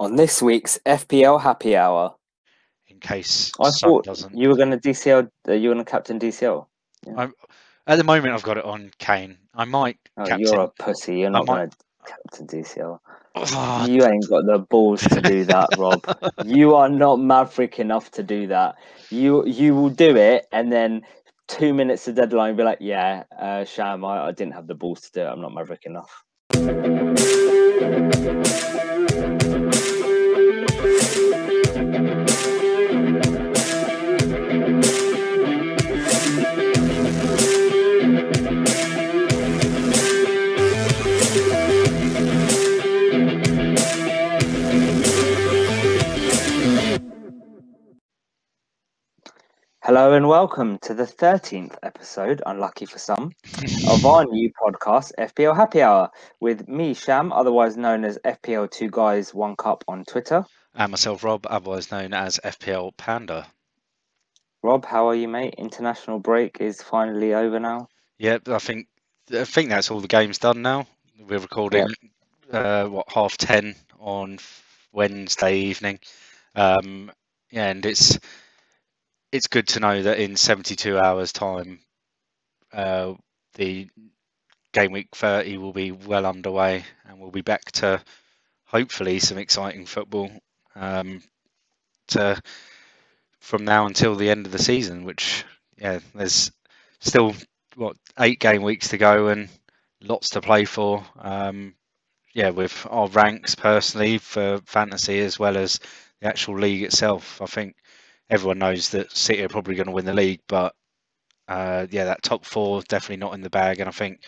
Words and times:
On 0.00 0.16
this 0.16 0.42
week's 0.42 0.78
FPL 0.84 1.40
Happy 1.40 1.76
Hour, 1.76 2.14
in 2.88 2.98
case 2.98 3.52
I 3.60 3.70
thought 3.70 4.04
doesn't. 4.04 4.36
you 4.36 4.48
were 4.48 4.56
going 4.56 4.70
to 4.70 4.78
DCL. 4.78 5.30
Uh, 5.48 5.52
you 5.52 5.68
were 5.68 5.74
going 5.74 5.84
to 5.84 5.90
captain 5.90 6.18
DCL. 6.18 6.66
At 7.86 7.96
the 7.96 8.04
moment, 8.04 8.34
I've 8.34 8.42
got 8.42 8.56
it 8.58 8.64
on 8.64 8.90
Kane. 8.98 9.38
I 9.54 9.64
might 9.64 9.98
Oh, 10.16 10.24
captain. 10.24 10.40
you're 10.46 10.60
a 10.62 10.68
pussy. 10.68 11.18
You're 11.20 11.30
not 11.30 11.46
might- 11.46 11.54
going 11.56 11.70
to 11.70 11.76
captain 12.06 12.46
DCL. 12.46 12.98
Oh, 13.36 13.86
You 13.88 14.04
ain't 14.04 14.28
got 14.28 14.46
the 14.46 14.58
balls 14.58 15.02
to 15.02 15.20
do 15.20 15.44
that, 15.46 15.70
Rob. 15.78 16.04
You 16.44 16.74
are 16.76 16.88
not 16.88 17.16
maverick 17.20 17.78
enough 17.78 18.10
to 18.12 18.22
do 18.22 18.46
that. 18.48 18.76
You 19.10 19.44
you 19.46 19.74
will 19.74 19.90
do 19.90 20.16
it, 20.16 20.46
and 20.52 20.72
then 20.72 21.02
two 21.48 21.72
minutes 21.74 22.04
to 22.06 22.12
deadline, 22.12 22.56
be 22.56 22.62
like, 22.62 22.78
"Yeah, 22.80 23.24
uh, 23.38 23.64
Sham, 23.64 24.04
I, 24.04 24.26
I 24.26 24.32
didn't 24.32 24.54
have 24.54 24.66
the 24.66 24.74
balls 24.74 25.00
to 25.02 25.10
do 25.12 25.20
it. 25.22 25.26
I'm 25.26 25.40
not 25.40 25.52
maverick 25.54 25.84
enough." 25.86 26.24
Hello 49.86 50.14
and 50.14 50.26
welcome 50.26 50.78
to 50.78 50.94
the 50.94 51.02
13th 51.02 51.76
episode, 51.82 52.40
unlucky 52.46 52.86
for 52.86 52.98
some, 52.98 53.32
of 53.86 54.06
our 54.06 54.24
new 54.30 54.50
podcast, 54.50 55.12
FPL 55.18 55.54
Happy 55.54 55.82
Hour, 55.82 56.10
with 56.40 56.66
me, 56.66 56.94
Sham, 56.94 57.30
otherwise 57.34 57.76
known 57.76 58.02
as 58.02 58.18
FPL 58.24 58.70
Two 58.70 58.88
Guys 58.88 59.34
One 59.34 59.56
Cup 59.56 59.84
on 59.86 60.06
Twitter. 60.06 60.46
and 60.74 60.90
myself, 60.90 61.22
Rob, 61.22 61.46
otherwise 61.50 61.92
known 61.92 62.14
as 62.14 62.40
FPL 62.42 62.96
Panda. 62.96 63.46
Rob, 64.62 64.86
how 64.86 65.06
are 65.10 65.14
you, 65.14 65.28
mate? 65.28 65.56
International 65.58 66.18
break 66.18 66.62
is 66.62 66.80
finally 66.80 67.34
over 67.34 67.60
now. 67.60 67.88
Yep, 68.16 68.48
I 68.48 68.58
think 68.60 68.86
I 69.38 69.44
think 69.44 69.68
that's 69.68 69.90
all 69.90 70.00
the 70.00 70.08
games 70.08 70.38
done 70.38 70.62
now. 70.62 70.86
We're 71.28 71.40
recording 71.40 71.88
uh, 72.50 72.86
what 72.86 73.12
half 73.12 73.36
ten 73.36 73.74
on 74.00 74.38
Wednesday 74.92 75.58
evening. 75.58 75.98
Um, 76.54 77.12
yeah, 77.50 77.68
and 77.68 77.84
it's 77.84 78.18
it's 79.34 79.48
good 79.48 79.66
to 79.66 79.80
know 79.80 80.00
that 80.00 80.20
in 80.20 80.36
72 80.36 80.96
hours 80.96 81.32
time, 81.32 81.80
uh, 82.72 83.14
the 83.54 83.88
game 84.72 84.92
week 84.92 85.08
30 85.12 85.58
will 85.58 85.72
be 85.72 85.90
well 85.90 86.24
underway, 86.24 86.84
and 87.04 87.18
we'll 87.18 87.32
be 87.32 87.40
back 87.42 87.64
to 87.72 88.00
hopefully 88.66 89.18
some 89.18 89.36
exciting 89.36 89.86
football 89.86 90.30
um, 90.76 91.20
to 92.08 92.40
from 93.40 93.64
now 93.64 93.86
until 93.86 94.14
the 94.14 94.30
end 94.30 94.46
of 94.46 94.52
the 94.52 94.62
season. 94.62 95.02
Which 95.04 95.44
yeah, 95.78 95.98
there's 96.14 96.52
still 97.00 97.34
what 97.74 97.96
eight 98.20 98.38
game 98.38 98.62
weeks 98.62 98.90
to 98.90 98.98
go 98.98 99.26
and 99.28 99.48
lots 100.00 100.30
to 100.30 100.42
play 100.42 100.64
for. 100.64 101.04
Um, 101.18 101.74
yeah, 102.34 102.50
with 102.50 102.86
our 102.88 103.08
ranks 103.08 103.56
personally 103.56 104.18
for 104.18 104.60
fantasy 104.66 105.18
as 105.18 105.40
well 105.40 105.56
as 105.56 105.80
the 106.20 106.28
actual 106.28 106.58
league 106.60 106.84
itself. 106.84 107.42
I 107.42 107.46
think 107.46 107.74
everyone 108.30 108.58
knows 108.58 108.90
that 108.90 109.12
City 109.16 109.42
are 109.42 109.48
probably 109.48 109.74
going 109.74 109.86
to 109.86 109.92
win 109.92 110.04
the 110.04 110.14
league, 110.14 110.40
but 110.48 110.74
uh, 111.48 111.86
yeah, 111.90 112.04
that 112.04 112.22
top 112.22 112.44
four 112.44 112.82
definitely 112.82 113.18
not 113.18 113.34
in 113.34 113.42
the 113.42 113.50
bag, 113.50 113.80
and 113.80 113.88
I 113.88 113.92
think 113.92 114.22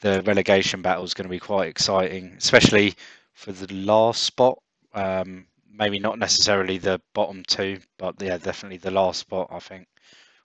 the 0.00 0.22
relegation 0.22 0.82
battle 0.82 1.04
is 1.04 1.14
going 1.14 1.26
to 1.26 1.30
be 1.30 1.40
quite 1.40 1.68
exciting, 1.68 2.34
especially 2.38 2.94
for 3.34 3.52
the 3.52 3.72
last 3.74 4.22
spot. 4.22 4.58
Um, 4.94 5.46
maybe 5.72 5.98
not 5.98 6.18
necessarily 6.18 6.78
the 6.78 7.00
bottom 7.14 7.42
two, 7.46 7.80
but 7.98 8.20
yeah, 8.20 8.38
definitely 8.38 8.78
the 8.78 8.90
last 8.90 9.20
spot. 9.20 9.48
I 9.50 9.60
think 9.60 9.88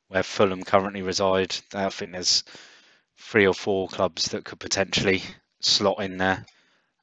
where 0.08 0.24
Fulham 0.24 0.64
currently 0.64 1.02
reside. 1.02 1.56
I 1.74 1.90
think 1.90 2.12
there's 2.12 2.44
three 3.18 3.48
or 3.48 3.54
four 3.54 3.88
clubs 3.88 4.30
that 4.30 4.46
could 4.46 4.60
potentially 4.60 5.22
slot 5.62 6.02
in 6.02 6.18
there 6.18 6.46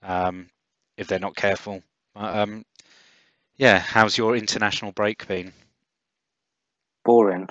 um, 0.02 0.48
if 0.96 1.06
they're 1.06 1.18
not 1.18 1.36
careful. 1.36 1.82
Um, 2.14 2.64
yeah, 3.56 3.78
how's 3.78 4.18
your 4.18 4.36
international 4.36 4.92
break 4.92 5.26
been? 5.26 5.52
Boring. 7.04 7.48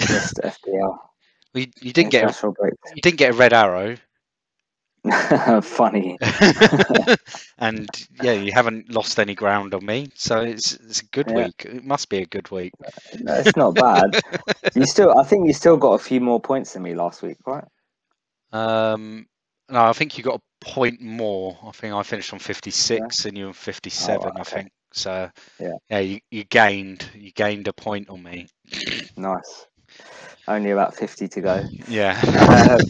Just 0.00 0.36
FPL. 0.44 0.98
Well, 1.54 1.62
you, 1.62 1.66
you 1.80 1.92
didn't 1.92 2.10
get 2.10 2.30
a, 2.30 2.46
you 2.94 3.02
didn't 3.02 3.18
get 3.18 3.30
a 3.32 3.36
red 3.36 3.52
arrow, 3.52 3.96
Funny. 5.62 6.18
and 7.58 7.88
yeah, 8.22 8.32
you 8.32 8.52
haven't 8.52 8.90
lost 8.90 9.18
any 9.18 9.34
ground 9.34 9.74
on 9.74 9.84
me, 9.84 10.08
so 10.14 10.40
it's 10.40 10.72
it's 10.72 11.02
a 11.02 11.06
good 11.06 11.28
Yeah. 11.28 11.46
week. 11.46 11.66
It 11.66 11.84
must 11.84 12.08
be 12.08 12.18
a 12.18 12.26
good 12.26 12.50
week. 12.50 12.72
No, 13.20 13.34
it's 13.34 13.56
not 13.56 13.74
bad. 13.74 14.18
you 14.74 14.86
still, 14.86 15.18
I 15.18 15.24
think 15.24 15.46
you 15.46 15.52
still 15.52 15.76
got 15.76 15.92
a 15.92 15.98
few 15.98 16.20
more 16.20 16.40
points 16.40 16.72
than 16.72 16.82
me 16.82 16.94
last 16.94 17.22
week, 17.22 17.36
right? 17.46 17.64
Um, 18.52 19.26
no, 19.68 19.84
I 19.84 19.92
think 19.92 20.16
you 20.16 20.24
got 20.24 20.40
a 20.40 20.64
point 20.64 21.02
more. 21.02 21.58
I 21.66 21.72
think 21.72 21.92
I 21.92 22.02
finished 22.02 22.32
on 22.32 22.38
56 22.38 23.26
and 23.26 23.36
you 23.36 23.48
on 23.48 23.52
57, 23.52 24.32
I 24.36 24.40
okay. 24.40 24.42
think. 24.42 24.72
So 24.94 25.28
Yeah. 25.58 25.74
yeah, 25.90 25.98
you, 25.98 26.20
you 26.30 26.44
gained 26.44 27.08
you 27.14 27.32
gained 27.32 27.68
a 27.68 27.72
point 27.72 28.08
on 28.08 28.22
me. 28.22 28.46
Nice. 29.16 29.66
Only 30.46 30.70
about 30.70 30.94
50 30.94 31.28
to 31.28 31.40
go. 31.40 31.64
Yeah. 31.88 32.20
Um, 32.70 32.80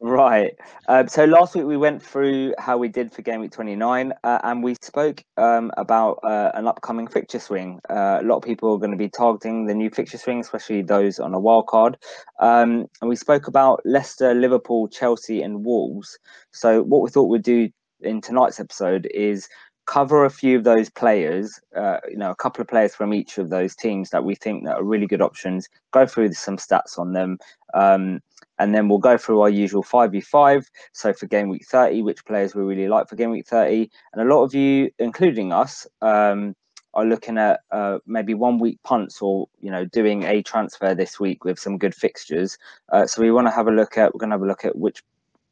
right. 0.00 0.52
Um, 0.88 1.08
so 1.08 1.24
last 1.24 1.54
week 1.54 1.64
we 1.64 1.76
went 1.76 2.02
through 2.02 2.54
how 2.58 2.78
we 2.78 2.88
did 2.88 3.12
for 3.12 3.22
game 3.22 3.40
week 3.40 3.52
29 3.52 4.12
uh, 4.24 4.38
and 4.44 4.62
we 4.62 4.74
spoke 4.82 5.22
um, 5.36 5.70
about 5.76 6.18
uh, 6.24 6.50
an 6.54 6.66
upcoming 6.66 7.06
fixture 7.06 7.38
swing. 7.38 7.80
Uh, 7.90 8.18
a 8.20 8.24
lot 8.24 8.36
of 8.36 8.42
people 8.42 8.72
are 8.72 8.78
going 8.78 8.90
to 8.90 8.96
be 8.96 9.08
targeting 9.08 9.66
the 9.66 9.74
new 9.74 9.90
fixture 9.90 10.18
swing, 10.18 10.40
especially 10.40 10.82
those 10.82 11.18
on 11.18 11.34
a 11.34 11.40
wild 11.40 11.66
card. 11.66 11.96
Um, 12.40 12.86
and 13.00 13.08
we 13.08 13.16
spoke 13.16 13.46
about 13.46 13.80
Leicester, 13.84 14.34
Liverpool, 14.34 14.88
Chelsea, 14.88 15.42
and 15.42 15.64
Wolves. 15.64 16.18
So 16.52 16.82
what 16.82 17.02
we 17.02 17.10
thought 17.10 17.28
we'd 17.28 17.42
do 17.42 17.68
in 18.00 18.20
tonight's 18.20 18.60
episode 18.60 19.08
is 19.14 19.48
cover 19.86 20.24
a 20.24 20.30
few 20.30 20.56
of 20.56 20.64
those 20.64 20.88
players, 20.90 21.60
uh, 21.76 21.98
you 22.08 22.16
know, 22.16 22.30
a 22.30 22.36
couple 22.36 22.62
of 22.62 22.68
players 22.68 22.94
from 22.94 23.12
each 23.12 23.38
of 23.38 23.50
those 23.50 23.74
teams 23.74 24.10
that 24.10 24.24
we 24.24 24.34
think 24.34 24.64
that 24.64 24.76
are 24.76 24.84
really 24.84 25.06
good 25.06 25.22
options. 25.22 25.68
Go 25.90 26.06
through 26.06 26.32
some 26.34 26.56
stats 26.56 26.98
on 26.98 27.12
them, 27.12 27.38
um, 27.74 28.20
and 28.58 28.74
then 28.74 28.88
we'll 28.88 28.98
go 28.98 29.16
through 29.16 29.40
our 29.40 29.50
usual 29.50 29.82
five 29.82 30.12
v 30.12 30.20
five. 30.20 30.68
So 30.92 31.12
for 31.12 31.26
game 31.26 31.48
week 31.48 31.66
thirty, 31.66 32.02
which 32.02 32.24
players 32.24 32.54
we 32.54 32.62
really 32.62 32.88
like 32.88 33.08
for 33.08 33.16
game 33.16 33.30
week 33.30 33.46
thirty, 33.46 33.90
and 34.12 34.22
a 34.22 34.34
lot 34.34 34.44
of 34.44 34.54
you, 34.54 34.90
including 34.98 35.52
us, 35.52 35.86
um, 36.00 36.54
are 36.94 37.04
looking 37.04 37.38
at 37.38 37.60
uh, 37.70 37.98
maybe 38.06 38.34
one 38.34 38.58
week 38.58 38.78
punts 38.84 39.20
or 39.20 39.48
you 39.60 39.70
know 39.70 39.84
doing 39.86 40.24
a 40.24 40.42
transfer 40.42 40.94
this 40.94 41.18
week 41.18 41.44
with 41.44 41.58
some 41.58 41.78
good 41.78 41.94
fixtures. 41.94 42.56
Uh, 42.90 43.06
so 43.06 43.22
we 43.22 43.32
want 43.32 43.46
to 43.46 43.52
have 43.52 43.68
a 43.68 43.72
look 43.72 43.98
at. 43.98 44.14
We're 44.14 44.20
going 44.20 44.30
to 44.30 44.34
have 44.34 44.42
a 44.42 44.46
look 44.46 44.64
at 44.64 44.76
which 44.76 45.02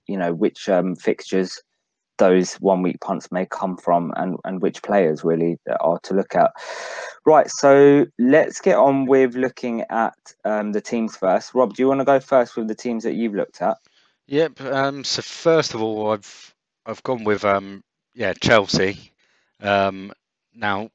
you 0.07 0.17
know 0.17 0.33
which 0.33 0.69
um, 0.69 0.95
fixtures 0.95 1.61
those 2.21 2.55
one 2.55 2.83
week 2.83 3.01
punts 3.01 3.33
may 3.33 3.47
come 3.47 3.77
from 3.77 4.13
and, 4.17 4.37
and 4.45 4.63
which 4.63 4.83
players 4.83 5.25
really 5.25 5.59
are 5.81 5.99
to 6.05 6.15
look 6.15 6.37
at. 6.37 6.53
Right, 7.27 7.51
so 7.51 8.07
let's 8.19 8.61
get 8.61 8.77
on 8.77 9.07
with 9.07 9.35
looking 9.35 9.83
at 9.91 10.15
um, 10.45 10.71
the 10.71 10.81
teams 10.81 11.17
first. 11.17 11.55
Rob, 11.55 11.75
do 11.75 11.83
you 11.83 11.89
want 11.89 12.01
to 12.01 12.05
go 12.05 12.21
first 12.21 12.57
with 12.57 12.69
the 12.69 12.75
teams 12.75 13.03
that 13.05 13.15
you've 13.15 13.35
looked 13.35 13.61
at? 13.61 13.79
Yep. 14.29 14.61
Um, 14.61 15.03
so 15.03 15.23
first 15.23 15.75
of 15.75 15.83
all, 15.83 16.13
I've 16.13 16.55
I've 16.87 17.03
gone 17.03 17.25
with 17.25 17.45
um, 17.45 17.83
yeah 18.15 18.33
Chelsea. 18.35 19.13
Um, 19.61 20.13
now, 20.55 20.91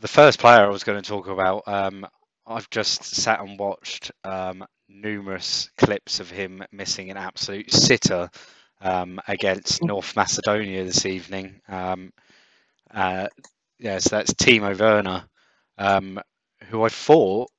the 0.00 0.08
first 0.08 0.38
player 0.38 0.66
I 0.66 0.68
was 0.68 0.84
going 0.84 1.00
to 1.00 1.08
talk 1.08 1.28
about, 1.28 1.62
um, 1.66 2.06
I've 2.46 2.68
just 2.70 3.04
sat 3.04 3.40
and 3.40 3.58
watched 3.58 4.12
um, 4.24 4.64
numerous 4.88 5.70
clips 5.78 6.20
of 6.20 6.30
him 6.30 6.62
missing 6.70 7.10
an 7.10 7.16
absolute 7.16 7.72
sitter 7.72 8.28
um, 8.82 9.20
against 9.28 9.82
North 9.84 10.16
Macedonia 10.16 10.84
this 10.84 11.06
evening. 11.06 11.60
Um, 11.68 12.12
uh, 12.92 13.28
yeah, 13.78 13.98
so 13.98 14.16
that's 14.16 14.34
Timo 14.34 14.78
Werner, 14.78 15.24
um, 15.78 16.20
who 16.68 16.84
I 16.84 16.88
thought 16.88 17.50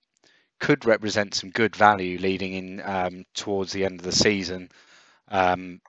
could 0.59 0.85
represent 0.85 1.35
some 1.35 1.51
good 1.51 1.75
value 1.75 2.17
leading 2.19 2.53
in 2.53 2.81
um, 2.81 3.25
towards 3.35 3.73
the 3.73 3.85
end 3.85 3.99
of 3.99 4.05
the 4.05 4.11
season. 4.13 4.69
Um, 5.29 5.81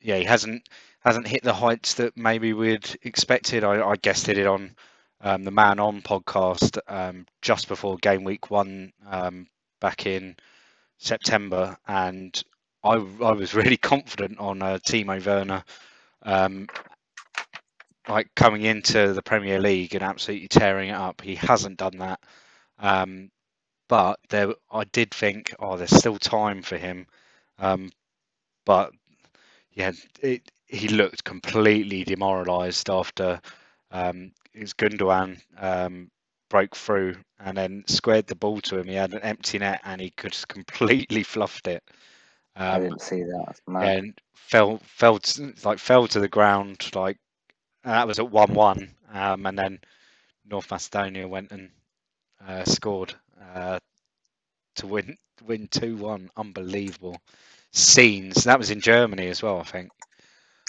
yeah, 0.00 0.16
he 0.18 0.24
hasn't 0.24 0.68
hasn't 1.00 1.26
hit 1.26 1.42
the 1.42 1.54
heights 1.54 1.94
that 1.94 2.16
maybe 2.16 2.52
we'd 2.52 2.98
expected. 3.02 3.64
I, 3.64 3.82
I 3.86 3.96
guested 3.96 4.38
it 4.38 4.46
on 4.46 4.74
um, 5.20 5.44
the 5.44 5.50
Man 5.50 5.78
On 5.78 6.02
podcast 6.02 6.78
um, 6.88 7.26
just 7.42 7.68
before 7.68 7.96
game 7.98 8.24
week 8.24 8.50
one 8.50 8.92
um, 9.08 9.46
back 9.80 10.06
in 10.06 10.36
September, 10.98 11.76
and 11.86 12.42
I, 12.84 12.94
I 12.94 13.32
was 13.32 13.54
really 13.54 13.76
confident 13.92 14.38
on 14.38 14.62
uh, 14.62 14.78
Timo 14.78 15.24
Werner, 15.24 15.64
um, 16.22 16.68
like 18.08 18.28
coming 18.36 18.62
into 18.62 19.12
the 19.12 19.22
Premier 19.22 19.60
League 19.60 19.94
and 19.94 20.04
absolutely 20.04 20.48
tearing 20.48 20.90
it 20.90 20.94
up. 20.94 21.20
He 21.20 21.34
hasn't 21.36 21.78
done 21.78 21.98
that, 21.98 22.20
um, 22.78 23.30
but 23.88 24.18
there 24.30 24.54
I 24.70 24.84
did 24.84 25.12
think, 25.12 25.54
oh, 25.58 25.76
there's 25.76 25.96
still 25.96 26.18
time 26.18 26.62
for 26.62 26.76
him, 26.78 27.06
um, 27.58 27.90
but 28.66 28.92
yeah, 29.72 29.92
it 30.22 30.50
he 30.66 30.88
looked 30.88 31.24
completely 31.24 32.04
demoralised 32.04 32.90
after 32.90 33.40
um, 33.90 34.32
his 34.52 34.74
Gundogan 34.74 35.40
um, 35.58 36.10
broke 36.50 36.76
through 36.76 37.16
and 37.40 37.56
then 37.56 37.84
squared 37.86 38.26
the 38.26 38.36
ball 38.36 38.60
to 38.62 38.78
him. 38.78 38.88
He 38.88 38.94
had 38.94 39.14
an 39.14 39.22
empty 39.22 39.58
net 39.58 39.80
and 39.84 40.00
he 40.00 40.12
just 40.20 40.48
completely 40.48 41.22
fluffed 41.22 41.68
it. 41.68 41.82
Um, 42.56 42.70
I 42.70 42.78
didn't 42.78 43.02
see 43.02 43.22
that. 43.22 43.60
And 43.66 44.18
fell 44.34 44.78
fell 44.84 45.18
to, 45.18 45.54
like 45.64 45.78
fell 45.78 46.06
to 46.08 46.20
the 46.20 46.28
ground 46.28 46.90
like 46.94 47.18
that 47.82 48.06
was 48.06 48.18
at 48.18 48.30
one 48.30 48.54
one, 48.54 48.94
um, 49.12 49.46
and 49.46 49.58
then 49.58 49.80
North 50.48 50.70
Macedonia 50.70 51.26
went 51.26 51.50
and 51.50 51.70
uh, 52.46 52.64
scored 52.64 53.14
uh, 53.54 53.78
to 54.76 54.86
win 54.86 55.16
win 55.44 55.68
two 55.68 55.96
one. 55.96 56.30
Unbelievable 56.36 57.18
scenes. 57.72 58.44
That 58.44 58.58
was 58.58 58.70
in 58.70 58.80
Germany 58.80 59.28
as 59.28 59.42
well, 59.42 59.58
I 59.58 59.64
think. 59.64 59.90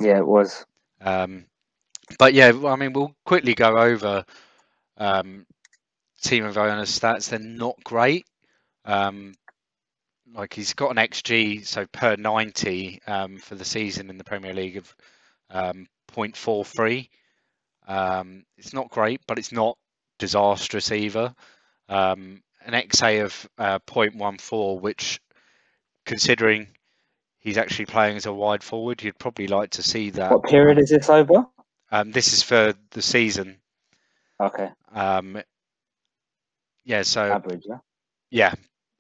Yeah, 0.01 0.17
it 0.17 0.27
was. 0.27 0.65
Um, 1.01 1.45
but 2.19 2.33
yeah, 2.33 2.51
I 2.65 2.75
mean, 2.75 2.93
we'll 2.93 3.15
quickly 3.25 3.55
go 3.55 3.77
over 3.77 4.25
um, 4.97 5.45
Timo 6.23 6.53
Werner's 6.53 6.97
stats. 6.97 7.29
They're 7.29 7.39
not 7.39 7.75
great. 7.83 8.25
Um, 8.85 9.33
like 10.33 10.53
he's 10.53 10.73
got 10.73 10.91
an 10.91 10.97
xG, 10.97 11.65
so 11.65 11.85
per 11.87 12.15
90 12.15 13.01
um, 13.07 13.37
for 13.37 13.55
the 13.55 13.65
season 13.65 14.09
in 14.09 14.17
the 14.17 14.23
Premier 14.23 14.53
League 14.53 14.77
of 14.77 14.95
um, 15.49 15.87
0.43. 16.13 17.09
Um, 17.87 18.45
it's 18.57 18.73
not 18.73 18.89
great, 18.89 19.21
but 19.27 19.37
it's 19.37 19.51
not 19.51 19.77
disastrous 20.17 20.91
either. 20.91 21.33
Um, 21.87 22.41
an 22.65 22.73
XA 22.73 23.25
of 23.25 23.49
uh, 23.57 23.79
0.14, 23.87 24.81
which, 24.81 25.21
considering 26.05 26.67
he's 27.37 27.57
actually 27.57 27.85
playing 27.85 28.17
as 28.17 28.25
a 28.25 28.33
wide 28.33 28.63
forward, 28.63 29.03
you'd 29.03 29.19
probably 29.19 29.47
like 29.47 29.71
to 29.71 29.83
see 29.83 30.09
that. 30.11 30.31
What 30.31 30.43
period 30.43 30.79
is 30.79 30.89
this 30.89 31.09
over? 31.09 31.45
Um, 31.91 32.11
this 32.11 32.33
is 32.33 32.41
for 32.41 32.73
the 32.91 33.01
season. 33.01 33.57
Okay. 34.41 34.69
Um, 34.91 35.41
yeah. 36.83 37.03
So 37.03 37.21
average. 37.21 37.63
Yeah. 37.65 37.77
Yeah. 38.31 38.53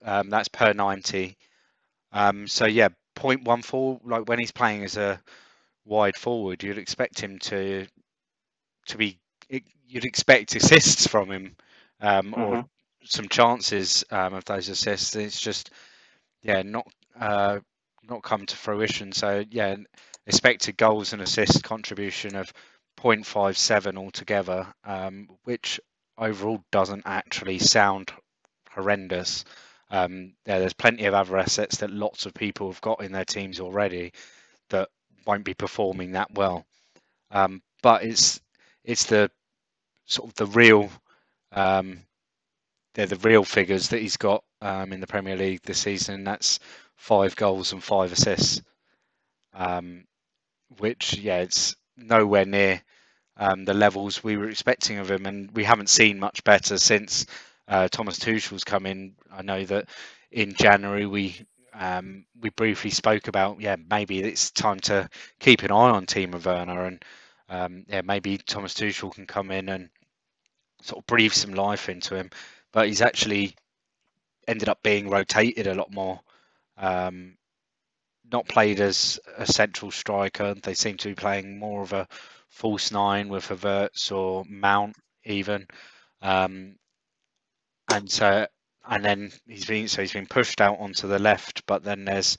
Um, 0.05 0.29
that's 0.29 0.47
per 0.47 0.73
ninety. 0.73 1.37
Um, 2.11 2.47
so 2.47 2.65
yeah, 2.65 2.89
0.14. 3.15 3.99
Like 4.05 4.27
when 4.27 4.39
he's 4.39 4.51
playing 4.51 4.83
as 4.83 4.97
a 4.97 5.21
wide 5.85 6.15
forward, 6.15 6.63
you'd 6.63 6.77
expect 6.77 7.19
him 7.19 7.39
to 7.39 7.85
to 8.87 8.97
be. 8.97 9.19
You'd 9.87 10.05
expect 10.05 10.55
assists 10.55 11.05
from 11.05 11.29
him, 11.29 11.55
um, 12.01 12.31
mm-hmm. 12.31 12.41
or 12.41 12.65
some 13.03 13.29
chances 13.29 14.03
um, 14.09 14.33
of 14.33 14.43
those 14.45 14.67
assists. 14.67 15.15
It's 15.15 15.39
just, 15.39 15.69
yeah, 16.41 16.63
not 16.63 16.87
uh, 17.19 17.59
not 18.03 18.23
come 18.23 18.45
to 18.47 18.55
fruition. 18.55 19.11
So 19.11 19.43
yeah, 19.51 19.75
expected 20.25 20.77
goals 20.77 21.13
and 21.13 21.21
assist 21.21 21.63
contribution 21.63 22.35
of 22.35 22.51
0.57 22.99 23.97
altogether, 23.97 24.65
um, 24.83 25.27
which 25.43 25.79
overall 26.17 26.63
doesn't 26.71 27.03
actually 27.05 27.59
sound 27.59 28.11
horrendous. 28.71 29.45
Um, 29.91 30.33
yeah, 30.47 30.59
there's 30.59 30.73
plenty 30.73 31.05
of 31.05 31.13
other 31.13 31.37
assets 31.37 31.77
that 31.77 31.91
lots 31.91 32.25
of 32.25 32.33
people 32.33 32.71
have 32.71 32.81
got 32.81 33.01
in 33.03 33.11
their 33.11 33.25
teams 33.25 33.59
already 33.59 34.13
that 34.69 34.89
won't 35.27 35.45
be 35.45 35.53
performing 35.53 36.13
that 36.13 36.33
well. 36.33 36.65
Um, 37.31 37.61
but 37.83 38.03
it's 38.03 38.41
it's 38.83 39.05
the 39.05 39.31
sort 40.05 40.29
of 40.29 40.35
the 40.35 40.47
real 40.47 40.89
um, 41.51 42.01
they're 42.93 43.05
the 43.07 43.17
real 43.17 43.43
figures 43.43 43.89
that 43.89 44.01
he's 44.01 44.17
got 44.17 44.43
um, 44.61 44.93
in 44.93 44.99
the 45.01 45.07
Premier 45.07 45.37
League 45.37 45.61
this 45.63 45.79
season. 45.81 46.23
That's 46.23 46.59
five 46.97 47.35
goals 47.35 47.73
and 47.73 47.83
five 47.83 48.11
assists, 48.11 48.61
um, 49.53 50.05
which 50.79 51.15
yeah, 51.17 51.39
it's 51.39 51.75
nowhere 51.97 52.45
near 52.45 52.81
um, 53.37 53.65
the 53.65 53.73
levels 53.73 54.23
we 54.23 54.37
were 54.37 54.49
expecting 54.49 54.99
of 54.99 55.11
him, 55.11 55.25
and 55.25 55.51
we 55.55 55.63
haven't 55.63 55.89
seen 55.89 56.19
much 56.19 56.43
better 56.43 56.77
since 56.77 57.25
uh, 57.67 57.87
Thomas 57.89 58.19
Tuchel's 58.19 58.63
come 58.63 58.85
in. 58.85 59.15
I 59.31 59.41
know 59.41 59.63
that 59.65 59.89
in 60.31 60.53
January 60.53 61.05
we 61.05 61.45
um, 61.73 62.25
we 62.39 62.49
briefly 62.51 62.89
spoke 62.91 63.27
about 63.27 63.59
yeah 63.59 63.75
maybe 63.89 64.19
it's 64.19 64.51
time 64.51 64.79
to 64.81 65.09
keep 65.39 65.63
an 65.63 65.71
eye 65.71 65.91
on 65.91 66.05
Timo 66.05 66.43
Werner, 66.43 66.85
and 66.85 67.05
um, 67.49 67.85
yeah 67.87 68.01
maybe 68.01 68.37
Thomas 68.37 68.73
Tuchel 68.73 69.13
can 69.13 69.25
come 69.27 69.51
in 69.51 69.69
and 69.69 69.89
sort 70.81 71.01
of 71.01 71.07
breathe 71.07 71.33
some 71.33 71.53
life 71.53 71.89
into 71.89 72.15
him, 72.15 72.29
but 72.71 72.87
he's 72.87 73.01
actually 73.01 73.55
ended 74.47 74.69
up 74.69 74.83
being 74.83 75.09
rotated 75.09 75.67
a 75.67 75.73
lot 75.73 75.91
more. 75.91 76.19
Um, 76.77 77.37
not 78.31 78.47
played 78.47 78.79
as 78.79 79.19
a 79.37 79.45
central 79.45 79.91
striker. 79.91 80.55
They 80.55 80.73
seem 80.73 80.97
to 80.97 81.09
be 81.09 81.15
playing 81.15 81.59
more 81.59 81.81
of 81.81 81.93
a 81.93 82.07
false 82.49 82.91
nine 82.91 83.29
with 83.29 83.47
Havertz 83.47 84.11
or 84.11 84.43
Mount 84.47 84.95
even. 85.25 85.67
Um, 86.21 86.75
and 87.89 88.09
so 88.09 88.47
and 88.87 89.03
then 89.03 89.31
he's 89.47 89.65
been 89.65 89.87
so 89.87 90.01
he's 90.01 90.13
been 90.13 90.27
pushed 90.27 90.61
out 90.61 90.79
onto 90.79 91.07
the 91.07 91.19
left, 91.19 91.65
but 91.65 91.83
then 91.83 92.05
there's 92.05 92.37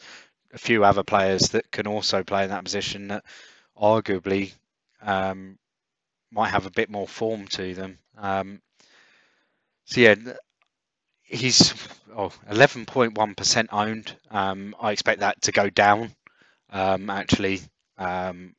a 0.53 0.59
few 0.59 0.85
other 0.85 1.03
players 1.03 1.51
that 1.51 1.71
can 1.71 1.87
also 1.87 2.23
play 2.23 2.45
in 2.45 2.51
that 2.51 2.65
position 2.65 3.09
that 3.09 3.25
arguably 3.77 4.53
um, 5.03 5.59
might 6.31 6.51
have 6.51 6.67
a 6.67 6.71
bit 6.71 6.91
more 6.91 7.09
form 7.09 7.47
to 7.49 7.75
them. 7.75 7.99
Um, 8.17 8.61
so 9.85 10.01
yeah, 10.01 10.15
he's 11.23 11.75
oh, 12.15 12.33
11.1% 12.51 13.67
owned. 13.73 14.17
Um, 14.31 14.75
I 14.81 14.93
expect 14.93 15.21
that 15.21 15.43
to 15.43 15.53
go 15.53 15.69
down 15.69 16.15
um, 16.71 17.11
actually 17.11 17.61
um, 17.99 18.55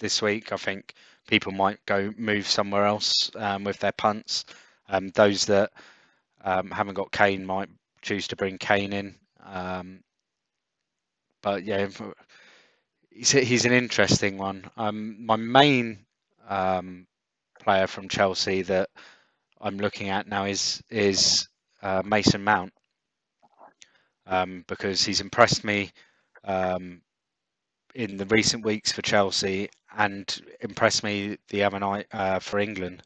this 0.00 0.20
week. 0.20 0.52
I 0.52 0.56
think 0.56 0.94
people 1.26 1.52
might 1.52 1.84
go 1.86 2.12
move 2.16 2.46
somewhere 2.46 2.86
else 2.86 3.30
um, 3.36 3.64
with 3.64 3.78
their 3.78 3.92
punts. 3.92 4.44
Um, 4.90 5.10
those 5.10 5.46
that 5.46 5.72
um, 6.44 6.70
haven't 6.72 6.94
got 6.94 7.12
Kane 7.12 7.46
might 7.46 7.70
choose 8.02 8.28
to 8.28 8.36
bring 8.36 8.58
Kane 8.58 8.92
in. 8.94 9.16
Um, 9.44 10.02
but 11.42 11.64
yeah, 11.64 11.88
he's, 13.10 13.30
he's 13.30 13.64
an 13.64 13.72
interesting 13.72 14.38
one. 14.38 14.70
Um, 14.76 15.24
my 15.24 15.36
main 15.36 16.06
um, 16.48 17.06
player 17.60 17.86
from 17.86 18.08
Chelsea 18.08 18.62
that 18.62 18.90
I'm 19.60 19.78
looking 19.78 20.08
at 20.10 20.26
now 20.28 20.44
is 20.46 20.82
is 20.90 21.48
uh, 21.82 22.02
Mason 22.04 22.44
Mount 22.44 22.72
um, 24.26 24.64
because 24.68 25.04
he's 25.04 25.20
impressed 25.20 25.64
me 25.64 25.92
in 27.94 28.16
the 28.16 28.26
recent 28.26 28.64
weeks 28.64 28.92
for 28.92 29.02
Chelsea 29.02 29.68
and 29.96 30.40
impressed 30.60 31.02
me 31.04 31.36
the 31.48 31.64
other 31.64 31.80
night 31.80 32.06
uh, 32.12 32.38
for 32.38 32.58
England. 32.58 33.02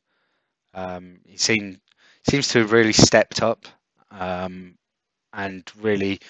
Um, 0.74 1.20
he 1.26 1.36
seemed 1.36 1.80
seems 2.28 2.48
to 2.48 2.60
have 2.60 2.72
really 2.72 2.92
stepped 2.92 3.42
up 3.42 3.66
um, 4.10 4.76
and 5.32 5.70
really 5.80 6.20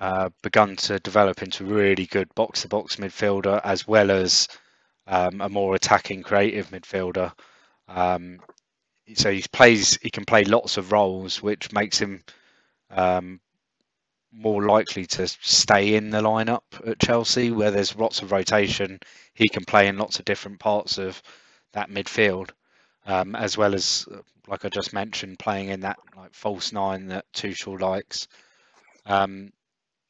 uh, 0.00 0.28
begun 0.42 0.76
to 0.76 0.98
develop 1.00 1.42
into 1.42 1.64
a 1.64 1.66
really 1.66 2.06
good 2.06 2.34
box-to-box 2.34 2.96
midfielder 2.96 3.60
as 3.64 3.88
well 3.88 4.10
as 4.10 4.48
um, 5.06 5.40
a 5.40 5.48
more 5.48 5.74
attacking, 5.74 6.22
creative 6.22 6.68
midfielder. 6.70 7.32
Um, 7.88 8.40
so 9.14 9.30
he 9.32 9.44
plays, 9.52 9.98
he 10.02 10.10
can 10.10 10.24
play 10.24 10.44
lots 10.44 10.76
of 10.76 10.92
roles, 10.92 11.42
which 11.42 11.72
makes 11.72 11.98
him 11.98 12.22
um, 12.90 13.40
more 14.32 14.62
likely 14.64 15.06
to 15.06 15.26
stay 15.28 15.94
in 15.94 16.10
the 16.10 16.20
lineup 16.20 16.62
at 16.86 16.98
Chelsea, 16.98 17.50
where 17.50 17.70
there's 17.70 17.96
lots 17.96 18.20
of 18.20 18.32
rotation. 18.32 18.98
He 19.32 19.48
can 19.48 19.64
play 19.64 19.86
in 19.86 19.96
lots 19.96 20.18
of 20.18 20.24
different 20.24 20.58
parts 20.58 20.98
of 20.98 21.22
that 21.72 21.88
midfield, 21.88 22.50
um, 23.06 23.34
as 23.36 23.56
well 23.56 23.74
as, 23.74 24.06
like 24.48 24.64
I 24.64 24.68
just 24.68 24.92
mentioned, 24.92 25.38
playing 25.38 25.70
in 25.70 25.80
that 25.80 25.98
like 26.16 26.34
false 26.34 26.72
nine 26.72 27.08
that 27.08 27.24
Tuchel 27.32 27.80
likes. 27.80 28.28
Um, 29.06 29.50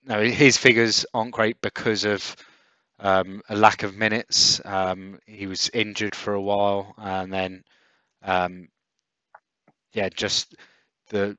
no, 0.05 0.23
his 0.23 0.57
figures 0.59 1.07
aren't 1.15 1.33
great 1.33 1.61
because 1.61 2.05
of 2.05 2.37
um, 3.01 3.43
a 3.49 3.57
lack 3.57 3.83
of 3.85 3.97
minutes. 3.97 4.61
Um, 4.65 5.21
he 5.27 5.47
was 5.47 5.71
injured 5.75 6.15
for 6.17 6.35
a 6.35 6.43
while, 6.43 6.95
and 6.99 7.33
then 7.33 7.65
um, 8.23 8.69
yeah, 9.93 10.09
just 10.09 10.55
the 11.09 11.37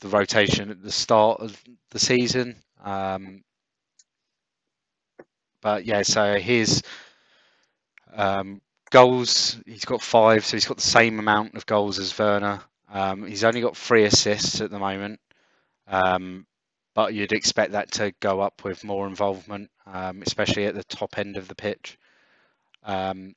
the 0.00 0.08
rotation 0.08 0.70
at 0.70 0.82
the 0.82 0.92
start 0.92 1.40
of 1.40 1.60
the 1.90 1.98
season. 1.98 2.62
Um, 2.82 3.42
but 5.62 5.84
yeah, 5.84 6.02
so 6.02 6.38
his 6.38 6.82
um, 8.12 8.60
goals, 8.90 9.56
he's 9.66 9.84
got 9.84 10.02
five, 10.02 10.44
so 10.44 10.56
he's 10.56 10.66
got 10.66 10.76
the 10.76 10.82
same 10.82 11.18
amount 11.18 11.54
of 11.54 11.66
goals 11.66 11.98
as 11.98 12.16
Werner. 12.18 12.60
Um, 12.92 13.26
he's 13.26 13.44
only 13.44 13.60
got 13.60 13.76
three 13.76 14.04
assists 14.04 14.60
at 14.60 14.70
the 14.70 14.78
moment, 14.78 15.20
um, 15.86 16.46
but 16.94 17.14
you'd 17.14 17.32
expect 17.32 17.72
that 17.72 17.92
to 17.92 18.12
go 18.20 18.40
up 18.40 18.64
with 18.64 18.84
more 18.84 19.06
involvement, 19.06 19.70
um, 19.86 20.22
especially 20.22 20.66
at 20.66 20.74
the 20.74 20.84
top 20.84 21.18
end 21.18 21.36
of 21.36 21.46
the 21.46 21.54
pitch. 21.54 21.98
Um, 22.82 23.34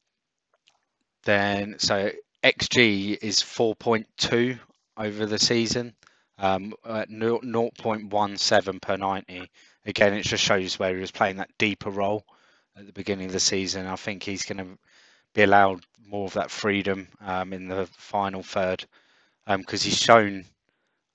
then, 1.23 1.75
so 1.77 2.11
XG 2.43 3.17
is 3.21 3.39
4.2 3.39 4.59
over 4.97 5.25
the 5.25 5.39
season 5.39 5.93
um, 6.37 6.73
at 6.85 7.09
0.17 7.09 8.81
per 8.81 8.97
90. 8.97 9.49
Again, 9.85 10.13
it 10.13 10.23
just 10.23 10.43
shows 10.43 10.79
where 10.79 10.93
he 10.95 11.01
was 11.01 11.11
playing 11.11 11.37
that 11.37 11.57
deeper 11.57 11.89
role 11.89 12.25
at 12.75 12.85
the 12.85 12.93
beginning 12.93 13.27
of 13.27 13.33
the 13.33 13.39
season. 13.39 13.85
I 13.85 13.95
think 13.95 14.23
he's 14.23 14.45
going 14.45 14.57
to 14.57 14.77
be 15.33 15.43
allowed 15.43 15.85
more 16.07 16.25
of 16.25 16.33
that 16.33 16.51
freedom 16.51 17.07
um, 17.21 17.53
in 17.53 17.67
the 17.67 17.87
final 17.97 18.43
third 18.43 18.85
because 19.47 19.83
um, 19.85 19.89
he's 19.89 19.97
shown, 19.99 20.45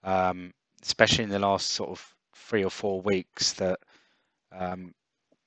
um, 0.04 0.52
especially 0.82 1.24
in 1.24 1.30
the 1.30 1.38
last 1.38 1.68
sort 1.72 1.90
of 1.90 2.14
three 2.36 2.64
or 2.64 2.70
four 2.70 3.00
weeks, 3.00 3.54
that 3.54 3.80
um, 4.52 4.94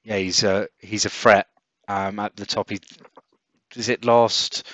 yeah 0.04 0.18
he's 0.18 0.44
a 0.44 0.68
he's 0.80 1.06
a 1.06 1.10
threat 1.10 1.48
um, 1.88 2.20
at 2.20 2.36
the 2.36 2.46
top. 2.46 2.70
He 2.70 2.80
is 3.76 3.90
it 3.90 4.06
last 4.06 4.66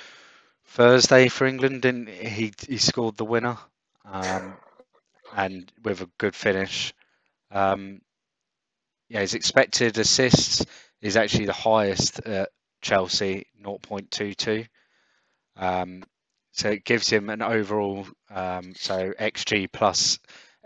Thursday 0.66 1.28
for 1.28 1.46
England? 1.46 1.84
and 1.84 2.08
he 2.08 2.52
he 2.68 2.78
scored 2.78 3.16
the 3.16 3.24
winner 3.24 3.58
um, 4.04 4.54
and 5.36 5.72
with 5.84 6.02
a 6.02 6.10
good 6.18 6.34
finish. 6.34 6.94
Yeah, 9.10 9.20
his 9.20 9.34
expected 9.34 9.96
assists 9.98 10.66
is 11.00 11.16
actually 11.16 11.46
the 11.46 11.52
highest 11.52 12.20
at 12.20 12.50
Chelsea, 12.80 13.46
0.22. 13.62 14.66
Um, 15.56 16.04
so 16.52 16.70
it 16.70 16.84
gives 16.84 17.08
him 17.08 17.30
an 17.30 17.42
overall, 17.42 18.06
um, 18.30 18.74
so 18.74 19.12
XG 19.18 19.70
plus 19.72 20.18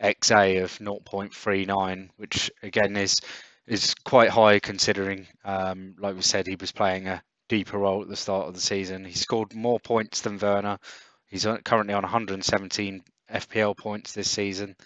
XA 0.02 0.62
of 0.62 0.72
0.39, 0.78 2.08
which 2.16 2.50
again 2.62 2.96
is 2.96 3.20
is 3.66 3.94
quite 4.04 4.30
high 4.30 4.58
considering, 4.58 5.26
um, 5.44 5.94
like 5.98 6.16
we 6.16 6.22
said, 6.22 6.46
he 6.46 6.56
was 6.56 6.72
playing 6.72 7.06
a 7.06 7.22
deeper 7.48 7.78
role 7.78 8.02
at 8.02 8.08
the 8.08 8.16
start 8.16 8.48
of 8.48 8.54
the 8.54 8.60
season. 8.60 9.04
He 9.04 9.14
scored 9.14 9.54
more 9.54 9.78
points 9.78 10.22
than 10.22 10.38
Werner. 10.38 10.78
He's 11.26 11.46
currently 11.64 11.94
on 11.94 12.02
117 12.02 13.04
FPL 13.32 13.76
points 13.76 14.12
this 14.12 14.30
season, 14.30 14.76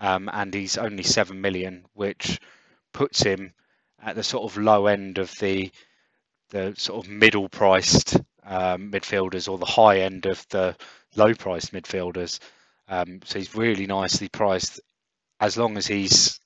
um, 0.00 0.28
and 0.32 0.52
he's 0.52 0.76
only 0.76 1.04
seven 1.04 1.40
million, 1.40 1.84
which 1.94 2.40
puts 2.92 3.22
him 3.22 3.52
at 4.02 4.16
the 4.16 4.22
sort 4.22 4.50
of 4.50 4.58
low 4.58 4.86
end 4.86 5.18
of 5.18 5.30
the 5.38 5.70
the 6.50 6.74
sort 6.76 7.04
of 7.04 7.10
middle 7.10 7.48
priced 7.48 8.16
um, 8.44 8.90
midfielders 8.92 9.48
or 9.48 9.58
the 9.58 9.64
high 9.64 10.00
end 10.00 10.26
of 10.26 10.46
the 10.50 10.76
low 11.16 11.34
priced 11.34 11.72
midfielders. 11.72 12.38
Um, 12.88 13.20
so 13.24 13.38
he's 13.38 13.54
really 13.54 13.86
nicely 13.86 14.28
priced 14.28 14.80
as 15.40 15.56
long 15.56 15.76
as 15.76 15.86
he's 15.86 16.38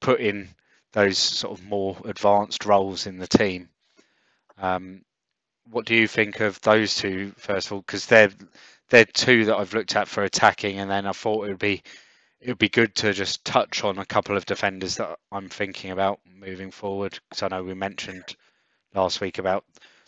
put 0.00 0.20
in 0.20 0.48
those 0.92 1.18
sort 1.18 1.58
of 1.58 1.64
more 1.64 1.96
advanced 2.04 2.64
roles 2.66 3.06
in 3.06 3.18
the 3.18 3.26
team. 3.26 3.68
Um, 4.58 5.02
what 5.70 5.86
do 5.86 5.94
you 5.94 6.06
think 6.06 6.40
of 6.40 6.60
those 6.60 6.94
two 6.94 7.32
first 7.36 7.68
of 7.68 7.72
all? 7.72 7.80
Because 7.80 8.06
they're 8.06 8.30
they're 8.90 9.04
two 9.04 9.46
that 9.46 9.56
I've 9.56 9.74
looked 9.74 9.96
at 9.96 10.08
for 10.08 10.22
attacking, 10.22 10.78
and 10.78 10.90
then 10.90 11.06
I 11.06 11.12
thought 11.12 11.46
it 11.46 11.50
would 11.50 11.58
be 11.58 11.82
it 12.40 12.48
would 12.48 12.58
be 12.58 12.68
good 12.68 12.94
to 12.96 13.12
just 13.12 13.44
touch 13.44 13.82
on 13.84 13.98
a 13.98 14.04
couple 14.04 14.36
of 14.36 14.44
defenders 14.44 14.96
that 14.96 15.18
I'm 15.32 15.48
thinking 15.48 15.90
about 15.90 16.20
moving 16.38 16.70
forward. 16.70 17.18
Because 17.28 17.42
I 17.42 17.48
know 17.48 17.62
we 17.64 17.74
mentioned 17.74 18.36
last 18.94 19.20
week 19.20 19.38
about 19.38 19.64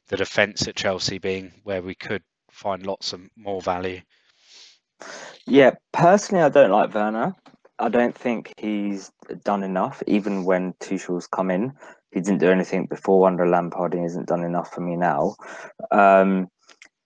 the 0.09 0.17
defence 0.17 0.69
at 0.69 0.77
Chelsea 0.77 1.19
being 1.19 1.53
where 1.65 1.83
we 1.83 1.95
could 1.95 2.23
find 2.51 2.87
lots 2.87 3.13
of 3.13 3.21
more 3.37 3.61
value. 3.61 4.01
Yeah, 5.47 5.73
personally, 5.93 6.43
I 6.43 6.49
don't 6.49 6.71
like 6.71 6.95
Werner. 6.95 7.35
I 7.79 7.89
don't 7.89 8.17
think 8.17 8.55
he's 8.57 9.11
done 9.45 9.63
enough, 9.63 10.03
even 10.07 10.45
when 10.45 10.75
Tuchel's 10.81 11.27
come 11.27 11.51
in. 11.51 11.75
He 12.11 12.21
didn't 12.21 12.41
do 12.41 12.51
anything 12.51 12.87
before 12.87 13.27
under 13.27 13.47
Lampard. 13.47 13.93
He 13.93 14.01
hasn't 14.01 14.29
done 14.29 14.45
enough 14.45 14.73
for 14.73 14.81
me 14.81 14.97
now. 14.97 15.37
Um, 15.91 16.49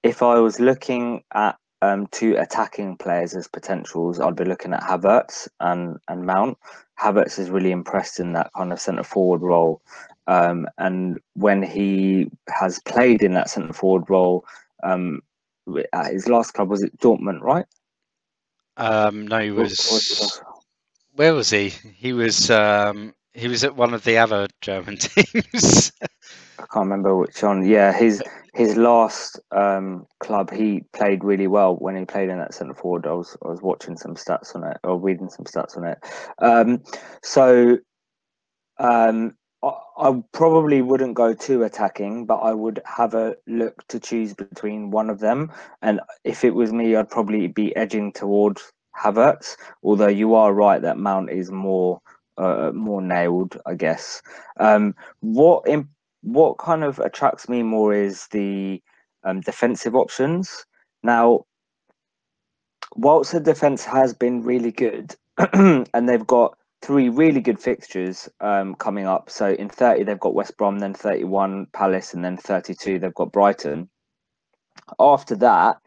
if 0.02 0.22
I 0.22 0.38
was 0.38 0.60
looking 0.60 1.22
at 1.34 1.56
um, 1.82 2.06
two 2.12 2.36
attacking 2.36 2.98
players 2.98 3.34
as 3.34 3.48
potentials, 3.48 4.20
I'd 4.20 4.36
be 4.36 4.44
looking 4.44 4.72
at 4.72 4.82
Havertz 4.82 5.48
and, 5.58 5.96
and 6.08 6.24
Mount. 6.24 6.58
Havertz 7.00 7.38
is 7.38 7.50
really 7.50 7.72
impressed 7.72 8.20
in 8.20 8.34
that 8.34 8.50
kind 8.56 8.72
of 8.72 8.80
centre 8.80 9.02
forward 9.02 9.42
role. 9.42 9.82
Um, 10.30 10.68
and 10.78 11.18
when 11.34 11.60
he 11.60 12.30
has 12.48 12.78
played 12.86 13.20
in 13.20 13.32
that 13.32 13.50
centre 13.50 13.72
forward 13.72 14.08
role 14.08 14.44
um, 14.84 15.22
at 15.92 16.12
his 16.12 16.28
last 16.28 16.52
club, 16.52 16.70
was 16.70 16.84
it 16.84 16.96
Dortmund, 17.00 17.40
right? 17.40 17.66
Um, 18.76 19.26
no, 19.26 19.40
he 19.40 19.50
was. 19.50 20.40
Where 21.16 21.34
was 21.34 21.50
he? 21.50 21.70
He 21.70 22.12
was. 22.12 22.48
Um, 22.48 23.12
he 23.34 23.48
was 23.48 23.64
at 23.64 23.74
one 23.74 23.92
of 23.92 24.04
the 24.04 24.18
other 24.18 24.46
German 24.60 24.96
teams. 24.98 25.90
I 26.00 26.66
can't 26.66 26.84
remember 26.84 27.16
which 27.16 27.42
one. 27.42 27.66
Yeah, 27.66 27.92
his 27.92 28.22
his 28.54 28.76
last 28.76 29.40
um, 29.50 30.06
club, 30.20 30.52
he 30.52 30.84
played 30.92 31.24
really 31.24 31.48
well 31.48 31.74
when 31.74 31.96
he 31.96 32.04
played 32.04 32.28
in 32.28 32.38
that 32.38 32.54
centre 32.54 32.74
forward. 32.74 33.04
I 33.04 33.14
was 33.14 33.36
I 33.44 33.48
was 33.48 33.62
watching 33.62 33.96
some 33.96 34.14
stats 34.14 34.54
on 34.54 34.62
it 34.62 34.78
or 34.84 34.96
reading 34.96 35.28
some 35.28 35.44
stats 35.44 35.76
on 35.76 35.84
it. 35.86 35.98
Um, 36.38 36.84
so 37.20 37.78
um, 38.78 39.34
I, 39.62 40.22
probably 40.32 40.80
wouldn't 40.80 41.14
go 41.14 41.34
too 41.34 41.62
attacking, 41.64 42.24
but 42.24 42.36
I 42.38 42.52
would 42.52 42.80
have 42.86 43.14
a 43.14 43.36
look 43.46 43.86
to 43.88 44.00
choose 44.00 44.32
between 44.32 44.90
one 44.90 45.10
of 45.10 45.20
them. 45.20 45.52
And 45.82 46.00
if 46.24 46.44
it 46.44 46.54
was 46.54 46.72
me, 46.72 46.96
I'd 46.96 47.10
probably 47.10 47.46
be 47.46 47.76
edging 47.76 48.12
towards 48.12 48.72
Havertz. 48.96 49.56
Although 49.82 50.08
you 50.08 50.34
are 50.34 50.54
right 50.54 50.80
that 50.80 50.96
Mount 50.98 51.30
is 51.30 51.50
more 51.50 52.00
uh, 52.38 52.72
more 52.74 53.02
nailed, 53.02 53.60
I 53.66 53.74
guess. 53.74 54.22
Um, 54.58 54.94
what 55.20 55.66
in, 55.66 55.88
what 56.22 56.56
kind 56.58 56.82
of 56.82 56.98
attracts 56.98 57.48
me 57.48 57.62
more 57.62 57.92
is 57.92 58.26
the 58.28 58.82
um, 59.24 59.40
defensive 59.42 59.94
options. 59.94 60.64
Now, 61.02 61.44
whilst 62.96 63.32
the 63.32 63.40
defense 63.40 63.84
has 63.84 64.14
been 64.14 64.42
really 64.42 64.72
good, 64.72 65.14
and 65.52 66.08
they've 66.08 66.26
got 66.26 66.56
three 66.82 67.08
really 67.08 67.40
good 67.40 67.60
fixtures 67.60 68.28
um, 68.40 68.74
coming 68.74 69.06
up. 69.06 69.30
So 69.30 69.50
in 69.50 69.68
30, 69.68 70.04
they've 70.04 70.18
got 70.18 70.34
West 70.34 70.56
Brom, 70.56 70.78
then 70.78 70.94
31 70.94 71.66
Palace, 71.72 72.14
and 72.14 72.24
then 72.24 72.36
32, 72.36 72.98
they've 72.98 73.14
got 73.14 73.32
Brighton. 73.32 73.88
After 74.98 75.36
that, 75.36 75.78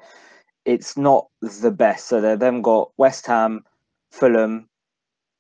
it's 0.65 0.95
not 0.95 1.27
the 1.41 1.71
best. 1.71 2.07
So 2.07 2.21
they've 2.21 2.39
then 2.39 2.61
got 2.61 2.91
West 2.97 3.25
Ham, 3.27 3.63
Fulham, 4.11 4.69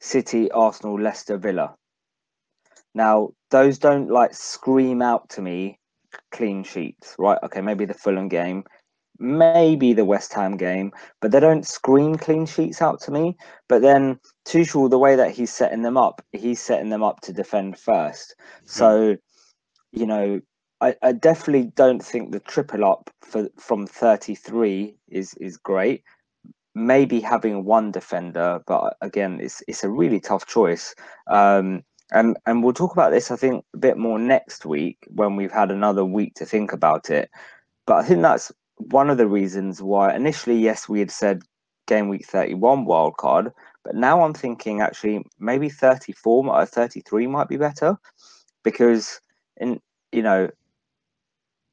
City, 0.01 0.51
Arsenal, 0.51 0.99
Leicester, 0.99 1.37
Villa. 1.37 1.75
Now, 2.95 3.29
those 3.51 3.77
don't 3.77 4.09
like 4.09 4.33
scream 4.33 5.01
out 5.01 5.29
to 5.29 5.41
me 5.41 5.79
clean 6.31 6.63
sheets, 6.63 7.15
right? 7.17 7.39
Okay, 7.43 7.61
maybe 7.61 7.85
the 7.85 7.93
Fulham 7.93 8.27
game, 8.27 8.63
maybe 9.19 9.93
the 9.93 10.05
West 10.05 10.33
Ham 10.33 10.57
game, 10.57 10.91
but 11.21 11.31
they 11.31 11.39
don't 11.39 11.65
scream 11.65 12.15
clean 12.15 12.45
sheets 12.45 12.81
out 12.81 12.99
to 13.01 13.11
me. 13.11 13.35
But 13.67 13.81
then 13.81 14.19
Tuchel, 14.45 14.89
the 14.89 14.99
way 14.99 15.15
that 15.15 15.31
he's 15.31 15.53
setting 15.53 15.83
them 15.83 15.97
up, 15.97 16.21
he's 16.31 16.59
setting 16.59 16.89
them 16.89 17.03
up 17.03 17.21
to 17.21 17.33
defend 17.33 17.77
first. 17.77 18.35
So, 18.65 19.17
you 19.91 20.05
know, 20.05 20.41
I, 20.81 20.95
I 21.01 21.11
definitely 21.13 21.71
don't 21.75 22.03
think 22.03 22.31
the 22.31 22.41
triple 22.41 22.83
up 22.83 23.09
for 23.21 23.49
from 23.57 23.87
33 23.87 24.95
is 25.09 25.33
is 25.35 25.57
great. 25.57 26.03
Maybe 26.75 27.19
having 27.21 27.63
one 27.63 27.91
defender, 27.91 28.59
but 28.67 28.97
again, 29.01 29.39
it's 29.41 29.63
it's 29.67 29.83
a 29.83 29.89
really 29.89 30.19
tough 30.19 30.45
choice. 30.45 30.93
Um, 31.27 31.83
and 32.11 32.35
and 32.45 32.63
we'll 32.63 32.73
talk 32.73 32.91
about 32.91 33.11
this, 33.11 33.31
I 33.31 33.37
think, 33.37 33.63
a 33.73 33.77
bit 33.77 33.97
more 33.97 34.19
next 34.19 34.65
week 34.65 34.97
when 35.09 35.35
we've 35.35 35.51
had 35.51 35.71
another 35.71 36.03
week 36.03 36.35
to 36.35 36.45
think 36.45 36.73
about 36.73 37.09
it. 37.09 37.29
But 37.87 37.97
I 37.97 38.03
think 38.03 38.21
that's 38.21 38.51
one 38.77 39.09
of 39.09 39.17
the 39.17 39.27
reasons 39.27 39.81
why 39.81 40.13
initially, 40.15 40.57
yes, 40.59 40.89
we 40.89 40.99
had 40.99 41.11
said 41.11 41.43
game 41.87 42.09
week 42.09 42.25
31 42.25 42.85
wild 42.85 43.17
card, 43.17 43.51
but 43.83 43.95
now 43.95 44.23
I'm 44.23 44.33
thinking 44.33 44.81
actually 44.81 45.25
maybe 45.39 45.69
34 45.69 46.47
or 46.47 46.61
uh, 46.61 46.65
33 46.65 47.27
might 47.27 47.47
be 47.47 47.57
better 47.57 47.97
because 48.63 49.19
in 49.57 49.79
you 50.11 50.21
know 50.21 50.49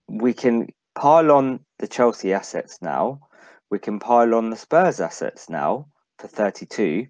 we 0.09 0.33
can 0.35 0.69
pile 0.95 1.31
on 1.31 1.61
the 1.79 1.89
Chelsea 1.89 2.33
assets 2.33 2.79
now, 2.83 3.21
we 3.71 3.79
can 3.79 3.99
pile 3.99 4.35
on 4.35 4.51
the 4.51 4.57
Spurs 4.57 5.01
assets 5.01 5.49
now 5.49 5.87
for 6.19 6.27
32, 6.29 7.07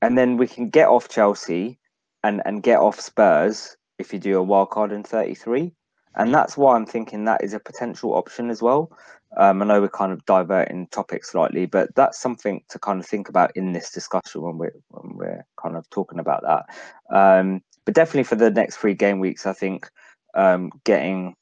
and 0.00 0.16
then 0.16 0.36
we 0.36 0.46
can 0.46 0.70
get 0.70 0.88
off 0.88 1.08
Chelsea 1.08 1.78
and 2.22 2.40
and 2.44 2.62
get 2.62 2.78
off 2.78 3.00
Spurs 3.00 3.76
if 3.98 4.12
you 4.12 4.18
do 4.18 4.38
a 4.38 4.42
wild 4.42 4.70
card 4.70 4.92
in 4.92 5.02
33. 5.02 5.72
And 6.16 6.34
that's 6.34 6.56
why 6.56 6.76
I'm 6.76 6.86
thinking 6.86 7.24
that 7.24 7.44
is 7.44 7.54
a 7.54 7.60
potential 7.60 8.14
option 8.14 8.50
as 8.50 8.60
well. 8.60 8.90
Um, 9.36 9.62
I 9.62 9.64
know 9.64 9.80
we're 9.80 9.88
kind 9.88 10.12
of 10.12 10.24
diverting 10.26 10.88
topics 10.88 11.30
slightly, 11.30 11.66
but 11.66 11.94
that's 11.94 12.20
something 12.20 12.62
to 12.68 12.78
kind 12.80 12.98
of 12.98 13.06
think 13.06 13.28
about 13.28 13.56
in 13.56 13.72
this 13.72 13.92
discussion 13.92 14.42
when 14.42 14.58
we're 14.58 14.74
when 14.88 15.16
we're 15.16 15.46
kind 15.60 15.76
of 15.76 15.88
talking 15.90 16.18
about 16.18 16.42
that. 16.42 17.16
Um, 17.16 17.60
but 17.84 17.94
definitely 17.94 18.24
for 18.24 18.34
the 18.34 18.50
next 18.50 18.76
three 18.76 18.94
game 18.94 19.20
weeks, 19.20 19.46
I 19.46 19.52
think 19.52 19.88
um, 20.34 20.72
getting 20.84 21.36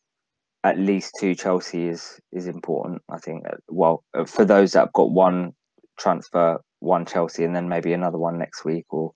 at 0.64 0.78
least 0.78 1.14
two 1.18 1.34
Chelsea 1.34 1.88
is 1.88 2.20
is 2.30 2.46
important. 2.46 3.00
I 3.08 3.18
think. 3.18 3.46
Uh, 3.46 3.56
well, 3.68 4.04
uh, 4.14 4.24
for 4.24 4.44
those 4.44 4.72
that 4.72 4.80
have 4.80 4.92
got 4.92 5.10
one 5.10 5.54
transfer, 5.98 6.60
one 6.80 7.06
Chelsea, 7.06 7.44
and 7.44 7.56
then 7.56 7.70
maybe 7.70 7.94
another 7.94 8.18
one 8.18 8.38
next 8.38 8.66
week 8.66 8.84
or 8.90 9.12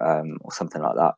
um, 0.00 0.38
or 0.40 0.52
something 0.52 0.80
like 0.80 0.96
that. 0.96 1.14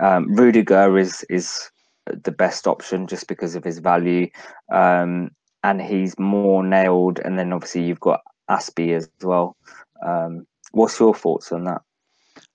Um, 0.00 0.34
Rudiger 0.34 0.98
is 0.98 1.24
is 1.30 1.70
the 2.06 2.32
best 2.32 2.66
option 2.66 3.06
just 3.06 3.28
because 3.28 3.54
of 3.54 3.64
his 3.64 3.78
value, 3.78 4.28
um, 4.70 5.30
and 5.62 5.80
he's 5.80 6.18
more 6.18 6.62
nailed. 6.64 7.20
And 7.20 7.38
then 7.38 7.52
obviously 7.52 7.84
you've 7.84 8.00
got 8.00 8.22
Azpi 8.50 8.96
as 8.96 9.08
well. 9.22 9.56
Um, 10.04 10.46
what's 10.72 10.98
your 10.98 11.14
thoughts 11.14 11.52
on 11.52 11.64
that? 11.64 11.82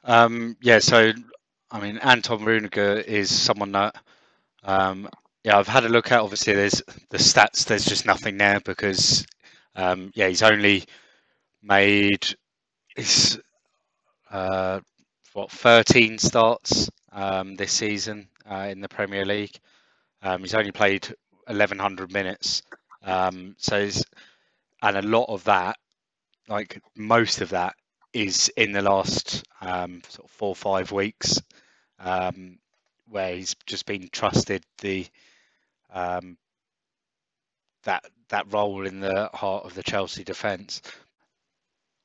Um, 0.03 0.57
yeah, 0.61 0.79
so 0.79 1.13
I 1.71 1.79
mean 1.79 1.97
Anton 1.99 2.43
Rudiger 2.45 2.95
is 2.95 3.29
someone 3.29 3.71
that 3.73 3.95
Um, 4.63 5.09
yeah, 5.43 5.57
I've 5.57 5.67
had 5.67 5.85
a 5.85 5.89
look 5.89 6.11
at. 6.11 6.19
Obviously, 6.19 6.53
there's 6.53 6.81
the 7.09 7.17
stats. 7.17 7.65
There's 7.65 7.85
just 7.85 8.05
nothing 8.05 8.37
there 8.37 8.59
because, 8.59 9.25
um, 9.75 10.11
yeah, 10.13 10.27
he's 10.27 10.43
only 10.43 10.83
made 11.63 12.27
his 12.95 13.39
uh, 14.31 14.81
what 15.33 15.51
13 15.51 16.17
starts 16.17 16.89
um, 17.11 17.55
this 17.55 17.71
season 17.71 18.27
uh, 18.49 18.67
in 18.69 18.81
the 18.81 18.89
Premier 18.89 19.25
League. 19.25 19.57
Um, 20.21 20.41
he's 20.41 20.55
only 20.55 20.71
played 20.71 21.07
1100 21.45 22.11
minutes, 22.11 22.63
um, 23.03 23.55
so 23.57 23.89
and 24.81 24.97
a 24.97 25.01
lot 25.01 25.25
of 25.29 25.43
that, 25.45 25.77
like 26.47 26.81
most 26.95 27.41
of 27.41 27.49
that, 27.49 27.75
is 28.13 28.49
in 28.57 28.71
the 28.71 28.81
last 28.81 29.43
um, 29.61 30.01
sort 30.09 30.25
of 30.25 30.31
four 30.31 30.49
or 30.49 30.55
five 30.55 30.91
weeks, 30.91 31.41
um, 31.99 32.57
where 33.09 33.35
he's 33.35 33.55
just 33.65 33.85
been 33.85 34.09
trusted 34.11 34.63
the 34.79 35.05
um, 35.93 36.37
that 37.83 38.05
that 38.29 38.51
role 38.51 38.85
in 38.85 38.99
the 38.99 39.29
heart 39.33 39.65
of 39.65 39.73
the 39.73 39.83
Chelsea 39.83 40.23
defence. 40.23 40.81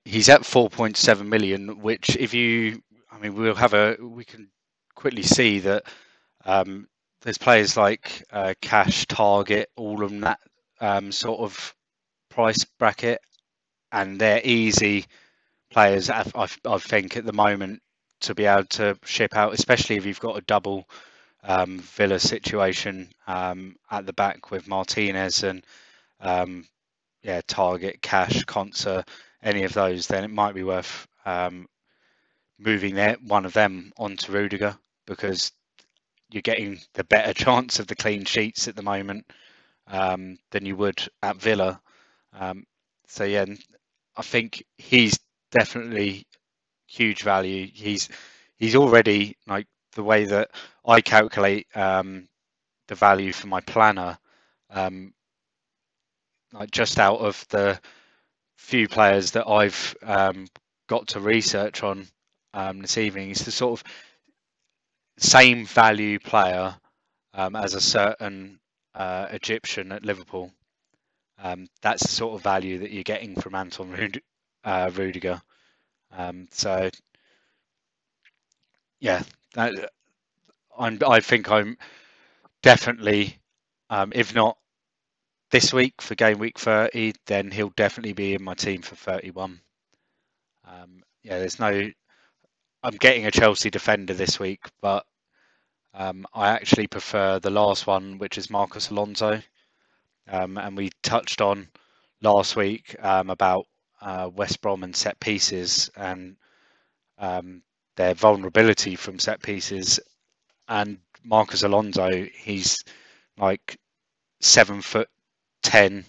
He's 0.05 0.29
at 0.29 0.43
4.7 0.43 1.27
million, 1.27 1.81
which 1.81 2.17
if 2.17 2.35
you, 2.35 2.83
I 3.11 3.19
mean, 3.19 3.35
we'll 3.35 3.55
have 3.55 3.75
a, 3.75 3.97
we 4.01 4.25
can 4.25 4.49
quickly 4.95 5.23
see 5.23 5.61
that 5.61 5.85
um, 6.45 6.89
there's 7.23 7.39
players 7.39 7.77
like 7.77 8.25
uh, 8.33 8.55
Cash, 8.61 9.07
Targett, 9.07 9.67
all 9.77 10.03
of 10.03 10.21
that 10.21 10.41
um, 10.81 11.13
sort 11.13 11.41
of 11.41 11.75
price 12.31 12.65
bracket, 12.79 13.21
and 13.91 14.21
they're 14.21 14.41
easy 14.43 15.07
players. 15.71 16.11
I, 16.11 16.27
I, 16.35 16.49
I, 16.67 16.79
think 16.79 17.17
at 17.17 17.25
the 17.25 17.33
moment 17.33 17.81
to 18.21 18.35
be 18.35 18.47
able 18.47 18.65
to 18.65 18.99
ship 19.05 19.37
out, 19.37 19.55
especially 19.55 19.97
if 19.97 20.07
you've 20.07 20.21
got 20.21 20.39
a 20.39 20.43
double 20.43 20.89
um, 21.45 21.79
Villa 21.81 22.19
situation 22.19 23.09
um, 23.27 23.77
at 23.91 24.07
the 24.07 24.13
back 24.13 24.51
with 24.51 24.69
Martinez 24.69 25.43
and 25.43 25.65
um, 26.21 26.67
yeah, 27.23 27.41
Targett, 27.43 28.01
Cash, 28.01 28.45
Konsa, 28.45 29.07
any 29.43 29.65
of 29.65 29.73
those, 29.73 30.07
then 30.07 30.25
it 30.25 30.31
might 30.31 30.55
be 30.55 30.63
worth 30.63 31.07
um, 31.25 31.69
moving 32.65 32.97
that 32.97 33.23
one 33.23 33.45
of 33.45 33.53
them 33.53 33.93
onto 33.97 34.33
Rudiger 34.33 34.77
because 35.07 35.53
you're 36.31 36.43
getting 36.43 36.81
the 36.95 37.05
better 37.05 37.33
chance 37.45 37.79
of 37.79 37.87
the 37.87 37.97
clean 37.97 38.25
sheets 38.25 38.69
at 38.69 38.77
the 38.77 38.83
moment 38.83 39.27
um, 39.87 40.39
than 40.51 40.65
you 40.67 40.77
would 40.77 41.07
at 41.23 41.37
Villa. 41.37 41.81
Um, 42.33 42.65
so 43.09 43.25
yeah, 43.25 43.47
I 44.17 44.23
think 44.23 44.65
he's 44.79 45.19
definitely 45.51 46.27
huge 46.87 47.23
value. 47.23 47.69
He's 47.73 48.09
he's 48.57 48.77
already 48.77 49.37
like 49.47 49.67
the 49.95 50.03
way 50.03 50.25
that 50.27 50.51
I 50.87 51.01
calculate 51.01 51.67
um, 51.75 52.29
the 52.89 52.95
value 52.95 53.33
for 53.33 53.49
my 53.49 53.61
planner. 53.61 54.19
Um, 54.71 55.13
like 56.53 56.71
just 56.71 56.99
out 56.99 57.19
of 57.19 57.45
the 57.49 57.81
few 58.57 58.89
players 58.89 59.33
that 59.33 59.49
I've 59.49 59.95
um, 60.03 60.47
got 60.87 61.09
to 61.09 61.21
research 61.21 61.83
on 61.83 62.07
um, 62.55 62.81
this 62.81 62.99
evening, 62.99 63.31
is 63.31 63.45
the 63.45 63.51
sort 63.53 63.81
of 63.81 63.85
same 65.19 65.67
value 65.67 66.19
player 66.19 66.75
um, 67.35 67.57
as 67.57 67.75
a 67.75 67.81
certain 67.81 68.61
uh, 68.95 69.29
Egyptian 69.33 69.93
at 69.93 70.05
Liverpool. 70.05 70.53
Um, 71.43 71.69
that's 71.83 72.03
the 72.05 72.09
sort 72.09 72.35
of 72.35 72.43
value 72.43 72.81
that 72.81 72.93
you're 72.93 73.05
getting 73.05 73.37
from 73.41 73.55
Anton 73.55 73.91
Rud- 73.93 74.23
uh, 74.65 74.91
Rudiger. 74.95 75.43
Um, 76.13 76.49
so, 76.53 76.91
yeah, 79.01 79.23
that, 79.55 79.91
I 80.79 81.21
think 81.21 81.51
I'm 81.51 81.77
definitely, 82.63 83.39
um, 83.91 84.13
if 84.15 84.35
not 84.35 84.59
this 85.51 85.73
week 85.73 86.03
for 86.03 86.15
game 86.15 86.39
week 86.39 86.59
30, 86.59 87.15
then 87.27 87.51
he'll 87.51 87.71
definitely 87.71 88.15
be 88.15 88.35
in 88.35 88.43
my 88.43 88.55
team 88.55 88.83
for 88.83 88.97
31. 88.97 89.61
Um, 90.67 91.03
yeah, 91.23 91.39
there's 91.39 91.61
no. 91.61 91.91
I'm 92.83 92.97
getting 92.97 93.27
a 93.27 93.31
Chelsea 93.31 93.71
defender 93.71 94.15
this 94.15 94.41
week, 94.41 94.61
but 94.81 95.05
um, 95.95 96.27
I 96.35 96.51
actually 96.51 96.87
prefer 96.89 97.39
the 97.39 97.51
last 97.51 97.87
one, 97.87 98.19
which 98.19 98.39
is 98.39 98.51
Marcos 98.51 98.91
Alonso. 98.91 99.43
Um, 100.29 100.59
and 100.59 100.77
we 100.77 100.91
touched 101.03 101.41
on 101.41 101.69
last 102.23 102.57
week 102.57 102.97
um, 103.01 103.31
about 103.31 103.67
uh, 104.01 104.31
West 104.33 104.61
Brom 104.63 104.85
and 104.85 104.95
set 104.97 105.21
pieces 105.21 105.91
and 105.97 106.37
um, 107.19 107.63
their 107.97 108.15
vulnerability 108.15 108.97
from 108.97 109.19
set 109.19 109.43
pieces. 109.43 110.01
And 110.69 110.99
Marcos 111.25 111.63
Alonso, 111.65 112.11
he's 112.35 112.85
like 113.39 113.79
seven 114.41 114.83
foot 114.83 115.09
ten 115.63 116.05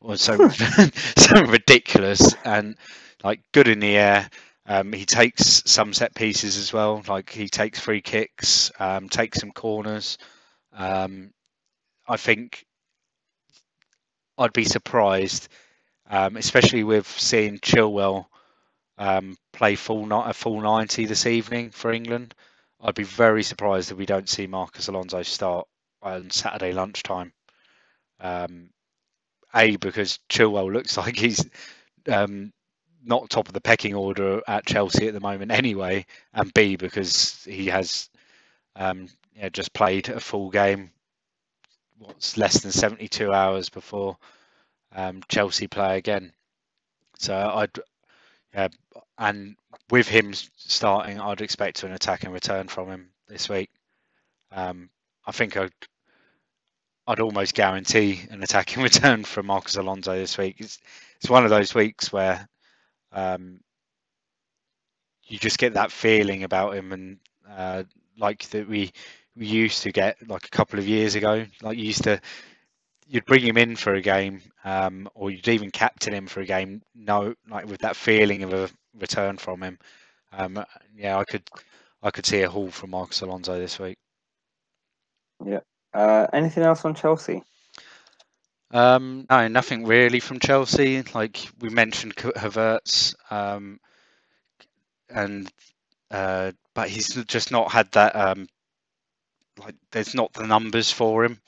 or 0.00 0.16
so, 0.16 0.48
so 1.16 1.42
ridiculous 1.44 2.34
and 2.44 2.76
like 3.24 3.40
good 3.52 3.68
in 3.68 3.80
the 3.80 3.96
air. 3.96 4.30
Um, 4.66 4.92
he 4.92 5.04
takes 5.04 5.62
some 5.66 5.92
set 5.92 6.14
pieces 6.14 6.56
as 6.56 6.72
well, 6.72 7.02
like 7.08 7.30
he 7.30 7.48
takes 7.48 7.80
free 7.80 8.00
kicks, 8.00 8.70
um, 8.78 9.08
takes 9.08 9.40
some 9.40 9.50
corners. 9.50 10.18
Um, 10.72 11.32
I 12.08 12.16
think 12.16 12.64
I'd 14.38 14.52
be 14.52 14.64
surprised, 14.64 15.48
um, 16.08 16.36
especially 16.36 16.84
with 16.84 17.06
seeing 17.06 17.58
Chilwell 17.58 18.26
um, 18.98 19.36
play 19.52 19.74
full 19.76 20.06
not 20.06 20.30
a 20.30 20.34
full 20.34 20.60
ninety 20.60 21.06
this 21.06 21.26
evening 21.26 21.70
for 21.70 21.92
England. 21.92 22.34
I'd 22.80 22.94
be 22.94 23.04
very 23.04 23.42
surprised 23.42 23.90
if 23.90 23.98
we 23.98 24.06
don't 24.06 24.28
see 24.28 24.46
Marcos 24.46 24.88
Alonso 24.88 25.22
start 25.22 25.68
on 26.02 26.30
Saturday 26.30 26.72
lunchtime. 26.72 27.32
Um, 28.20 28.70
a 29.54 29.76
because 29.76 30.18
Chilwell 30.28 30.72
looks 30.72 30.96
like 30.98 31.16
he's 31.16 31.44
um, 32.08 32.52
not 33.04 33.30
top 33.30 33.48
of 33.48 33.54
the 33.54 33.60
pecking 33.60 33.94
order 33.94 34.42
at 34.46 34.66
Chelsea 34.66 35.08
at 35.08 35.14
the 35.14 35.20
moment 35.20 35.50
anyway, 35.50 36.06
and 36.32 36.52
B 36.54 36.76
because 36.76 37.42
he 37.44 37.66
has 37.66 38.08
um, 38.76 39.08
yeah, 39.36 39.48
just 39.48 39.72
played 39.72 40.08
a 40.08 40.20
full 40.20 40.50
game. 40.50 40.90
What's 41.98 42.36
less 42.36 42.60
than 42.60 42.72
72 42.72 43.32
hours 43.32 43.68
before 43.68 44.16
um, 44.94 45.22
Chelsea 45.28 45.68
play 45.68 45.98
again. 45.98 46.32
So 47.18 47.34
I'd 47.34 47.78
yeah, 48.54 48.68
and 49.18 49.56
with 49.90 50.08
him 50.08 50.34
starting, 50.56 51.20
I'd 51.20 51.40
expect 51.40 51.82
an 51.84 51.92
attack 51.92 52.24
and 52.24 52.32
return 52.34 52.68
from 52.68 52.88
him 52.88 53.10
this 53.28 53.48
week. 53.48 53.70
Um, 54.50 54.90
I 55.26 55.32
think 55.32 55.56
I'd 55.56 55.72
I'd 57.06 57.20
almost 57.20 57.54
guarantee 57.54 58.20
an 58.30 58.42
attacking 58.42 58.82
return 58.82 59.24
from 59.24 59.46
Marcos 59.46 59.76
Alonso 59.76 60.14
this 60.14 60.36
week. 60.36 60.56
It's 60.58 60.78
it's 61.16 61.30
one 61.30 61.44
of 61.44 61.50
those 61.50 61.74
weeks 61.74 62.12
where 62.12 62.48
um, 63.12 63.60
you 65.24 65.38
just 65.38 65.58
get 65.58 65.74
that 65.74 65.92
feeling 65.92 66.44
about 66.44 66.74
him, 66.74 66.92
and 66.92 67.18
uh, 67.50 67.84
like 68.18 68.48
that 68.50 68.68
we 68.68 68.92
we 69.36 69.46
used 69.46 69.82
to 69.82 69.92
get 69.92 70.16
like 70.28 70.46
a 70.46 70.50
couple 70.50 70.78
of 70.78 70.86
years 70.86 71.14
ago. 71.14 71.46
Like 71.62 71.78
you 71.78 71.84
used 71.84 72.04
to, 72.04 72.20
you'd 73.06 73.26
bring 73.26 73.42
him 73.42 73.56
in 73.56 73.76
for 73.76 73.94
a 73.94 74.00
game, 74.00 74.42
um, 74.64 75.08
or 75.14 75.30
you'd 75.30 75.48
even 75.48 75.70
captain 75.70 76.12
him 76.12 76.26
for 76.26 76.40
a 76.40 76.46
game. 76.46 76.82
No, 76.94 77.34
like 77.48 77.66
with 77.66 77.80
that 77.80 77.96
feeling 77.96 78.42
of 78.42 78.52
a 78.52 78.70
return 78.98 79.38
from 79.38 79.62
him. 79.62 79.78
Um, 80.32 80.64
yeah, 80.96 81.18
I 81.18 81.24
could 81.24 81.48
I 82.02 82.10
could 82.10 82.26
see 82.26 82.42
a 82.42 82.48
haul 82.50 82.70
from 82.70 82.90
Marcos 82.90 83.20
Alonso 83.20 83.58
this 83.58 83.78
week. 83.78 83.98
Yeah. 85.44 85.60
Uh, 85.94 86.26
anything 86.32 86.62
else 86.62 86.84
on 86.84 86.94
Chelsea? 86.94 87.42
Um, 88.72 89.26
no, 89.30 89.48
nothing 89.48 89.84
really 89.86 90.20
from 90.20 90.38
Chelsea. 90.40 91.02
Like 91.14 91.38
we 91.60 91.68
mentioned, 91.68 92.16
Havertz, 92.16 93.14
um, 93.30 93.78
and 95.10 95.50
uh, 96.10 96.52
but 96.74 96.88
he's 96.88 97.14
just 97.26 97.50
not 97.52 97.72
had 97.72 97.90
that. 97.92 98.16
Um, 98.16 98.48
like, 99.58 99.74
there's 99.90 100.14
not 100.14 100.32
the 100.32 100.46
numbers 100.46 100.90
for 100.90 101.24
him. 101.24 101.40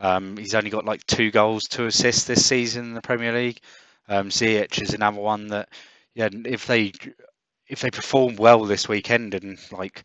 Um, 0.00 0.36
he's 0.36 0.54
only 0.54 0.70
got 0.70 0.84
like 0.84 1.06
two 1.06 1.30
goals, 1.30 1.64
two 1.64 1.86
assists 1.86 2.24
this 2.24 2.44
season 2.44 2.86
in 2.86 2.94
the 2.94 3.02
Premier 3.02 3.32
League. 3.32 3.60
Um, 4.08 4.30
Ziyech 4.30 4.82
is 4.82 4.94
another 4.94 5.20
one 5.20 5.48
that, 5.48 5.68
yeah, 6.14 6.28
if 6.32 6.66
they 6.66 6.92
if 7.68 7.80
they 7.80 7.90
perform 7.90 8.36
well 8.36 8.64
this 8.64 8.88
weekend 8.88 9.34
and 9.34 9.58
like 9.70 10.04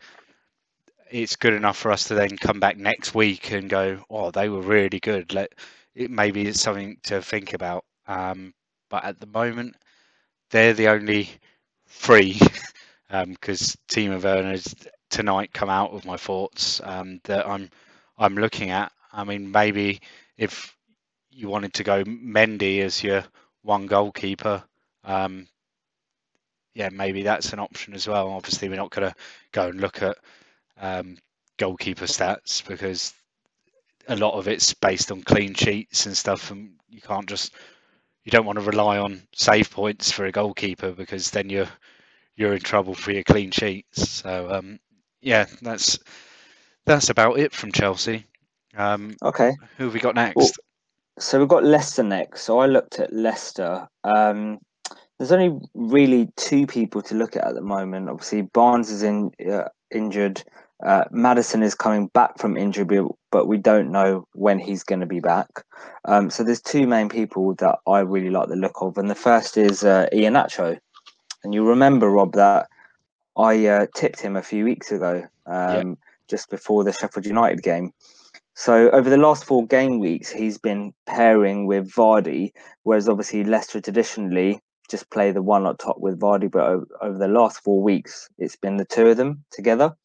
it's 1.10 1.36
good 1.36 1.54
enough 1.54 1.78
for 1.78 1.92
us 1.92 2.06
to 2.06 2.16
then 2.16 2.38
come 2.38 2.60
back 2.60 2.78
next 2.78 3.16
week 3.16 3.52
and 3.52 3.70
go, 3.70 4.04
oh, 4.10 4.32
they 4.32 4.50
were 4.50 4.62
really 4.62 5.00
good. 5.00 5.34
Let 5.34 5.54
it 5.98 6.12
maybe 6.12 6.48
it's 6.48 6.62
something 6.62 6.98
to 7.04 7.22
think 7.22 7.54
about. 7.54 7.84
Um, 8.08 8.54
but 8.90 9.04
at 9.04 9.20
the 9.20 9.26
moment, 9.26 9.76
they're 10.52 10.74
the 10.74 10.90
only 10.90 11.30
three 11.88 12.40
because 13.10 13.78
um, 13.98 14.14
of 14.14 14.24
Werner's 14.24 14.76
tonight 15.10 15.54
come 15.54 15.70
out 15.70 15.94
with 15.94 16.06
my 16.06 16.18
thoughts 16.18 16.80
um, 16.84 17.20
that 17.24 17.48
I'm 17.48 17.70
I'm 18.18 18.36
looking 18.36 18.70
at. 18.70 18.92
I 19.12 19.24
mean, 19.24 19.52
maybe 19.52 20.00
if 20.38 20.76
you 21.32 21.50
wanted 21.50 21.74
to 21.76 21.84
go 21.84 22.04
Mendy 22.04 22.82
as 22.82 23.04
your 23.04 23.24
one 23.64 23.88
goalkeeper, 23.88 24.64
um, 25.04 25.48
yeah, 26.76 26.90
maybe 26.90 27.24
that's 27.24 27.54
an 27.54 27.60
option 27.60 27.96
as 27.96 28.08
well. 28.08 28.30
Obviously, 28.30 28.70
we're 28.70 28.76
not 28.76 28.92
going 28.92 29.10
to 29.10 29.16
go 29.52 29.68
and 29.68 29.82
look 29.82 30.04
at 30.04 30.18
um, 30.80 31.18
goalkeeper 31.58 32.06
stats 32.06 32.66
because 32.68 33.14
a 34.08 34.16
lot 34.16 34.34
of 34.34 34.48
it's 34.48 34.74
based 34.74 35.12
on 35.12 35.22
clean 35.22 35.54
sheets 35.54 36.06
and 36.06 36.16
stuff, 36.16 36.52
and 36.52 36.72
you 36.90 37.02
can't 37.02 37.28
just 37.28 37.54
you 38.24 38.32
don't 38.32 38.46
want 38.46 38.60
to 38.60 38.66
rely 38.66 38.98
on 38.98 39.22
save 39.34 39.72
points 39.72 40.12
for 40.12 40.26
a 40.26 40.32
goalkeeper 40.32 40.92
because 40.92 41.32
then 41.32 41.50
you're 41.50 41.70
you're 42.36 42.54
in 42.54 42.60
trouble 42.60 42.94
for 42.94 43.12
your 43.12 43.24
clean 43.24 43.52
sheets. 43.52 44.10
So 44.10 44.50
um, 44.52 44.80
yeah, 45.22 45.46
that's 45.62 46.00
that's 46.86 47.10
about 47.10 47.40
it 47.40 47.54
from 47.54 47.72
Chelsea. 47.72 48.26
Um, 48.76 49.16
okay, 49.24 49.54
who 49.78 49.86
have 49.86 49.94
we 49.94 50.00
got 50.00 50.16
next? 50.16 50.36
Well, 50.36 50.50
so 51.20 51.40
we've 51.40 51.48
got 51.48 51.64
Leicester 51.64 52.04
next. 52.04 52.44
So 52.44 52.60
I 52.60 52.68
looked 52.68 53.00
at 53.00 53.12
Leicester. 53.12 53.88
Um, 54.04 54.60
there's 55.18 55.32
only 55.32 55.60
really 55.74 56.30
two 56.36 56.68
people 56.68 57.02
to 57.04 57.16
look 57.16 57.36
at 57.36 57.44
at 57.44 57.56
the 57.56 57.62
moment. 57.62 58.10
Obviously, 58.10 58.44
Barnes 58.44 58.92
is 58.92 59.04
in 59.04 59.32
uh, 59.52 59.70
injured. 59.92 60.44
Uh, 60.86 61.06
Maddison 61.10 61.64
is 61.64 61.74
coming 61.74 62.08
back 62.08 62.38
from 62.38 62.56
injury, 62.56 63.02
but 63.32 63.48
we 63.48 63.58
don't 63.58 63.92
know 63.92 64.28
when 64.34 64.60
he's 64.60 64.84
going 64.84 65.00
to 65.00 65.08
be 65.08 65.20
back. 65.20 65.48
Um, 66.06 66.30
so 66.30 66.44
there's 66.44 66.62
two 66.62 66.86
main 66.86 67.10
people 67.10 67.56
that 67.56 67.80
I 67.88 68.00
really 68.00 68.30
like 68.30 68.50
the 68.50 68.56
look 68.56 68.82
of, 68.82 68.98
and 68.98 69.10
the 69.10 69.16
first 69.16 69.58
is 69.58 69.84
uh, 69.84 70.08
Iheanacho. 70.14 70.78
And 71.44 71.54
you 71.54 71.68
remember 71.68 72.10
Rob 72.10 72.34
that 72.34 72.68
I 73.36 73.66
uh, 73.66 73.86
tipped 73.96 74.20
him 74.20 74.36
a 74.36 74.44
few 74.44 74.66
weeks 74.66 74.92
ago, 74.92 75.28
um, 75.46 75.90
yeah. 75.90 75.96
just 76.28 76.50
before 76.50 76.84
the 76.84 76.94
Sheffield 76.94 77.26
United 77.26 77.64
game. 77.64 77.92
So 78.54 78.90
over 78.90 79.10
the 79.10 79.18
last 79.18 79.46
four 79.46 79.68
game 79.68 80.00
weeks, 80.00 80.32
he's 80.32 80.58
been 80.58 80.94
pairing 81.06 81.68
with 81.68 81.92
Vardy, 81.92 82.54
whereas 82.84 83.08
obviously 83.08 83.44
Leicester 83.44 83.80
traditionally 83.80 84.60
just 84.90 85.10
play 85.10 85.32
the 85.32 85.44
one 85.44 85.66
up 85.66 85.78
top 85.78 86.00
with 86.00 86.20
Vardy, 86.20 86.50
but 86.50 86.66
over, 86.66 86.88
over 87.02 87.18
the 87.18 87.28
last 87.28 87.64
four 87.64 87.84
weeks, 87.84 88.30
it's 88.38 88.56
been 88.56 88.78
the 88.78 88.86
two 88.86 89.08
of 89.08 89.18
them 89.18 89.44
together. 89.52 89.96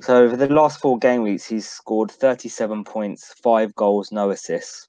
So 0.00 0.24
over 0.24 0.36
the 0.36 0.48
last 0.48 0.80
four 0.80 0.98
game 0.98 1.22
weeks, 1.22 1.46
he's 1.46 1.68
scored 1.68 2.10
37 2.10 2.84
points, 2.84 3.34
five 3.42 3.74
goals, 3.74 4.10
no 4.12 4.30
assists, 4.30 4.88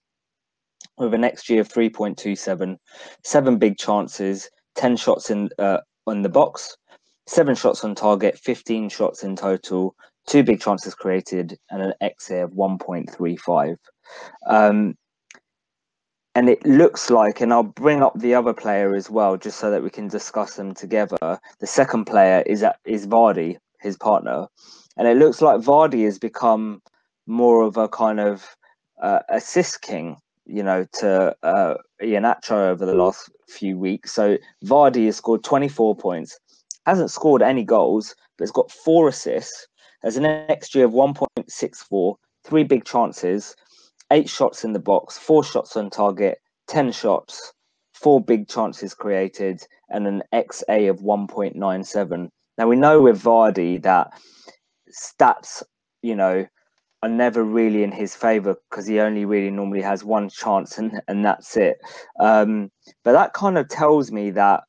with 0.98 1.14
an 1.14 1.22
XG 1.22 1.60
of 1.60 1.70
3.27, 1.70 2.78
seven 3.24 3.58
big 3.58 3.78
chances, 3.78 4.50
10 4.76 4.98
shots 4.98 5.30
in 5.30 5.50
uh, 5.60 5.80
on 6.08 6.22
the 6.22 6.30
box, 6.30 6.76
seven 7.28 7.56
shots 7.56 7.84
on 7.84 7.96
target, 7.96 8.38
15 8.38 8.90
shots 8.90 9.24
in 9.24 9.36
total, 9.36 9.96
two 10.28 10.44
big 10.44 10.62
chances 10.62 10.96
created, 10.96 11.58
and 11.70 11.82
an 11.82 11.94
XA 12.02 12.46
of 12.46 12.52
1.35. 12.52 13.78
Um, 14.48 14.96
and 16.36 16.50
it 16.50 16.66
looks 16.66 17.10
like, 17.10 17.42
and 17.42 17.54
I'll 17.54 17.64
bring 17.64 18.02
up 18.02 18.18
the 18.18 18.34
other 18.34 18.54
player 18.54 18.96
as 18.96 19.10
well, 19.10 19.38
just 19.38 19.60
so 19.60 19.70
that 19.70 19.84
we 19.84 19.92
can 19.92 20.08
discuss 20.08 20.56
them 20.56 20.74
together. 20.74 21.40
The 21.60 21.68
second 21.68 22.06
player 22.06 22.42
is 22.48 22.66
is 22.86 23.06
Vardy, 23.06 23.58
his 23.84 23.98
partner, 23.98 24.48
and 24.98 25.08
it 25.08 25.18
looks 25.18 25.42
like 25.42 25.62
Vardy 25.62 26.06
has 26.06 26.18
become 26.18 26.82
more 27.28 27.62
of 27.62 27.78
a 27.78 27.88
kind 27.88 28.20
of 28.20 28.56
uh, 29.02 29.20
assist 29.30 29.82
king, 29.82 30.18
you 30.46 30.64
know, 30.64 30.86
to 30.94 31.36
uh, 31.44 31.76
Iheanacho 32.02 32.70
over 32.70 32.86
the 32.86 32.96
last 32.96 33.30
few 33.48 33.78
weeks. 33.78 34.12
So 34.14 34.38
Vardy 34.66 35.06
has 35.06 35.18
scored 35.18 35.44
24 35.44 35.96
points, 35.96 36.40
hasn't 36.86 37.12
scored 37.12 37.42
any 37.42 37.64
goals, 37.64 38.16
but 38.38 38.44
has 38.44 38.52
got 38.52 38.72
four 38.72 39.08
assists, 39.08 39.68
has 40.04 40.18
an 40.18 40.24
XG 40.24 40.84
of 40.84 40.92
1.64, 40.92 42.16
three 42.44 42.64
big 42.64 42.86
chances, 42.86 43.56
eight 44.12 44.30
shots 44.30 44.64
in 44.64 44.74
the 44.74 44.80
box, 44.80 45.18
four 45.18 45.44
shots 45.44 45.76
on 45.76 45.90
target, 45.90 46.40
10 46.68 46.92
shots, 46.92 47.54
four 47.94 48.22
big 48.22 48.48
chances 48.48 48.94
created, 48.94 49.66
and 49.90 50.08
an 50.08 50.24
XA 50.34 50.90
of 50.90 51.00
1.97. 51.00 52.30
Now 52.58 52.68
we 52.68 52.76
know 52.76 53.02
with 53.02 53.22
Vardy 53.22 53.82
that 53.84 54.12
stats, 54.92 55.64
you 56.02 56.16
know, 56.16 56.46
are 57.02 57.10
never 57.10 57.44
really 57.44 57.84
in 57.84 57.92
his 57.92 58.16
favor 58.16 58.56
because 58.70 58.88
he 58.88 59.00
only 59.00 59.26
really 59.26 59.52
normally 59.52 59.82
has 59.82 60.04
one 60.04 60.30
chance 60.30 60.78
and, 60.78 61.02
and 61.08 61.26
that's 61.26 61.58
it. 61.58 61.78
Um, 62.20 62.72
but 63.04 63.12
that 63.12 63.34
kind 63.34 63.58
of 63.58 63.68
tells 63.68 64.12
me 64.12 64.32
that 64.32 64.64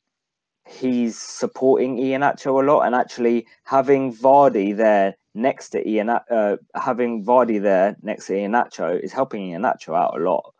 he's 0.66 1.16
supporting 1.18 1.96
Iheanacho 1.96 2.62
a 2.62 2.66
lot 2.66 2.82
and 2.82 2.94
actually 2.94 3.46
having 3.64 4.14
Vardy 4.14 4.76
there 4.76 5.14
next 5.34 5.70
to 5.70 5.88
Ian, 5.88 6.10
uh, 6.10 6.56
having 6.74 7.24
Vardy 7.24 7.60
there 7.60 7.96
next 8.02 8.26
to 8.26 8.32
Iheanacho 8.32 9.00
is 9.00 9.12
helping 9.12 9.50
Iheanacho 9.50 9.96
out 9.96 10.18
a 10.18 10.22
lot. 10.22 10.54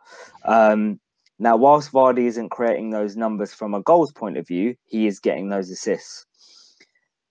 Um, 0.45 0.99
now, 1.39 1.57
whilst 1.57 1.91
Vardy 1.91 2.27
isn't 2.27 2.49
creating 2.49 2.91
those 2.91 3.17
numbers 3.17 3.53
from 3.53 3.73
a 3.73 3.81
goals 3.81 4.13
point 4.13 4.37
of 4.37 4.47
view, 4.47 4.75
he 4.85 5.07
is 5.07 5.19
getting 5.19 5.49
those 5.49 5.69
assists. 5.69 6.25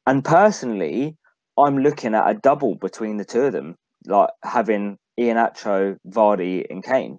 And 0.07 0.25
personally, 0.25 1.17
I'm 1.59 1.79
looking 1.79 2.15
at 2.15 2.29
a 2.29 2.35
double 2.35 2.75
between 2.75 3.17
the 3.17 3.25
two 3.25 3.43
of 3.43 3.53
them, 3.53 3.77
like 4.07 4.31
having 4.43 4.99
Iheanacho, 5.19 5.97
Vardy, 6.09 6.65
and 6.69 6.85
Kane, 6.85 7.19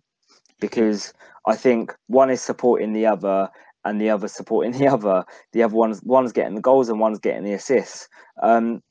because 0.59 1.13
I 1.47 1.55
think 1.55 1.93
one 2.07 2.29
is 2.29 2.41
supporting 2.41 2.93
the 2.93 3.05
other 3.05 3.49
and 3.85 4.01
the 4.01 4.09
other 4.09 4.27
supporting 4.27 4.73
the 4.73 4.87
other. 4.87 5.23
The 5.53 5.63
other 5.63 5.75
one's 5.75 6.01
one's 6.03 6.31
getting 6.31 6.55
the 6.55 6.61
goals 6.61 6.89
and 6.89 6.99
one's 6.99 7.19
getting 7.19 7.43
the 7.43 7.53
assists. 7.53 8.07
Um, 8.41 8.81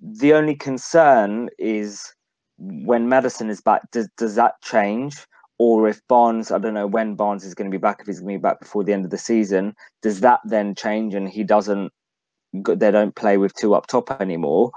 the 0.00 0.32
only 0.34 0.54
concern 0.54 1.48
is 1.58 2.14
when 2.58 3.08
Maddison 3.08 3.50
is 3.50 3.60
back. 3.60 3.82
Does 3.92 4.08
does 4.16 4.34
that 4.34 4.54
change? 4.62 5.16
Or 5.60 5.88
if 5.88 6.00
Barnes, 6.08 6.52
I 6.52 6.58
don't 6.58 6.74
know 6.74 6.86
when 6.86 7.16
Barnes 7.16 7.44
is 7.44 7.54
going 7.54 7.68
to 7.68 7.74
be 7.74 7.80
back. 7.80 7.98
If 8.00 8.06
he's 8.06 8.20
going 8.20 8.34
to 8.34 8.38
be 8.38 8.42
back 8.42 8.60
before 8.60 8.84
the 8.84 8.92
end 8.92 9.04
of 9.04 9.10
the 9.10 9.18
season, 9.18 9.74
does 10.02 10.20
that 10.20 10.38
then 10.44 10.76
change 10.76 11.14
and 11.14 11.28
he 11.28 11.42
doesn't 11.42 11.92
they 12.52 12.90
don't 12.90 13.14
play 13.14 13.36
with 13.36 13.54
two 13.54 13.74
up 13.74 13.86
top 13.86 14.10
anymore. 14.20 14.72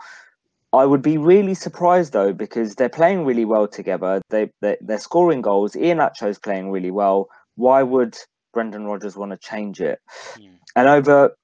I 0.74 0.86
would 0.86 1.02
be 1.02 1.18
really 1.18 1.54
surprised 1.54 2.14
though 2.14 2.34
because 2.34 2.76
they're 2.76 2.90
playing 2.90 3.26
really 3.26 3.46
well 3.46 3.68
together. 3.68 4.22
They, 4.30 4.50
they 4.62 4.78
they're 4.82 5.00
scoring 5.00 5.42
goals. 5.42 5.76
Iheanacho's 5.76 6.40
playing 6.40 6.72
really 6.72 6.92
well. 6.92 7.28
Why 7.56 7.84
would 7.84 8.18
Brendan 8.54 8.86
Rodgers 8.86 9.18
want 9.18 9.32
to 9.32 9.38
change 9.38 9.82
it? 9.82 10.00
Mm. 10.38 10.58
And 10.76 10.88
over 10.88 11.36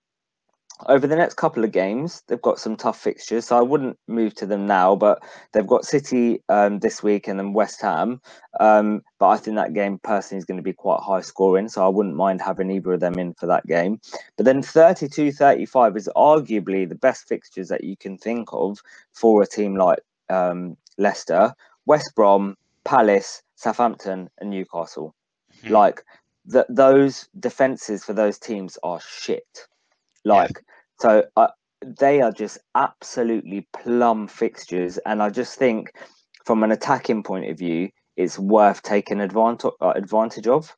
over 0.86 1.08
the 1.08 1.16
next 1.16 1.36
couple 1.36 1.64
of 1.64 1.72
games, 1.72 2.24
they've 2.28 2.42
got 2.42 2.60
some 2.60 2.76
tough 2.76 3.00
fixtures, 3.00 3.46
so 3.46 3.58
I 3.58 3.62
wouldn't 3.62 3.98
move 4.08 4.36
to 4.36 4.46
them 4.46 4.68
now. 4.68 4.96
But 4.96 5.24
they've 5.52 5.66
got 5.66 5.86
City 5.86 6.42
um, 6.50 6.80
this 6.80 7.02
week 7.02 7.28
and 7.28 7.40
then 7.40 7.54
West 7.54 7.82
Ham. 7.82 8.22
Um, 8.60 9.02
but 9.20 9.30
I 9.30 9.38
think 9.38 9.56
that 9.56 9.74
game 9.74 10.00
personally 10.00 10.40
is 10.40 10.46
going 10.46 10.58
to 10.58 10.64
be 10.64 10.74
quite 10.74 11.02
high 11.02 11.22
scoring, 11.22 11.68
so 11.68 11.86
I 11.86 11.90
wouldn't 11.90 12.16
mind 12.16 12.42
having 12.42 12.70
either 12.70 12.94
of 12.94 13.00
them 13.00 13.18
in 13.18 13.34
for 13.34 13.48
that 13.48 13.66
game. 13.66 14.00
But 14.36 14.46
then 14.46 14.62
32 14.62 15.32
35 15.32 15.98
is 15.98 16.10
arguably 16.16 16.88
the 16.88 16.96
best 16.96 17.28
fixtures 17.28 17.70
that 17.70 17.84
you 17.84 17.98
can 17.98 18.18
think 18.18 18.50
of 18.52 18.80
for 19.14 19.42
a 19.42 19.48
team 19.48 19.76
like 19.76 20.00
um, 20.30 20.78
Leicester, 20.98 21.54
West 21.86 22.12
Brom, 22.16 22.56
Palace, 22.84 23.42
Southampton, 23.56 24.30
and 24.40 24.50
Newcastle. 24.50 25.16
Mm-hmm. 25.64 25.74
Like, 25.74 26.04
that 26.48 26.66
those 26.70 27.28
defenses 27.40 28.04
for 28.04 28.14
those 28.14 28.40
teams 28.40 28.78
are 28.84 29.02
shit. 29.02 29.68
Like, 30.26 30.60
so 31.00 31.26
uh, 31.36 31.48
they 31.82 32.22
are 32.22 32.32
just 32.32 32.58
absolutely 32.76 33.68
plum 33.74 34.28
fixtures. 34.28 34.98
And 35.00 35.22
I 35.22 35.30
just 35.30 35.58
think 35.58 35.92
from 36.46 36.64
an 36.64 36.72
attacking 36.72 37.24
point 37.24 37.50
of 37.50 37.58
view, 37.58 37.90
it's 38.16 38.40
worth 38.40 38.82
taking 38.82 39.22
advantage, 39.22 39.72
uh, 39.82 39.94
advantage 39.96 40.48
of. 40.48 40.76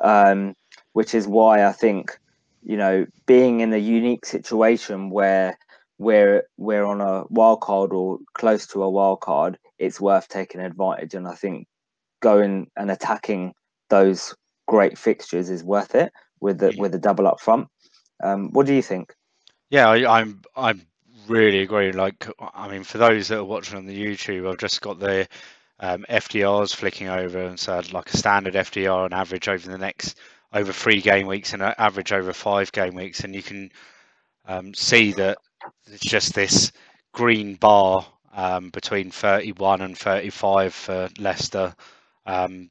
Um, 0.00 0.54
which 0.92 1.14
is 1.14 1.26
why 1.26 1.64
I 1.64 1.72
think, 1.72 2.18
you 2.62 2.76
know, 2.76 3.06
being 3.26 3.60
in 3.60 3.72
a 3.72 3.78
unique 3.78 4.26
situation 4.26 5.10
where 5.10 5.58
we're 5.98 6.44
we're 6.56 6.84
on 6.84 7.00
a 7.00 7.24
wild 7.28 7.60
card 7.60 7.92
or 7.92 8.18
close 8.34 8.66
to 8.68 8.82
a 8.82 8.90
wild 8.90 9.20
card, 9.20 9.58
it's 9.78 10.00
worth 10.00 10.28
taking 10.28 10.60
advantage. 10.60 11.14
And 11.14 11.28
I 11.28 11.34
think 11.34 11.66
going 12.20 12.70
and 12.76 12.90
attacking 12.90 13.52
those 13.88 14.34
great 14.66 14.98
fixtures 14.98 15.50
is 15.50 15.64
worth 15.64 15.94
it 15.94 16.12
with 16.40 16.58
the 16.58 16.74
with 16.78 16.92
the 16.92 16.98
double 16.98 17.26
up 17.26 17.40
front. 17.40 17.68
Um, 18.22 18.50
what 18.52 18.66
do 18.66 18.74
you 18.74 18.82
think? 18.82 19.14
Yeah, 19.70 19.88
I, 19.88 20.20
I'm 20.20 20.42
I'm 20.56 20.82
really 21.28 21.60
agree. 21.60 21.92
Like, 21.92 22.26
I 22.54 22.68
mean, 22.68 22.84
for 22.84 22.98
those 22.98 23.28
that 23.28 23.38
are 23.38 23.44
watching 23.44 23.78
on 23.78 23.86
the 23.86 23.96
YouTube, 23.96 24.50
I've 24.50 24.58
just 24.58 24.80
got 24.80 24.98
the 24.98 25.28
um, 25.78 26.04
FDRs 26.08 26.74
flicking 26.74 27.08
over, 27.08 27.38
and 27.38 27.58
so 27.58 27.80
like 27.92 28.12
a 28.12 28.16
standard 28.16 28.54
FDR 28.54 29.04
on 29.04 29.12
average 29.12 29.48
over 29.48 29.68
the 29.68 29.78
next 29.78 30.18
over 30.52 30.72
three 30.72 31.00
game 31.00 31.26
weeks 31.26 31.52
and 31.52 31.62
an 31.62 31.74
average 31.78 32.12
over 32.12 32.32
five 32.32 32.72
game 32.72 32.94
weeks, 32.94 33.20
and 33.20 33.34
you 33.34 33.42
can 33.42 33.70
um, 34.46 34.74
see 34.74 35.12
that 35.12 35.38
it's 35.86 36.04
just 36.04 36.34
this 36.34 36.72
green 37.12 37.54
bar 37.54 38.06
um, 38.34 38.70
between 38.70 39.10
31 39.10 39.80
and 39.80 39.96
35 39.96 40.74
for 40.74 41.08
Leicester, 41.18 41.74
um, 42.26 42.70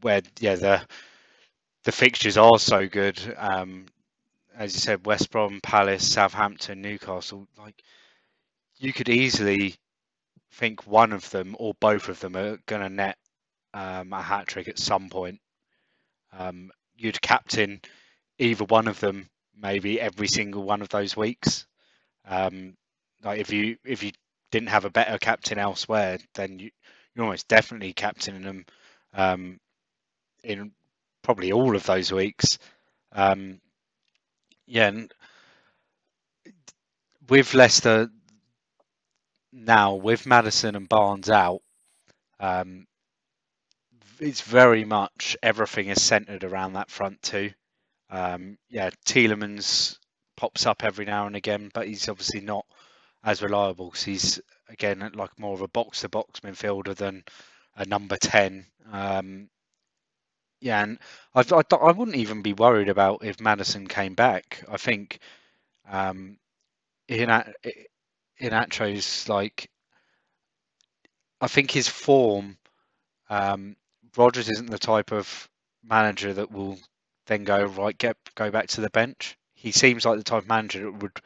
where 0.00 0.22
yeah 0.40 0.56
the 0.56 0.82
the 1.84 1.92
fixtures 1.92 2.36
are 2.36 2.58
so 2.58 2.88
good. 2.88 3.18
As 4.60 4.74
you 4.74 4.80
said, 4.80 5.06
West 5.06 5.30
Brom, 5.30 5.58
Palace, 5.62 6.06
Southampton, 6.06 6.82
Newcastle, 6.82 7.48
like 7.56 7.82
you 8.76 8.92
could 8.92 9.08
easily 9.08 9.76
think 10.52 10.86
one 10.86 11.14
of 11.14 11.30
them 11.30 11.56
or 11.58 11.72
both 11.80 12.10
of 12.10 12.20
them 12.20 12.36
are 12.36 12.58
going 12.66 12.82
to 12.82 12.90
net 12.90 13.16
um, 13.72 14.12
a 14.12 14.20
hat 14.20 14.46
trick 14.48 14.68
at 14.68 14.78
some 14.78 15.08
point. 15.08 15.40
Um, 16.38 16.70
you'd 16.94 17.22
captain 17.22 17.80
either 18.38 18.64
one 18.64 18.86
of 18.86 19.00
them 19.00 19.30
maybe 19.56 19.98
every 19.98 20.28
single 20.28 20.64
one 20.64 20.82
of 20.82 20.90
those 20.90 21.16
weeks. 21.16 21.66
Um, 22.26 22.74
like 23.24 23.40
if 23.40 23.50
you 23.54 23.78
if 23.82 24.02
you 24.02 24.12
didn't 24.50 24.68
have 24.68 24.84
a 24.84 24.90
better 24.90 25.16
captain 25.16 25.58
elsewhere, 25.58 26.18
then 26.34 26.58
you 26.58 26.70
you're 27.14 27.24
almost 27.24 27.48
definitely 27.48 27.94
captaining 27.94 28.42
them 28.42 28.66
um, 29.14 29.58
in 30.44 30.72
probably 31.22 31.50
all 31.50 31.74
of 31.74 31.86
those 31.86 32.12
weeks. 32.12 32.58
Um, 33.12 33.58
yeah, 34.70 34.92
with 37.28 37.54
Leicester 37.54 38.08
now, 39.52 39.94
with 39.96 40.26
Maddison 40.26 40.76
and 40.76 40.88
Barnes 40.88 41.28
out, 41.28 41.60
um, 42.38 42.86
it's 44.20 44.42
very 44.42 44.84
much 44.84 45.36
everything 45.42 45.88
is 45.88 46.02
centered 46.02 46.44
around 46.44 46.74
that 46.74 46.90
front 46.90 47.20
two. 47.22 47.50
Um, 48.10 48.58
yeah, 48.68 48.90
Tielemans 49.06 49.98
pops 50.36 50.66
up 50.66 50.84
every 50.84 51.04
now 51.04 51.26
and 51.26 51.34
again, 51.36 51.70
but 51.74 51.88
he's 51.88 52.08
obviously 52.08 52.40
not 52.40 52.64
as 53.24 53.42
reliable. 53.42 53.90
He's 53.90 54.40
again 54.68 55.10
like 55.14 55.36
more 55.38 55.54
of 55.54 55.62
a 55.62 55.68
box-to-box 55.68 56.40
midfielder 56.40 56.94
than 56.94 57.24
a 57.76 57.84
number 57.86 58.16
ten. 58.16 58.66
Um, 58.92 59.48
yeah, 60.60 60.82
and 60.82 60.98
I, 61.34 61.40
I, 61.40 61.76
I 61.76 61.92
wouldn't 61.92 62.16
even 62.16 62.42
be 62.42 62.52
worried 62.52 62.88
about 62.88 63.24
if 63.24 63.40
Maddison 63.40 63.86
came 63.86 64.14
back. 64.14 64.62
I 64.70 64.76
think 64.76 65.18
um, 65.90 66.36
in 67.08 67.30
in 68.38 68.52
Atro's 68.52 69.28
like 69.28 69.70
I 71.40 71.48
think 71.48 71.70
his 71.70 71.88
form. 71.88 72.58
Um, 73.28 73.76
Rodgers 74.16 74.48
isn't 74.48 74.70
the 74.70 74.78
type 74.78 75.12
of 75.12 75.48
manager 75.84 76.34
that 76.34 76.50
will 76.50 76.78
then 77.26 77.44
go 77.44 77.64
right 77.64 77.96
get 77.96 78.16
go 78.34 78.50
back 78.50 78.68
to 78.68 78.80
the 78.80 78.90
bench. 78.90 79.36
He 79.54 79.72
seems 79.72 80.04
like 80.04 80.18
the 80.18 80.24
type 80.24 80.42
of 80.42 80.48
manager 80.48 80.84
that 80.84 81.02
would 81.02 81.20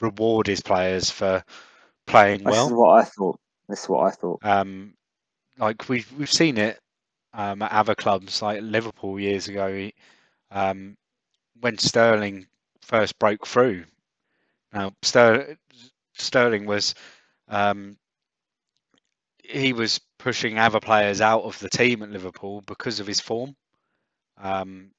reward 0.00 0.46
his 0.46 0.60
players 0.60 1.10
for 1.10 1.42
playing 2.06 2.44
well. 2.44 2.54
This 2.54 2.66
is 2.66 2.72
what 2.72 3.00
I 3.00 3.04
thought. 3.04 3.40
This 3.68 3.82
is 3.82 3.88
what 3.88 4.06
I 4.06 4.10
thought. 4.10 4.40
Um, 4.42 4.94
like 5.58 5.88
we've 5.88 6.10
we've 6.12 6.32
seen 6.32 6.58
it 6.58 6.78
um, 7.34 7.62
at 7.62 7.72
other 7.72 7.94
clubs, 7.94 8.42
like 8.42 8.60
Liverpool 8.62 9.20
years 9.20 9.48
ago, 9.48 9.90
um, 10.50 10.96
when 11.60 11.78
Sterling 11.78 12.46
first 12.82 13.18
broke 13.18 13.46
through. 13.46 13.84
Now 14.72 14.92
Ster- 15.02 15.58
Sterling 16.14 16.66
was 16.66 16.94
um, 17.48 17.96
he 19.44 19.72
was 19.72 20.00
pushing 20.18 20.58
other 20.58 20.80
players 20.80 21.20
out 21.20 21.42
of 21.44 21.58
the 21.58 21.70
team 21.70 22.02
at 22.02 22.10
Liverpool 22.10 22.62
because 22.62 23.00
of 23.00 23.06
his 23.06 23.20
form, 23.20 23.56
um, 24.38 24.90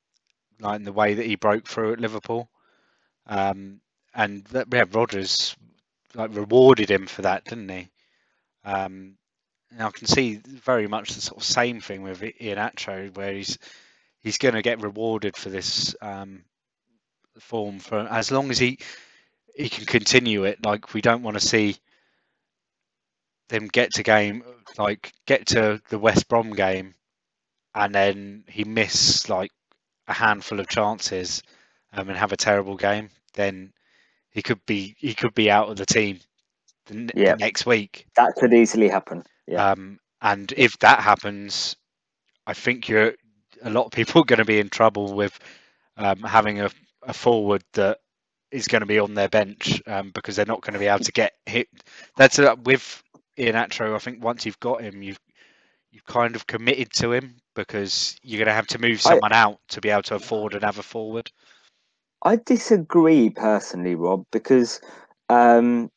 like 0.59 0.77
in 0.77 0.83
the 0.85 0.93
way 0.93 1.15
that 1.15 1.25
he 1.25 1.35
broke 1.35 1.67
through 1.67 1.93
at 1.93 1.99
Liverpool. 2.01 2.49
Um, 3.27 3.81
and 4.15 4.43
that, 4.45 4.67
yeah, 4.73 4.85
Rodgers 4.91 5.55
like 6.15 6.35
rewarded 6.35 6.91
him 6.91 7.07
for 7.07 7.23
that, 7.23 7.45
didn't 7.45 7.69
he? 7.69 7.89
Um, 8.65 9.17
and 9.71 9.81
I 9.81 9.91
can 9.91 10.07
see 10.07 10.41
very 10.45 10.87
much 10.87 11.13
the 11.13 11.21
sort 11.21 11.41
of 11.41 11.43
same 11.43 11.81
thing 11.81 12.01
with 12.01 12.21
Iheanacho, 12.21 13.15
where 13.15 13.33
he's 13.33 13.57
he's 14.21 14.37
going 14.37 14.55
to 14.55 14.61
get 14.61 14.81
rewarded 14.81 15.37
for 15.37 15.49
this 15.49 15.95
um, 16.01 16.43
form 17.39 17.79
for 17.79 17.99
as 17.99 18.31
long 18.31 18.49
as 18.51 18.57
he 18.57 18.79
he 19.55 19.69
can 19.69 19.85
continue 19.85 20.45
it. 20.45 20.65
Like 20.65 20.93
we 20.93 21.01
don't 21.01 21.23
want 21.23 21.39
to 21.39 21.45
see 21.45 21.77
them 23.49 23.67
get 23.67 23.93
to 23.93 24.03
game 24.03 24.43
like 24.77 25.11
get 25.25 25.47
to 25.47 25.81
the 25.89 25.99
West 25.99 26.27
Brom 26.27 26.51
game, 26.51 26.95
and 27.75 27.93
then 27.93 28.43
he 28.47 28.63
miss 28.63 29.29
like 29.29 29.51
a 30.07 30.13
handful 30.13 30.59
of 30.59 30.67
chances 30.67 31.43
um, 31.93 32.09
and 32.09 32.17
have 32.17 32.31
a 32.31 32.37
terrible 32.37 32.75
game. 32.75 33.09
Then 33.33 33.73
he 34.31 34.41
could 34.41 34.65
be 34.65 34.95
he 34.97 35.13
could 35.13 35.33
be 35.33 35.51
out 35.51 35.69
of 35.69 35.77
the 35.77 35.85
team 35.85 36.19
the, 36.87 37.11
the 37.13 37.35
next 37.37 37.65
week. 37.65 38.05
That 38.15 38.33
could 38.35 38.53
easily 38.53 38.89
happen. 38.89 39.23
Yeah. 39.49 39.71
Um, 39.71 39.99
and 40.21 40.53
if 40.55 40.77
that 40.79 40.99
happens, 40.99 41.75
I 42.45 42.53
think 42.53 42.87
you're 42.87 43.13
a 43.61 43.69
lot 43.69 43.85
of 43.85 43.91
people 43.91 44.21
are 44.21 44.25
going 44.25 44.39
to 44.39 44.45
be 44.45 44.59
in 44.59 44.69
trouble 44.69 45.13
with 45.13 45.37
um, 45.97 46.19
having 46.19 46.61
a, 46.61 46.69
a 47.03 47.13
forward 47.13 47.63
that 47.73 47.99
is 48.51 48.67
going 48.67 48.81
to 48.81 48.87
be 48.87 48.99
on 48.99 49.13
their 49.13 49.29
bench 49.29 49.81
um, 49.85 50.11
because 50.13 50.35
they're 50.35 50.45
not 50.45 50.61
going 50.61 50.73
to 50.73 50.79
be 50.79 50.87
able 50.87 51.03
to 51.03 51.11
get 51.11 51.33
hit. 51.45 51.67
That's 52.15 52.39
uh, 52.39 52.55
with 52.63 53.03
Iheanacho. 53.37 53.95
I 53.95 53.99
think 53.99 54.23
once 54.23 54.45
you've 54.45 54.59
got 54.59 54.81
him, 54.81 55.01
you've 55.03 55.19
you've 55.91 56.05
kind 56.05 56.35
of 56.35 56.45
committed 56.47 56.91
to 56.93 57.11
him 57.11 57.35
because 57.55 58.15
you're 58.21 58.37
going 58.37 58.47
to 58.47 58.53
have 58.53 58.67
to 58.67 58.79
move 58.79 59.01
someone 59.01 59.33
I, 59.33 59.41
out 59.41 59.59
to 59.69 59.81
be 59.81 59.89
able 59.89 60.03
to 60.03 60.15
afford 60.15 60.53
another 60.53 60.83
forward. 60.83 61.31
I 62.23 62.35
disagree 62.35 63.29
personally, 63.29 63.95
Rob, 63.95 64.25
because 64.31 64.81
um, 65.29 65.89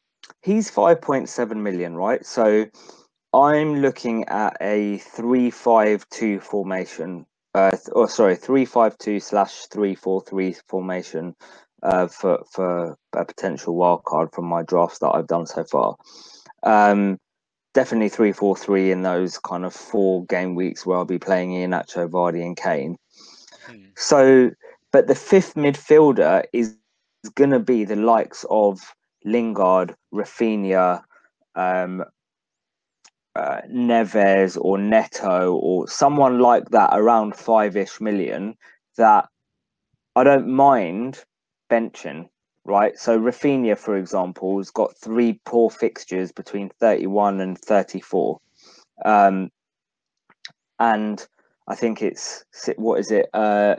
he's 0.42 0.70
5.7 0.70 1.56
million, 1.56 1.94
right? 1.94 2.24
So 2.24 2.66
I'm 3.34 3.80
looking 3.80 4.24
at 4.28 4.56
a 4.60 4.98
three-five-two 4.98 6.40
formation. 6.40 7.26
Uh, 7.54 7.76
or 7.92 8.08
sorry, 8.08 8.36
three-five-two 8.36 9.20
slash 9.20 9.66
three-four-three 9.66 10.56
formation 10.68 11.34
uh, 11.82 12.06
for 12.06 12.44
for 12.50 12.96
a 13.14 13.24
potential 13.24 13.74
wild 13.74 14.04
card 14.04 14.30
from 14.32 14.46
my 14.46 14.62
drafts 14.62 14.98
that 15.00 15.10
I've 15.10 15.26
done 15.26 15.46
so 15.46 15.64
far. 15.64 15.96
Um, 16.62 17.18
definitely 17.74 18.08
three 18.08 18.32
four 18.32 18.56
three 18.56 18.90
in 18.90 19.02
those 19.02 19.38
kind 19.38 19.64
of 19.64 19.74
four 19.74 20.24
game 20.26 20.54
weeks 20.54 20.86
where 20.86 20.98
I'll 20.98 21.04
be 21.04 21.18
playing 21.18 21.50
Iheanacho, 21.50 22.08
Vardy, 22.08 22.44
and 22.44 22.56
Kane. 22.56 22.96
Hmm. 23.66 23.84
So, 23.96 24.50
but 24.92 25.06
the 25.06 25.14
fifth 25.14 25.54
midfielder 25.54 26.44
is 26.52 26.76
going 27.34 27.50
to 27.50 27.60
be 27.60 27.84
the 27.84 27.96
likes 27.96 28.44
of 28.50 28.80
Lingard, 29.24 29.94
Raphinha, 30.12 31.02
um, 31.54 32.04
uh, 33.36 33.60
Neves, 33.70 34.58
or 34.60 34.78
Neto, 34.78 35.54
or 35.54 35.88
someone 35.88 36.38
like 36.40 36.70
that 36.70 36.90
around 36.92 37.34
five 37.36 37.76
ish 37.76 38.00
million 38.00 38.56
that 38.96 39.28
I 40.14 40.24
don't 40.24 40.48
mind 40.48 41.24
benching 41.70 42.28
right? 42.64 42.98
So 42.98 43.18
Raphinha, 43.18 43.78
for 43.78 43.96
example, 43.96 44.58
has 44.58 44.70
got 44.70 44.96
three 44.96 45.40
poor 45.44 45.70
fixtures 45.70 46.32
between 46.32 46.70
31 46.80 47.40
and 47.40 47.58
34. 47.58 48.38
Um, 49.04 49.50
and 50.78 51.24
I 51.68 51.74
think 51.74 52.02
it's, 52.02 52.44
what 52.76 53.00
is 53.00 53.10
it? 53.10 53.28
Uh, 53.32 53.76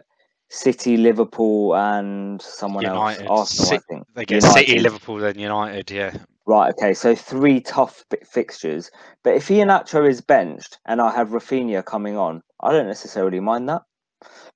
City, 0.50 0.98
Liverpool, 0.98 1.76
and 1.76 2.42
someone 2.42 2.84
United. 2.84 3.26
else. 3.26 3.52
Arsenal, 3.60 3.74
I 3.74 3.82
think. 3.90 4.08
They 4.14 4.26
get 4.26 4.44
United. 4.44 4.60
City, 4.68 4.80
Liverpool, 4.80 5.18
then 5.18 5.40
United, 5.40 5.90
yeah. 5.92 6.18
Right, 6.46 6.74
okay, 6.74 6.94
so 6.94 7.16
three 7.16 7.62
tough 7.62 8.04
fixtures. 8.26 8.92
But 9.24 9.36
if 9.36 9.48
Iheanacho 9.48 10.10
is 10.10 10.22
benched 10.22 10.78
and 10.86 11.02
I 11.02 11.14
have 11.16 11.30
Raphinha 11.30 11.86
coming 11.86 12.18
on, 12.18 12.42
I 12.60 12.72
don't 12.72 12.88
necessarily 12.88 13.40
mind 13.40 13.70
that. 13.70 13.84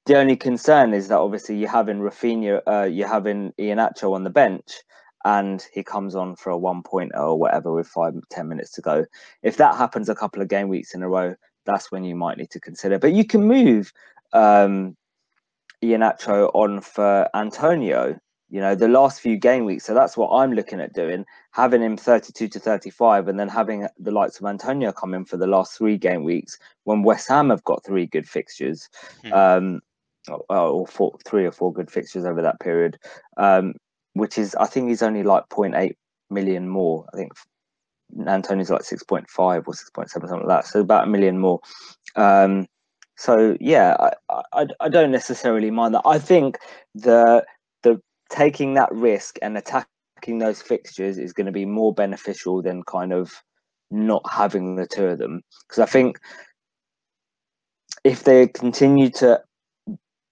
The 0.06 0.17
only 0.17 0.36
concern 0.36 0.93
is 0.93 1.08
that 1.10 1.19
obviously 1.19 1.58
you're 1.58 1.69
having 1.69 2.00
Raphinha, 2.00 2.62
uh, 2.67 2.84
you 2.86 3.06
have 3.06 3.26
in 3.28 3.54
Iheanacho 3.60 4.13
on 4.13 4.26
the 4.26 4.30
bench, 4.30 4.82
and 5.26 5.65
he 5.73 5.84
comes 5.84 6.15
on 6.15 6.36
for 6.36 6.50
a 6.50 6.58
one 6.58 6.84
point 6.84 7.13
or 7.15 7.39
whatever 7.39 7.73
with 7.73 7.88
five 7.88 8.13
ten 8.30 8.50
minutes 8.50 8.71
to 8.73 8.82
go. 8.82 9.06
If 9.43 9.58
that 9.58 9.76
happens 9.76 10.10
a 10.10 10.15
couple 10.15 10.41
of 10.41 10.50
game 10.50 10.69
weeks 10.69 10.93
in 10.93 11.04
a 11.04 11.10
row, 11.10 11.36
that's 11.65 11.91
when 11.91 12.04
you 12.04 12.15
might 12.15 12.38
need 12.38 12.52
to 12.52 12.60
consider. 12.60 13.00
But 13.00 13.13
you 13.13 13.26
can 13.26 13.43
move 13.47 13.93
um, 14.34 14.97
Iheanacho 15.84 16.52
on 16.54 16.82
for 16.82 17.30
Antonio. 17.36 18.19
You 18.49 18.62
know 18.62 18.75
the 18.75 18.88
last 18.88 19.19
few 19.19 19.38
game 19.38 19.65
weeks, 19.65 19.86
so 19.86 19.93
that's 19.93 20.15
what 20.15 20.29
I'm 20.29 20.53
looking 20.53 20.79
at 20.79 20.93
doing. 20.93 21.25
Having 21.51 21.81
him 21.81 21.97
32 21.97 22.47
to 22.47 22.60
35, 22.60 23.27
and 23.27 23.39
then 23.39 23.49
having 23.49 23.88
the 23.99 24.12
likes 24.12 24.39
of 24.39 24.45
Antonio 24.45 24.91
come 24.91 25.13
in 25.13 25.25
for 25.25 25.36
the 25.38 25.47
last 25.47 25.77
three 25.77 25.97
game 25.97 26.23
weeks 26.23 26.57
when 26.86 27.03
West 27.03 27.27
Ham 27.27 27.49
have 27.49 27.63
got 27.65 27.83
three 27.86 28.05
good 28.05 28.27
fixtures. 28.27 28.88
Hmm. 29.23 29.33
Um, 29.33 29.81
or 30.49 30.86
four, 30.88 31.17
three 31.25 31.45
or 31.45 31.51
four 31.51 31.71
good 31.71 31.89
fixtures 31.89 32.25
over 32.25 32.41
that 32.41 32.60
period, 32.60 32.97
um, 33.38 33.73
which 34.13 34.38
is 34.38 34.55
I 34.55 34.65
think 34.65 34.89
he's 34.89 35.01
only 35.01 35.23
like 35.23 35.47
0.8 35.49 35.93
million 36.29 36.67
more. 36.67 37.05
I 37.13 37.17
think 37.17 37.31
Antonio's 38.25 38.69
like 38.69 38.81
6.5 38.81 39.27
or 39.39 39.73
6.7 39.73 40.10
something 40.10 40.29
like 40.29 40.47
that, 40.47 40.65
so 40.65 40.81
about 40.81 41.07
a 41.07 41.12
million 41.12 41.39
more. 41.39 41.60
Um, 42.15 42.67
so 43.15 43.57
yeah, 43.60 43.95
I, 44.29 44.41
I, 44.53 44.67
I 44.79 44.89
don't 44.89 45.12
necessarily 45.12 45.71
mind 45.71 45.95
that. 45.95 46.03
I 46.05 46.19
think 46.19 46.60
the 46.93 47.43
taking 48.30 48.74
that 48.76 48.92
risk 48.92 49.38
and 49.42 49.58
attacking 49.58 50.40
those 50.40 50.62
fixtures 50.62 51.18
is 51.18 51.34
going 51.34 51.46
to 51.46 51.52
be 51.52 51.66
more 51.66 51.94
beneficial 51.94 52.62
than 52.62 52.84
kind 52.84 53.13
of 53.13 53.32
not 53.90 54.24
having 54.30 54.76
the 54.76 54.88
two 54.88 55.06
of 55.06 55.18
them 55.18 55.42
because 55.68 55.80
I 55.80 55.86
think 55.86 56.20
if 58.04 58.24
they 58.24 58.48
continue 58.48 59.10
to 59.12 59.42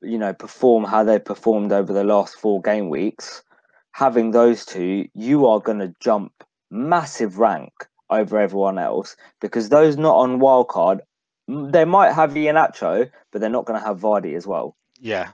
you 0.02 0.18
know 0.18 0.34
perform 0.34 0.84
how 0.84 1.04
they 1.04 1.20
performed 1.20 1.72
over 1.72 1.94
the 1.94 2.04
last 2.04 2.36
four 2.36 2.62
game 2.62 2.90
weeks, 2.90 3.44
having 3.94 4.32
those 4.32 4.66
two, 4.66 5.08
you 5.14 5.48
are 5.48 5.60
going 5.60 5.80
to 5.80 5.94
jump 6.00 6.32
massive 6.72 7.40
rank 7.40 7.72
over 8.10 8.40
everyone 8.40 8.78
else 8.78 9.16
because 9.42 9.70
those 9.70 9.98
not 9.98 10.16
on 10.16 10.40
wildcard, 10.40 11.00
they 11.48 11.86
might 11.86 12.14
have 12.14 12.34
Iheanacho, 12.34 13.10
but 13.32 13.42
they're 13.42 13.50
not 13.50 13.66
going 13.66 13.80
to 13.80 13.86
have 13.86 14.00
Vardy 14.00 14.36
as 14.36 14.46
well. 14.46 14.76
Yeah. 15.00 15.30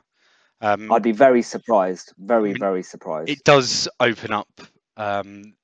Um, 0.61 0.91
I'd 0.91 1.01
be 1.01 1.11
very 1.11 1.41
surprised, 1.41 2.13
very, 2.19 2.51
I 2.51 2.53
mean, 2.53 2.59
very 2.59 2.83
surprised. 2.83 3.29
It 3.29 3.43
does 3.43 3.87
open 3.99 4.31
up 4.31 4.61
um, 4.95 5.55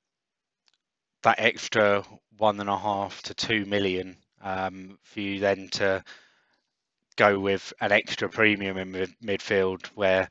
that 1.22 1.38
extra 1.38 2.02
one 2.36 2.60
and 2.60 2.68
a 2.68 2.76
half 2.76 3.22
to 3.22 3.34
two 3.34 3.64
million 3.64 4.16
um, 4.42 4.98
for 5.04 5.20
you 5.20 5.40
then 5.40 5.68
to 5.72 6.02
go 7.16 7.38
with 7.38 7.72
an 7.80 7.92
extra 7.92 8.28
premium 8.28 8.76
in 8.76 8.90
mid- 8.90 9.14
midfield 9.24 9.86
where 9.94 10.28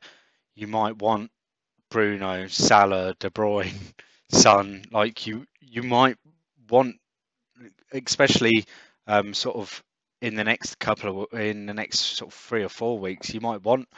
you 0.54 0.66
might 0.66 0.96
want 1.00 1.30
Bruno, 1.90 2.46
Salah, 2.48 3.14
De 3.18 3.30
Bruyne, 3.30 3.74
Son. 4.30 4.82
Like 4.90 5.26
you, 5.26 5.46
you 5.60 5.82
might 5.82 6.16
want, 6.68 6.96
especially 7.92 8.64
um, 9.06 9.32
sort 9.32 9.56
of 9.56 9.82
in 10.20 10.34
the 10.34 10.44
next 10.44 10.78
couple 10.78 11.22
of 11.32 11.40
in 11.40 11.66
the 11.66 11.74
next 11.74 12.00
sort 12.00 12.32
of 12.32 12.38
three 12.38 12.64
or 12.64 12.68
four 12.68 12.98
weeks, 12.98 13.32
you 13.32 13.40
might 13.40 13.62
want 13.62 13.88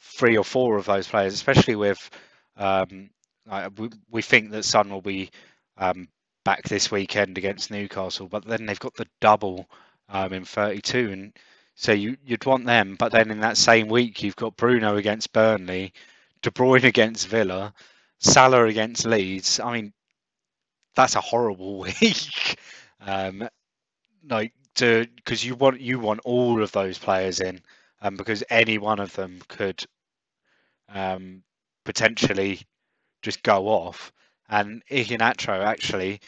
three 0.00 0.36
or 0.36 0.44
four 0.44 0.76
of 0.76 0.86
those 0.86 1.08
players, 1.08 1.34
especially 1.34 1.76
with 1.76 2.10
um, 2.56 3.10
we, 3.76 3.90
we 4.10 4.22
think 4.22 4.50
that 4.50 4.64
Son 4.64 4.90
will 4.90 5.00
be 5.02 5.30
um, 5.76 6.08
back 6.44 6.62
this 6.64 6.90
weekend 6.90 7.38
against 7.38 7.70
Newcastle, 7.70 8.28
but 8.28 8.44
then 8.44 8.66
they've 8.66 8.78
got 8.78 8.94
the 8.94 9.06
double 9.20 9.68
um, 10.08 10.32
in 10.32 10.44
32, 10.44 11.10
and 11.10 11.32
so 11.74 11.92
you, 11.92 12.16
you'd 12.24 12.46
want 12.46 12.66
them. 12.66 12.96
But 12.98 13.12
then 13.12 13.30
in 13.30 13.40
that 13.40 13.56
same 13.56 13.88
week, 13.88 14.22
you've 14.22 14.36
got 14.36 14.56
Bruno 14.56 14.96
against 14.96 15.32
Burnley, 15.32 15.92
De 16.42 16.50
Bruyne 16.50 16.84
against 16.84 17.28
Villa, 17.28 17.72
Salah 18.18 18.64
against 18.64 19.06
Leeds. 19.06 19.60
I 19.60 19.72
mean, 19.72 19.92
that's 20.94 21.16
a 21.16 21.20
horrible 21.20 21.78
week. 22.00 22.58
um, 23.00 23.48
like 24.28 24.52
to 24.76 25.06
because 25.16 25.44
you 25.44 25.54
want 25.54 25.80
you 25.80 25.98
want 25.98 26.20
all 26.24 26.62
of 26.62 26.72
those 26.72 26.98
players 26.98 27.40
in, 27.40 27.60
um, 28.00 28.16
because 28.16 28.44
any 28.50 28.78
one 28.78 29.00
of 29.00 29.12
them 29.14 29.40
could 29.48 29.84
um, 30.88 31.42
potentially 31.84 32.60
just 33.22 33.42
go 33.42 33.68
off. 33.68 34.12
And 34.48 34.82
Iheanacho 34.90 35.64
actually, 35.64 36.20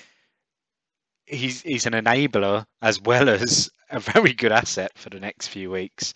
he's 1.26 1.62
he's 1.62 1.86
an 1.86 1.92
enabler 1.92 2.64
as 2.82 3.00
well 3.00 3.28
as 3.28 3.70
a 3.90 4.00
very 4.00 4.32
good 4.32 4.52
asset 4.52 4.92
for 4.96 5.10
the 5.10 5.20
next 5.20 5.48
few 5.48 5.70
weeks 5.70 6.14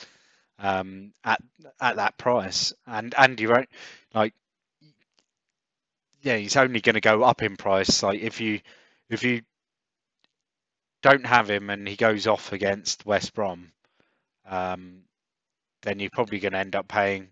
um, 0.59 1.13
at 1.25 1.41
at 1.81 1.97
that 1.97 2.19
price. 2.19 2.73
And 2.87 3.15
and 3.17 3.41
you 3.41 3.51
won't 3.51 3.69
like, 4.15 4.35
yeah, 6.23 6.37
he's 6.37 6.57
only 6.57 6.81
going 6.81 6.95
to 6.95 7.01
go 7.01 7.23
up 7.23 7.43
in 7.43 7.57
price. 7.57 8.03
Like 8.03 8.21
if 8.21 8.41
you 8.41 8.61
if 9.11 9.23
you 9.23 9.43
don't 11.03 11.27
have 11.27 11.49
him 11.51 11.71
and 11.71 11.87
he 11.87 11.97
goes 11.97 12.27
off 12.27 12.53
against 12.53 13.05
West 13.07 13.35
Brom, 13.35 13.73
um, 14.47 15.03
then 15.85 16.01
you're 16.01 16.11
probably 16.11 16.41
going 16.41 16.53
to 16.53 16.59
end 16.59 16.75
up 16.75 16.89
paying 16.89 17.29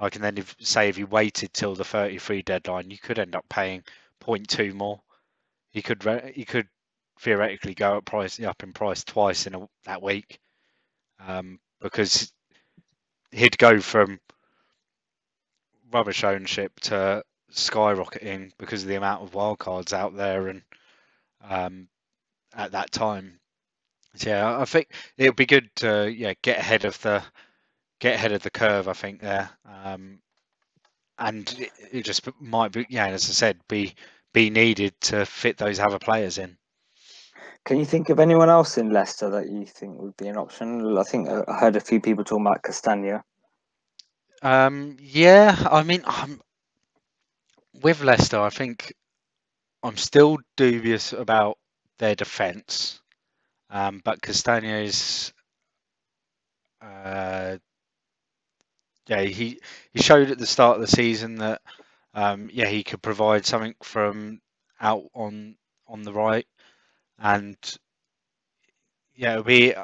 like, 0.00 0.16
and 0.16 0.24
then 0.24 0.38
if 0.38 0.56
say 0.60 0.88
if 0.88 0.98
you 0.98 1.06
waited 1.06 1.52
till 1.52 1.74
the 1.74 1.84
33 1.84 2.42
deadline, 2.42 2.90
you 2.90 2.98
could 2.98 3.18
end 3.18 3.36
up 3.36 3.48
paying 3.48 3.82
0.2 4.22 4.74
more. 4.74 5.00
You 5.72 5.82
could 5.82 6.04
you 6.34 6.44
could 6.44 6.68
theoretically 7.20 7.74
go 7.74 7.98
up 7.98 8.04
price 8.04 8.40
up 8.40 8.62
in 8.62 8.72
price 8.72 9.04
twice 9.04 9.46
in 9.46 9.54
a, 9.54 9.68
that 9.84 10.02
week, 10.02 10.38
um, 11.26 11.58
because 11.80 12.32
he'd 13.30 13.58
go 13.58 13.80
from 13.80 14.20
rubbish 15.92 16.24
ownership 16.24 16.78
to 16.80 17.22
skyrocketing 17.52 18.50
because 18.58 18.82
of 18.82 18.88
the 18.88 18.96
amount 18.96 19.22
of 19.22 19.32
wildcards 19.32 19.92
out 19.92 20.16
there 20.16 20.48
and 20.48 20.62
um, 21.48 21.88
at 22.54 22.72
that 22.72 22.90
time. 22.90 23.38
So 24.16 24.30
yeah, 24.30 24.58
I 24.58 24.64
think 24.64 24.88
it 25.16 25.28
would 25.28 25.36
be 25.36 25.46
good 25.46 25.68
to 25.76 26.12
yeah 26.12 26.34
get 26.42 26.58
ahead 26.58 26.84
of 26.84 27.00
the 27.02 27.22
get 28.00 28.14
ahead 28.14 28.32
of 28.32 28.42
the 28.42 28.50
curve. 28.50 28.88
I 28.88 28.92
think 28.92 29.20
there, 29.20 29.50
um, 29.64 30.18
and 31.18 31.54
it, 31.58 31.70
it, 31.92 32.04
just 32.04 32.28
might 32.40 32.72
be 32.72 32.86
yeah, 32.88 33.06
as 33.06 33.28
I 33.28 33.32
said, 33.32 33.60
be 33.68 33.94
be 34.32 34.50
needed 34.50 34.94
to 35.02 35.24
fit 35.24 35.56
those 35.56 35.78
other 35.80 35.98
players 35.98 36.38
in. 36.38 36.56
Can 37.64 37.78
you 37.78 37.86
think 37.86 38.10
of 38.10 38.20
anyone 38.20 38.50
else 38.50 38.76
in 38.76 38.90
Leicester 38.90 39.30
that 39.30 39.48
you 39.48 39.64
think 39.64 39.98
would 39.98 40.16
be 40.18 40.28
an 40.28 40.36
option? 40.36 40.98
I 40.98 41.02
think 41.02 41.28
I 41.28 41.58
heard 41.58 41.76
a 41.76 41.80
few 41.80 41.98
people 42.00 42.22
talking 42.22 42.44
about 42.44 42.62
Castagna. 42.62 43.24
Um, 44.42 44.98
yeah, 45.00 45.56
I 45.70 45.82
mean, 45.82 46.02
I'm, 46.04 46.42
with 47.80 48.02
Leicester, 48.02 48.38
I 48.38 48.50
think 48.50 48.92
I'm 49.82 49.96
still 49.96 50.38
dubious 50.58 51.14
about 51.14 51.56
their 51.98 52.14
defence, 52.14 53.00
um, 53.70 54.02
but 54.04 54.20
Castagna 54.20 54.76
is 54.76 55.32
uh, 56.82 57.56
yeah, 59.08 59.22
he 59.22 59.60
he 59.92 60.02
showed 60.02 60.30
at 60.30 60.38
the 60.38 60.46
start 60.46 60.76
of 60.76 60.80
the 60.82 60.86
season 60.88 61.36
that 61.36 61.62
um, 62.14 62.50
yeah 62.52 62.66
he 62.68 62.84
could 62.84 63.02
provide 63.02 63.46
something 63.46 63.74
from 63.82 64.40
out 64.80 65.04
on 65.14 65.56
on 65.88 66.02
the 66.02 66.12
right, 66.12 66.46
and 67.18 67.56
yeah, 69.14 69.40
we. 69.40 69.74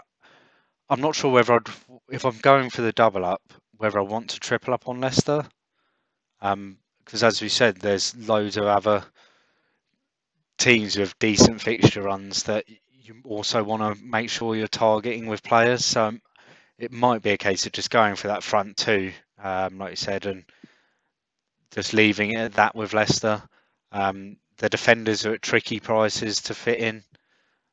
I'm 0.91 1.01
not 1.01 1.15
sure 1.17 1.33
whether 1.33 1.55
I'd, 1.55 1.69
if 2.11 2.25
I'm 2.27 2.39
going 2.39 2.71
for 2.71 2.83
the 2.83 2.93
double 2.93 3.25
up, 3.25 3.43
whether 3.79 3.99
I 3.99 4.03
want 4.03 4.31
to 4.31 4.41
triple 4.41 4.75
up 4.75 4.89
on 4.89 5.01
Leicester, 5.01 5.47
because 6.41 6.53
um, 6.53 6.79
as 7.13 7.43
we 7.43 7.49
said, 7.49 7.77
there's 7.77 8.17
loads 8.17 8.57
of 8.57 8.65
other 8.65 9.05
teams 10.59 10.97
with 10.97 11.19
decent 11.19 11.61
fixture 11.61 12.03
runs 12.03 12.45
that 12.45 12.65
you 12.93 13.17
also 13.25 13.63
want 13.65 13.83
to 13.99 14.05
make 14.05 14.31
sure 14.31 14.55
you're 14.55 14.69
targeting 14.69 15.27
with 15.27 15.43
players. 15.43 15.85
So 15.85 16.13
it 16.81 16.93
might 16.93 17.23
be 17.23 17.31
a 17.31 17.37
case 17.37 17.67
of 17.67 17.73
just 17.73 17.91
going 17.91 18.17
for 18.17 18.29
that 18.29 18.43
front 18.43 18.77
two, 18.77 19.13
um, 19.39 19.79
like 19.79 19.91
you 19.91 19.97
said, 19.97 20.27
and 20.27 20.45
just 21.73 21.93
leaving 21.93 22.33
it 22.33 22.39
at 22.39 22.53
that 22.55 22.75
with 22.75 22.95
Leicester. 22.95 23.43
Um, 23.93 24.39
the 24.59 24.69
defenders 24.69 25.27
are 25.27 25.35
at 25.35 25.43
tricky 25.43 25.79
prices 25.79 26.43
to 26.43 26.55
fit 26.55 26.79
in, 26.79 27.05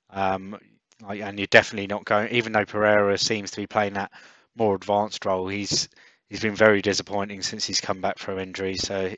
um, 0.10 0.60
like, 1.02 1.22
and 1.22 1.40
you're 1.40 1.48
definitely 1.48 1.88
not 1.88 2.06
going. 2.06 2.34
Even 2.34 2.52
though 2.52 2.66
Pereira 2.66 3.18
seems 3.18 3.52
to 3.52 3.62
be 3.62 3.68
playing 3.68 3.94
that 3.94 4.12
more 4.56 4.76
advanced 4.76 5.26
role, 5.26 5.48
he's 5.48 5.88
he's 6.30 6.42
been 6.42 6.56
very 6.56 6.82
disappointing 6.82 7.42
since 7.42 7.66
he's 7.66 7.82
come 7.82 8.02
back 8.02 8.20
from 8.20 8.40
injury. 8.40 8.76
So 8.76 9.14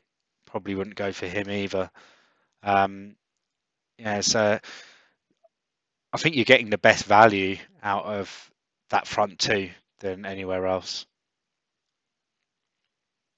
probably 0.46 0.76
wouldn't 0.76 0.96
go 0.96 1.12
for 1.12 1.26
him 1.26 1.50
either. 1.50 1.90
Um, 2.62 3.16
yeah, 3.98 4.20
so 4.20 4.58
I 6.12 6.16
think 6.16 6.36
you're 6.36 6.44
getting 6.44 6.70
the 6.70 6.78
best 6.78 7.04
value 7.04 7.56
out 7.82 8.04
of 8.04 8.49
that 8.90 9.06
front 9.06 9.38
two 9.38 9.70
than 10.00 10.26
anywhere 10.26 10.66
else. 10.66 11.06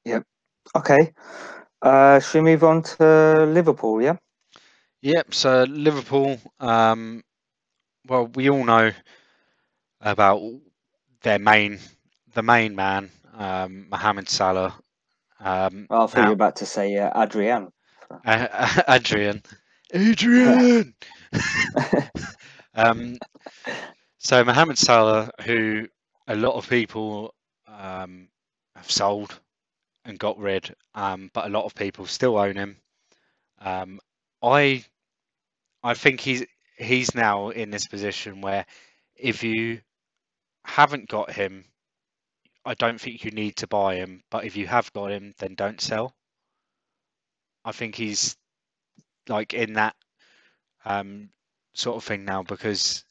Yep. 0.05 0.25
Okay. 0.77 1.13
Uh, 1.83 2.21
should 2.21 2.43
we 2.45 2.53
move 2.53 2.65
on 2.65 2.83
to 2.83 3.47
Liverpool? 3.47 4.03
Yeah. 4.03 4.17
Yep. 5.03 5.35
So 5.35 5.65
Liverpool. 5.65 6.39
Um, 6.61 7.23
well, 8.09 8.27
we 8.27 8.51
all 8.51 8.65
know 8.65 8.93
about 10.01 10.41
their 11.23 11.39
main, 11.39 11.79
the 12.35 12.43
main 12.43 12.75
man, 12.75 13.11
um, 13.35 13.89
Mohamed 13.91 14.29
Salah. 14.29 14.75
Um, 15.41 15.89
well, 15.89 16.03
I 16.03 16.07
thought 16.07 16.21
now, 16.21 16.23
you 16.23 16.29
were 16.31 16.35
about 16.35 16.57
to 16.57 16.67
say 16.67 16.97
uh, 16.97 17.23
Adrian. 17.23 17.69
Uh, 18.25 18.83
Adrian. 18.89 19.43
Adrian. 19.93 20.95
um, 22.75 23.19
so 24.23 24.45
Mohamed 24.45 24.79
Salah, 24.79 25.31
who 25.45 25.89
a 26.29 26.37
lot 26.37 26.55
of 26.55 26.69
people 26.69 27.35
um, 27.67 28.29
have 28.77 28.89
sold 28.89 29.39
and 30.05 30.17
got 30.17 30.39
rid, 30.39 30.75
um, 30.95 31.29
but 31.35 31.47
a 31.47 31.49
lot 31.49 31.65
of 31.65 31.75
people 31.75 32.07
still 32.07 32.39
own 32.39 32.55
him. 32.55 32.77
Um, 33.61 34.01
I 34.41 34.85
I 35.83 35.95
think 35.95 36.21
he's 36.21 36.45
he's 36.79 37.17
now 37.17 37.51
in 37.51 37.71
this 37.71 37.89
position 37.89 38.41
where 38.41 38.65
if 39.17 39.43
you 39.43 39.81
haven't 40.65 41.09
got 41.09 41.33
him, 41.33 41.65
I 42.65 42.75
don't 42.75 43.01
think 43.01 43.25
you 43.25 43.33
need 43.33 43.57
to 43.57 43.67
buy 43.67 43.97
him. 43.97 44.23
But 44.31 44.45
if 44.45 44.57
you 44.57 44.69
have 44.69 44.93
got 44.93 45.11
him, 45.11 45.35
then 45.39 45.57
don't 45.57 45.81
sell. 45.81 46.15
I 47.65 47.73
think 47.73 47.97
he's 47.97 48.37
like 49.29 49.53
in 49.53 49.75
that 49.75 49.97
um, 50.85 51.31
sort 51.75 51.97
of 51.97 52.05
thing 52.05 52.25
now 52.25 52.45
because 52.45 53.05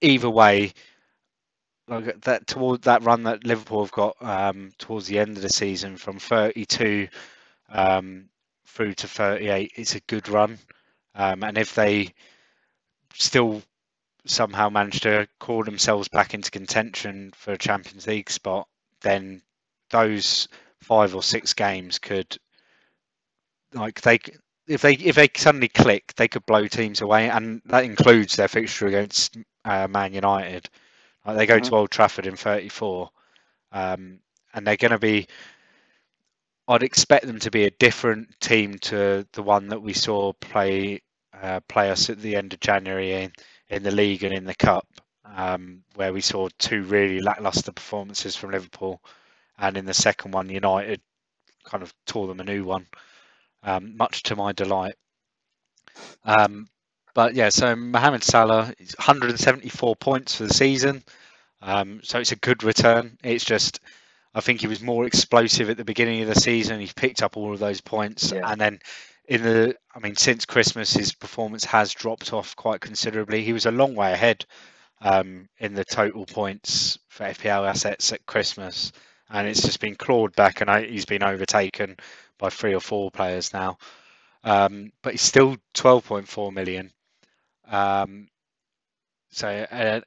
either 0.00 0.30
way, 0.30 0.72
like 1.88 2.20
that 2.22 2.46
toward 2.46 2.82
that 2.82 3.02
run 3.02 3.24
that 3.24 3.44
Liverpool 3.44 3.82
have 3.84 3.92
got 3.92 4.16
um, 4.20 4.72
towards 4.78 5.06
the 5.06 5.18
end 5.18 5.36
of 5.36 5.42
the 5.42 5.48
season 5.48 5.96
from 5.96 6.18
32 6.18 7.08
um, 7.70 8.28
through 8.66 8.94
to 8.94 9.08
38, 9.08 9.72
it's 9.76 9.94
a 9.94 10.00
good 10.00 10.28
run. 10.28 10.58
Um, 11.14 11.42
and 11.42 11.58
if 11.58 11.74
they 11.74 12.12
still 13.14 13.62
somehow 14.26 14.68
manage 14.68 15.00
to 15.00 15.26
call 15.40 15.64
themselves 15.64 16.08
back 16.08 16.34
into 16.34 16.50
contention 16.50 17.32
for 17.34 17.52
a 17.52 17.58
Champions 17.58 18.06
League 18.06 18.30
spot, 18.30 18.68
then 19.00 19.42
those 19.90 20.48
five 20.80 21.14
or 21.14 21.22
six 21.22 21.54
games 21.54 21.98
could 21.98 22.36
like 23.74 24.00
they 24.02 24.18
if 24.66 24.82
they 24.82 24.94
if 24.94 25.16
they 25.16 25.28
suddenly 25.34 25.68
click, 25.68 26.12
they 26.16 26.28
could 26.28 26.44
blow 26.46 26.66
teams 26.66 27.00
away, 27.00 27.30
and 27.30 27.62
that 27.66 27.84
includes 27.84 28.36
their 28.36 28.48
fixture 28.48 28.86
against 28.86 29.36
uh, 29.64 29.88
Man 29.88 30.12
United. 30.12 30.68
Like 31.26 31.36
they 31.36 31.46
go 31.46 31.56
mm-hmm. 31.56 31.68
to 31.68 31.76
Old 31.76 31.90
Trafford 31.90 32.26
in 32.26 32.36
34, 32.36 33.10
um, 33.72 34.20
and 34.54 34.66
they're 34.66 34.76
going 34.76 34.92
to 34.92 34.98
be. 34.98 35.26
I'd 36.66 36.82
expect 36.82 37.26
them 37.26 37.38
to 37.40 37.50
be 37.50 37.64
a 37.64 37.70
different 37.70 38.38
team 38.40 38.78
to 38.80 39.26
the 39.32 39.42
one 39.42 39.68
that 39.68 39.80
we 39.80 39.94
saw 39.94 40.34
play 40.34 41.00
uh, 41.42 41.60
play 41.68 41.90
us 41.90 42.10
at 42.10 42.18
the 42.20 42.36
end 42.36 42.52
of 42.52 42.60
January 42.60 43.12
in, 43.12 43.32
in 43.68 43.82
the 43.82 43.90
league 43.90 44.24
and 44.24 44.34
in 44.34 44.44
the 44.44 44.54
cup, 44.54 44.86
um, 45.24 45.82
where 45.94 46.12
we 46.12 46.20
saw 46.20 46.48
two 46.58 46.82
really 46.84 47.20
lackluster 47.20 47.72
performances 47.72 48.36
from 48.36 48.50
Liverpool, 48.50 49.02
and 49.58 49.76
in 49.76 49.84
the 49.84 49.94
second 49.94 50.32
one, 50.32 50.48
United 50.48 51.00
kind 51.64 51.82
of 51.82 51.92
tore 52.06 52.26
them 52.26 52.40
a 52.40 52.44
new 52.44 52.64
one, 52.64 52.86
um, 53.62 53.96
much 53.96 54.22
to 54.24 54.36
my 54.36 54.52
delight. 54.52 54.94
Um, 56.24 56.66
but 57.18 57.34
yeah, 57.34 57.48
so 57.48 57.74
Mohamed 57.74 58.22
Salah 58.22 58.72
is 58.78 58.94
174 58.96 59.96
points 59.96 60.36
for 60.36 60.44
the 60.44 60.54
season. 60.54 61.02
Um, 61.60 61.98
so 62.04 62.20
it's 62.20 62.30
a 62.30 62.36
good 62.36 62.62
return. 62.62 63.18
It's 63.24 63.44
just, 63.44 63.80
I 64.36 64.40
think 64.40 64.60
he 64.60 64.68
was 64.68 64.80
more 64.80 65.04
explosive 65.04 65.68
at 65.68 65.76
the 65.76 65.84
beginning 65.84 66.22
of 66.22 66.28
the 66.28 66.36
season. 66.36 66.78
He 66.78 66.88
picked 66.94 67.24
up 67.24 67.36
all 67.36 67.52
of 67.52 67.58
those 67.58 67.80
points, 67.80 68.30
Yeah. 68.30 68.48
and 68.48 68.60
then 68.60 68.78
in 69.26 69.42
the, 69.42 69.74
I 69.92 69.98
mean, 69.98 70.14
since 70.14 70.44
Christmas, 70.46 70.92
his 70.92 71.12
performance 71.12 71.64
has 71.64 71.92
dropped 71.92 72.32
off 72.32 72.54
quite 72.54 72.80
considerably. 72.80 73.42
He 73.42 73.52
was 73.52 73.66
a 73.66 73.72
long 73.72 73.96
way 73.96 74.12
ahead 74.12 74.46
um, 75.00 75.48
in 75.58 75.74
the 75.74 75.84
total 75.84 76.24
points 76.24 77.00
for 77.08 77.24
FPL 77.26 77.68
assets 77.68 78.12
at 78.12 78.26
Christmas, 78.26 78.92
and 79.28 79.48
it's 79.48 79.62
just 79.62 79.80
been 79.80 79.96
clawed 79.96 80.36
back, 80.36 80.60
and 80.60 80.70
I, 80.70 80.86
he's 80.86 81.04
been 81.04 81.24
overtaken 81.24 81.96
by 82.38 82.50
three 82.50 82.74
or 82.76 82.80
four 82.80 83.10
players 83.10 83.52
now. 83.52 83.76
Um, 84.44 84.92
but 85.02 85.14
he's 85.14 85.22
still 85.22 85.56
12.4 85.74 86.52
million. 86.52 86.92
Um, 87.68 88.28
so 89.30 89.48
an 89.48 90.02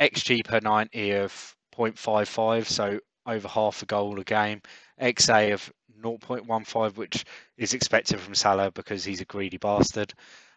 XG 0.00 0.42
per 0.44 0.60
90 0.60 1.12
of 1.12 1.56
0.55, 1.76 2.66
so 2.66 3.00
over 3.26 3.48
half 3.48 3.82
a 3.82 3.86
goal 3.86 4.18
a 4.20 4.24
game. 4.24 4.62
XA 5.00 5.52
of 5.52 5.72
0.15, 6.02 6.96
which 6.96 7.24
is 7.56 7.74
expected 7.74 8.20
from 8.20 8.34
Salah 8.34 8.70
because 8.72 9.04
he's 9.04 9.20
a 9.20 9.24
greedy 9.24 9.58
bastard. 9.58 10.12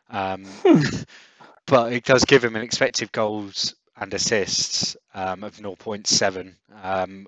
Um, 0.09 0.45
but 1.67 1.93
it 1.93 2.03
does 2.05 2.25
give 2.25 2.43
him 2.43 2.55
an 2.55 2.63
expected 2.63 3.11
goals 3.11 3.75
and 3.97 4.13
assists 4.13 4.95
um, 5.13 5.43
of 5.43 5.55
0.7, 5.55 6.55
um, 6.81 7.27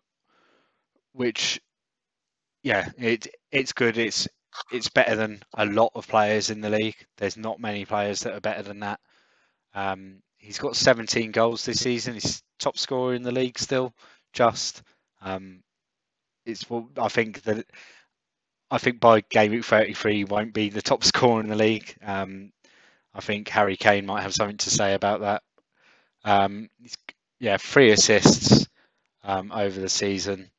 which, 1.14 1.62
yeah, 2.64 2.90
it 2.98 3.28
it's 3.52 3.74
good. 3.74 3.98
It's 3.98 4.28
it's 4.72 4.90
better 4.90 5.16
than 5.16 5.42
a 5.56 5.66
lot 5.66 5.92
of 5.96 6.08
players 6.08 6.50
in 6.50 6.62
the 6.62 6.70
league. 6.70 6.96
There's 7.18 7.38
not 7.38 7.60
many 7.60 7.86
players 7.86 8.22
that 8.22 8.34
are 8.34 8.42
better 8.42 8.64
than 8.64 8.80
that. 8.82 9.00
Um, 9.74 10.22
he's 10.38 10.60
got 10.60 10.76
17 10.76 11.32
goals 11.32 11.66
this 11.66 11.80
season. 11.80 12.16
He's 12.16 12.44
top 12.60 12.78
scorer 12.78 13.14
in 13.14 13.24
the 13.24 13.32
league 13.32 13.58
still. 13.58 13.94
Just 14.34 14.84
um, 15.22 15.62
it's 16.46 16.70
well, 16.70 16.90
I 16.98 17.08
think 17.08 17.42
that 17.44 17.66
I 18.70 18.78
think 18.78 19.00
by 19.00 19.22
game 19.22 19.52
week 19.52 19.66
33 19.66 20.16
he 20.16 20.26
won't 20.26 20.54
be 20.54 20.70
the 20.70 20.82
top 20.82 21.04
scorer 21.04 21.42
in 21.42 21.48
the 21.48 21.56
league. 21.56 21.96
Um, 22.04 22.52
I 23.14 23.22
think 23.22 23.48
Harry 23.50 23.78
Kane 23.78 24.06
might 24.06 24.24
have 24.24 24.34
something 24.34 24.58
to 24.58 24.70
say 24.70 24.94
about 24.94 25.22
that. 25.22 25.44
Um, 26.26 26.70
yeah, 27.40 27.58
three 27.58 27.92
assists 27.92 28.68
um, 29.24 29.52
over 29.52 29.80
the 29.80 29.90
season. 29.90 30.50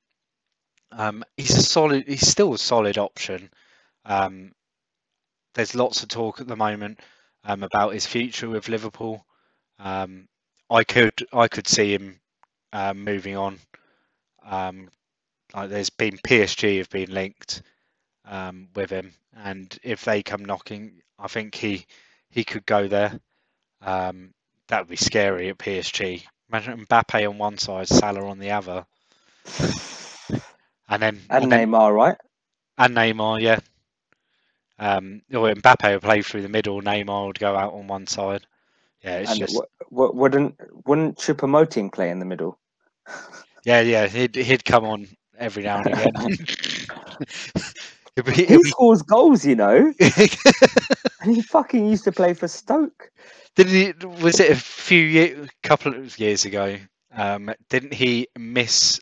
Um, 0.92 1.24
he's 1.36 1.56
a 1.56 1.62
solid. 1.62 2.04
He's 2.06 2.26
still 2.26 2.54
a 2.54 2.58
solid 2.58 2.98
option. 2.98 3.50
Um, 4.04 4.52
there's 5.54 5.74
lots 5.74 6.02
of 6.02 6.08
talk 6.08 6.40
at 6.40 6.46
the 6.46 6.56
moment 6.56 7.00
um, 7.44 7.62
about 7.62 7.94
his 7.94 8.06
future 8.06 8.48
with 8.48 8.68
Liverpool. 8.68 9.24
Um, 9.78 10.28
I 10.70 10.84
could 10.84 11.14
I 11.32 11.48
could 11.48 11.68
see 11.68 11.94
him 11.94 12.20
um, 12.72 13.04
moving 13.04 13.36
on. 13.36 13.58
Um, 14.44 14.90
like 15.54 15.70
there's 15.70 15.90
been 15.90 16.18
PSG 16.18 16.78
have 16.78 16.90
been 16.90 17.12
linked 17.12 17.62
um, 18.26 18.68
with 18.74 18.90
him, 18.90 19.12
and 19.36 19.76
if 19.82 20.04
they 20.04 20.22
come 20.22 20.44
knocking, 20.44 21.02
I 21.18 21.28
think 21.28 21.54
he 21.54 21.86
he 22.30 22.44
could 22.44 22.66
go 22.66 22.88
there. 22.88 23.18
Um, 23.82 24.32
that 24.68 24.80
would 24.80 24.88
be 24.88 24.96
scary 24.96 25.48
at 25.50 25.58
PSG. 25.58 26.24
Imagine 26.50 26.86
Mbappe 26.86 27.28
on 27.28 27.38
one 27.38 27.58
side, 27.58 27.88
Salah 27.88 28.28
on 28.28 28.38
the 28.38 28.52
other, 28.52 28.86
and 30.88 31.02
then 31.02 31.20
And 31.28 31.50
then- 31.50 31.68
Neymar, 31.68 31.92
right? 31.94 32.16
and 32.78 32.94
Neymar, 32.96 33.40
yeah. 33.40 33.58
Um, 34.78 35.22
or 35.32 35.52
Mbappe 35.54 35.92
would 35.92 36.02
play 36.02 36.22
through 36.22 36.42
the 36.42 36.48
middle. 36.48 36.80
Neymar 36.82 37.26
would 37.28 37.38
go 37.38 37.54
out 37.56 37.74
on 37.74 37.86
one 37.86 38.06
side. 38.06 38.46
Yeah, 39.02 39.18
it's 39.18 39.30
and 39.30 39.38
just 39.38 39.54
w- 39.54 39.68
w- 39.90 40.12
wouldn't 40.20 40.54
wouldn't 40.86 41.18
Choupo-Moting 41.18 41.90
play 41.92 42.10
in 42.10 42.18
the 42.18 42.24
middle? 42.24 42.58
yeah, 43.64 43.80
yeah. 43.80 44.06
He'd 44.06 44.34
he'd 44.34 44.64
come 44.64 44.84
on 44.84 45.08
every 45.38 45.62
now 45.62 45.78
and 45.78 45.86
again. 45.86 46.36
Be- 48.24 48.46
He 48.46 48.62
scores 48.64 49.02
goals, 49.02 49.44
you 49.44 49.56
know, 49.56 49.92
and 50.00 51.34
he 51.36 51.42
fucking 51.42 51.86
used 51.86 52.04
to 52.04 52.12
play 52.12 52.32
for 52.32 52.46
Stoke. 52.48 53.10
Did 53.56 53.68
he? 53.68 53.92
Was 54.22 54.40
it 54.40 54.50
a 54.50 54.56
few 54.56 55.00
year, 55.00 55.48
couple 55.62 55.94
of 55.94 56.18
years 56.18 56.44
ago? 56.44 56.76
Um, 57.12 57.52
didn't 57.68 57.92
he 57.92 58.28
miss 58.38 59.00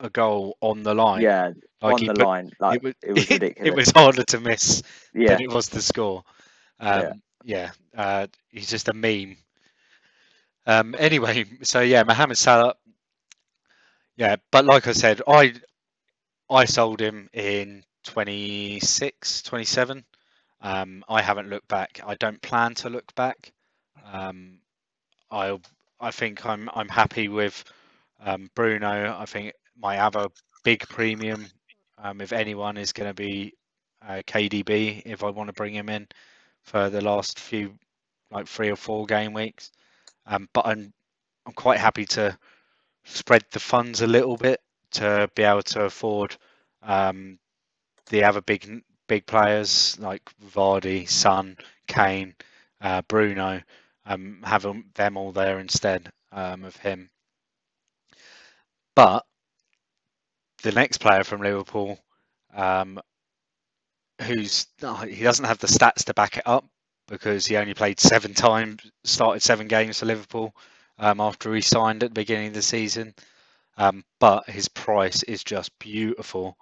a 0.00 0.10
goal 0.10 0.56
on 0.60 0.82
the 0.82 0.94
line? 0.94 1.22
Yeah, 1.22 1.52
like 1.82 2.00
on 2.00 2.04
the 2.06 2.14
put- 2.14 2.28
line, 2.28 2.52
like 2.60 2.82
was, 2.82 2.94
it 3.02 3.12
was 3.14 3.30
ridiculous. 3.30 3.68
it 3.68 3.74
was 3.74 3.90
harder 3.90 4.24
to 4.24 4.40
miss 4.40 4.82
yeah, 5.14 5.38
than 5.38 5.40
it 5.40 5.50
was 5.50 5.68
to 5.70 5.82
score. 5.82 6.24
Um, 6.80 7.22
yeah, 7.44 7.70
uh, 7.96 8.26
he's 8.50 8.70
just 8.70 8.88
a 8.88 8.94
meme. 8.94 9.36
Um, 10.66 10.94
anyway, 10.98 11.44
so 11.62 11.80
yeah, 11.80 12.02
Mohamed 12.04 12.38
Salah. 12.38 12.74
Yeah, 14.16 14.36
but 14.50 14.64
like 14.64 14.86
I 14.86 14.92
said, 14.92 15.22
I 15.26 15.54
I 16.50 16.64
sold 16.66 17.00
him 17.00 17.28
in 17.32 17.84
26, 18.04 19.42
27. 19.42 20.04
Um, 20.60 21.04
I 21.08 21.22
haven't 21.22 21.48
looked 21.50 21.68
back. 21.68 22.00
I 22.04 22.14
don't 22.16 22.40
plan 22.42 22.74
to 22.76 22.90
look 22.90 23.14
back. 23.14 23.52
Um, 24.04 24.60
I 25.30 25.58
I 26.00 26.10
think 26.10 26.44
I'm 26.46 26.68
I'm 26.74 26.88
happy 26.88 27.28
with 27.28 27.64
um, 28.20 28.50
Bruno. 28.54 29.16
I 29.18 29.26
think 29.26 29.54
my 29.80 29.98
other 29.98 30.28
big 30.64 30.88
premium, 30.88 31.46
um, 31.98 32.20
if 32.20 32.32
anyone, 32.32 32.76
is 32.76 32.92
going 32.92 33.10
to 33.10 33.14
be 33.14 33.54
uh, 34.06 34.22
KDB 34.26 35.02
if 35.06 35.24
I 35.24 35.30
want 35.30 35.48
to 35.48 35.54
bring 35.54 35.74
him 35.74 35.88
in 35.88 36.08
for 36.64 36.90
the 36.90 37.00
last 37.02 37.38
few, 37.40 37.74
like 38.30 38.48
three 38.48 38.70
or 38.70 38.76
four 38.76 39.06
game 39.06 39.32
weeks. 39.34 39.72
Um, 40.26 40.48
but 40.54 40.66
I'm 40.66 40.92
I'm 41.46 41.54
quite 41.54 41.80
happy 41.80 42.06
to 42.06 42.38
spread 43.04 43.44
the 43.52 43.60
funds 43.60 44.00
a 44.02 44.06
little 44.06 44.36
bit 44.36 44.60
to 44.92 45.28
be 45.34 45.42
able 45.42 45.62
to 45.62 45.84
afford 45.84 46.36
um, 46.82 47.38
the 48.10 48.24
other 48.24 48.42
big 48.42 48.82
big 49.08 49.26
players 49.26 49.98
like 49.98 50.22
Vardy, 50.54 51.08
Son, 51.08 51.56
Kane, 51.86 52.34
uh, 52.80 53.02
Bruno. 53.08 53.62
Um, 54.06 54.42
have 54.44 54.66
'em- 54.66 54.90
them 54.94 55.16
all 55.16 55.32
there 55.32 55.58
instead 55.60 56.10
um, 56.32 56.64
of 56.64 56.76
him. 56.76 57.10
But 58.94 59.26
the 60.62 60.72
next 60.72 60.98
player 60.98 61.24
from 61.24 61.42
Liverpool, 61.42 61.98
um, 62.54 63.00
who's 64.22 64.66
oh, 64.82 64.94
he 64.94 65.22
doesn't 65.22 65.44
have 65.44 65.58
the 65.58 65.66
stats 65.66 66.04
to 66.04 66.14
back 66.14 66.36
it 66.36 66.46
up 66.46 66.64
because 67.08 67.46
he 67.46 67.56
only 67.56 67.74
played 67.74 67.98
seven 68.00 68.34
times, 68.34 68.82
started 69.04 69.42
seven 69.42 69.66
games 69.68 69.98
for 69.98 70.06
Liverpool 70.06 70.54
um, 70.98 71.20
after 71.20 71.52
he 71.54 71.60
signed 71.60 72.02
at 72.02 72.10
the 72.10 72.20
beginning 72.20 72.48
of 72.48 72.54
the 72.54 72.62
season. 72.62 73.14
Um, 73.76 74.04
but 74.18 74.48
his 74.48 74.68
price 74.68 75.22
is 75.22 75.42
just 75.42 75.76
beautiful, 75.78 76.56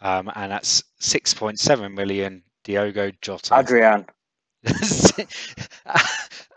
um, 0.00 0.30
and 0.34 0.50
that's 0.50 0.82
six 0.98 1.34
point 1.34 1.58
seven 1.58 1.94
million. 1.94 2.42
Diogo 2.64 3.12
Jota. 3.20 3.58
Adrian. 3.58 4.06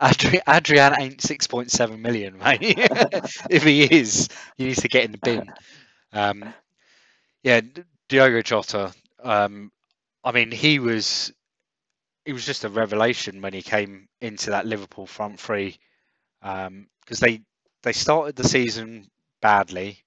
Adri- 0.01 0.41
Adrian 0.47 1.01
ain't 1.01 1.21
six 1.21 1.47
point 1.47 1.69
seven 1.71 2.01
million, 2.01 2.37
mate. 2.37 2.61
if 3.49 3.63
he 3.63 3.83
is, 3.83 4.29
he 4.55 4.65
needs 4.65 4.81
to 4.81 4.87
get 4.87 5.03
in 5.03 5.11
the 5.11 5.17
bin. 5.17 5.51
Um, 6.13 6.53
yeah, 7.47 7.61
Diogo 8.09 8.41
Jota. 8.41 8.93
Um, 9.23 9.71
I 10.21 10.33
mean, 10.33 10.51
he 10.51 10.79
was 10.79 11.31
he 12.25 12.33
was 12.33 12.45
just 12.45 12.65
a 12.65 12.69
revelation 12.69 13.41
when 13.41 13.53
he 13.53 13.61
came 13.61 14.09
into 14.19 14.49
that 14.49 14.65
Liverpool 14.65 15.07
front 15.07 15.39
three 15.39 15.79
because 16.41 17.21
they 17.21 17.39
they 17.83 17.93
started 17.93 18.35
the 18.35 18.43
season 18.43 19.09
badly, 19.41 20.03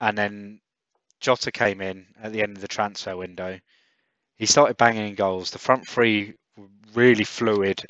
and 0.00 0.16
then 0.16 0.60
Jota 1.20 1.52
came 1.52 1.82
in 1.82 2.06
at 2.22 2.32
the 2.32 2.42
end 2.42 2.56
of 2.56 2.62
the 2.62 2.68
transfer 2.68 3.14
window. 3.14 3.60
He 4.38 4.46
started 4.46 4.78
banging 4.78 5.08
in 5.08 5.14
goals. 5.14 5.50
The 5.50 5.58
front 5.58 5.86
three 5.86 6.32
were 6.56 6.68
really 6.94 7.24
fluid. 7.24 7.84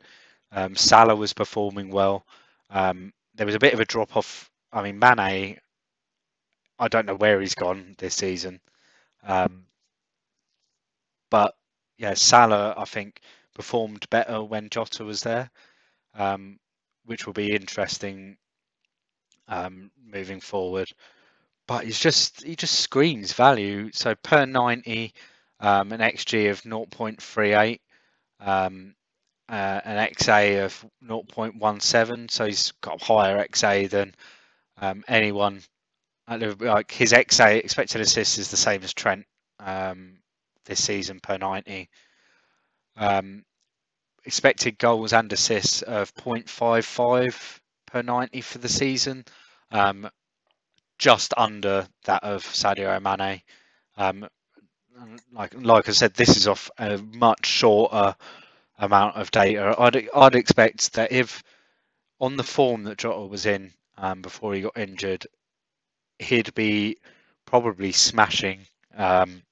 Um, 0.50 0.74
Salah 0.74 1.14
was 1.14 1.32
performing 1.32 1.90
well. 1.92 2.26
Um, 2.70 3.12
there 3.36 3.46
was 3.46 3.54
a 3.54 3.60
bit 3.60 3.72
of 3.72 3.78
a 3.78 3.84
drop 3.84 4.16
off. 4.16 4.50
I 4.72 4.82
mean, 4.82 4.98
Mane, 4.98 5.58
I 6.78 6.88
don't 6.88 7.06
know 7.06 7.14
where 7.14 7.40
he's 7.40 7.54
gone 7.54 7.94
this 7.98 8.14
season. 8.16 8.60
Um, 9.24 9.66
but 11.30 11.56
yeah, 11.98 12.14
Salah, 12.14 12.74
I 12.76 12.84
think, 12.84 13.20
performed 13.54 14.08
better 14.10 14.42
when 14.42 14.68
Jota 14.70 15.04
was 15.04 15.22
there, 15.22 15.50
um, 16.14 16.60
which 17.06 17.26
will 17.26 17.34
be 17.34 17.54
interesting 17.54 18.38
um, 19.48 19.90
moving 20.04 20.40
forward. 20.40 20.90
But 21.68 21.84
he's 21.84 21.98
just 22.00 22.42
he 22.44 22.56
just 22.56 22.80
screams 22.80 23.32
value. 23.34 23.90
So 23.92 24.14
per 24.16 24.46
ninety, 24.46 25.14
um, 25.60 25.92
an 25.92 26.00
XG 26.00 26.50
of 26.50 26.62
0.38, 26.64 27.80
um, 28.40 28.94
uh, 29.48 29.80
an 29.84 29.98
XA 29.98 30.64
of 30.64 30.86
0.17, 31.02 32.30
so 32.30 32.46
he's 32.46 32.72
got 32.82 33.02
a 33.02 33.04
higher 33.04 33.38
XA 33.38 33.88
than 33.88 34.14
um, 34.78 35.04
anyone. 35.08 35.62
Like 36.28 36.90
his 36.90 37.12
XA 37.12 37.62
expected 37.64 38.00
assists 38.00 38.38
is 38.38 38.50
the 38.50 38.56
same 38.56 38.82
as 38.82 38.94
Trent 38.94 39.26
um, 39.58 40.18
this 40.64 40.82
season 40.82 41.20
per 41.20 41.36
90. 41.36 41.88
Um, 42.96 43.44
expected 44.24 44.78
goals 44.78 45.12
and 45.12 45.32
assists 45.32 45.82
of 45.82 46.14
0.55 46.14 47.60
per 47.86 48.02
90 48.02 48.40
for 48.40 48.58
the 48.58 48.68
season, 48.68 49.24
um, 49.70 50.08
just 50.98 51.34
under 51.36 51.86
that 52.04 52.22
of 52.22 52.44
Sadio 52.44 53.00
Mane. 53.02 53.42
Um, 53.96 54.28
like 55.32 55.54
like 55.54 55.88
I 55.88 55.92
said, 55.92 56.14
this 56.14 56.36
is 56.36 56.46
off 56.46 56.70
a 56.78 56.98
much 56.98 57.46
shorter 57.46 58.14
amount 58.78 59.16
of 59.16 59.30
data. 59.30 59.74
I'd 59.78 60.08
I'd 60.14 60.34
expect 60.34 60.92
that 60.94 61.12
if 61.12 61.42
on 62.20 62.36
the 62.36 62.44
form 62.44 62.84
that 62.84 62.98
Jota 62.98 63.26
was 63.26 63.46
in 63.46 63.72
um, 63.96 64.22
before 64.22 64.54
he 64.54 64.60
got 64.62 64.76
injured, 64.78 65.26
he'd 66.22 66.54
be 66.54 66.98
probably 67.46 67.92
smashing 67.92 68.60
um, 68.96 69.42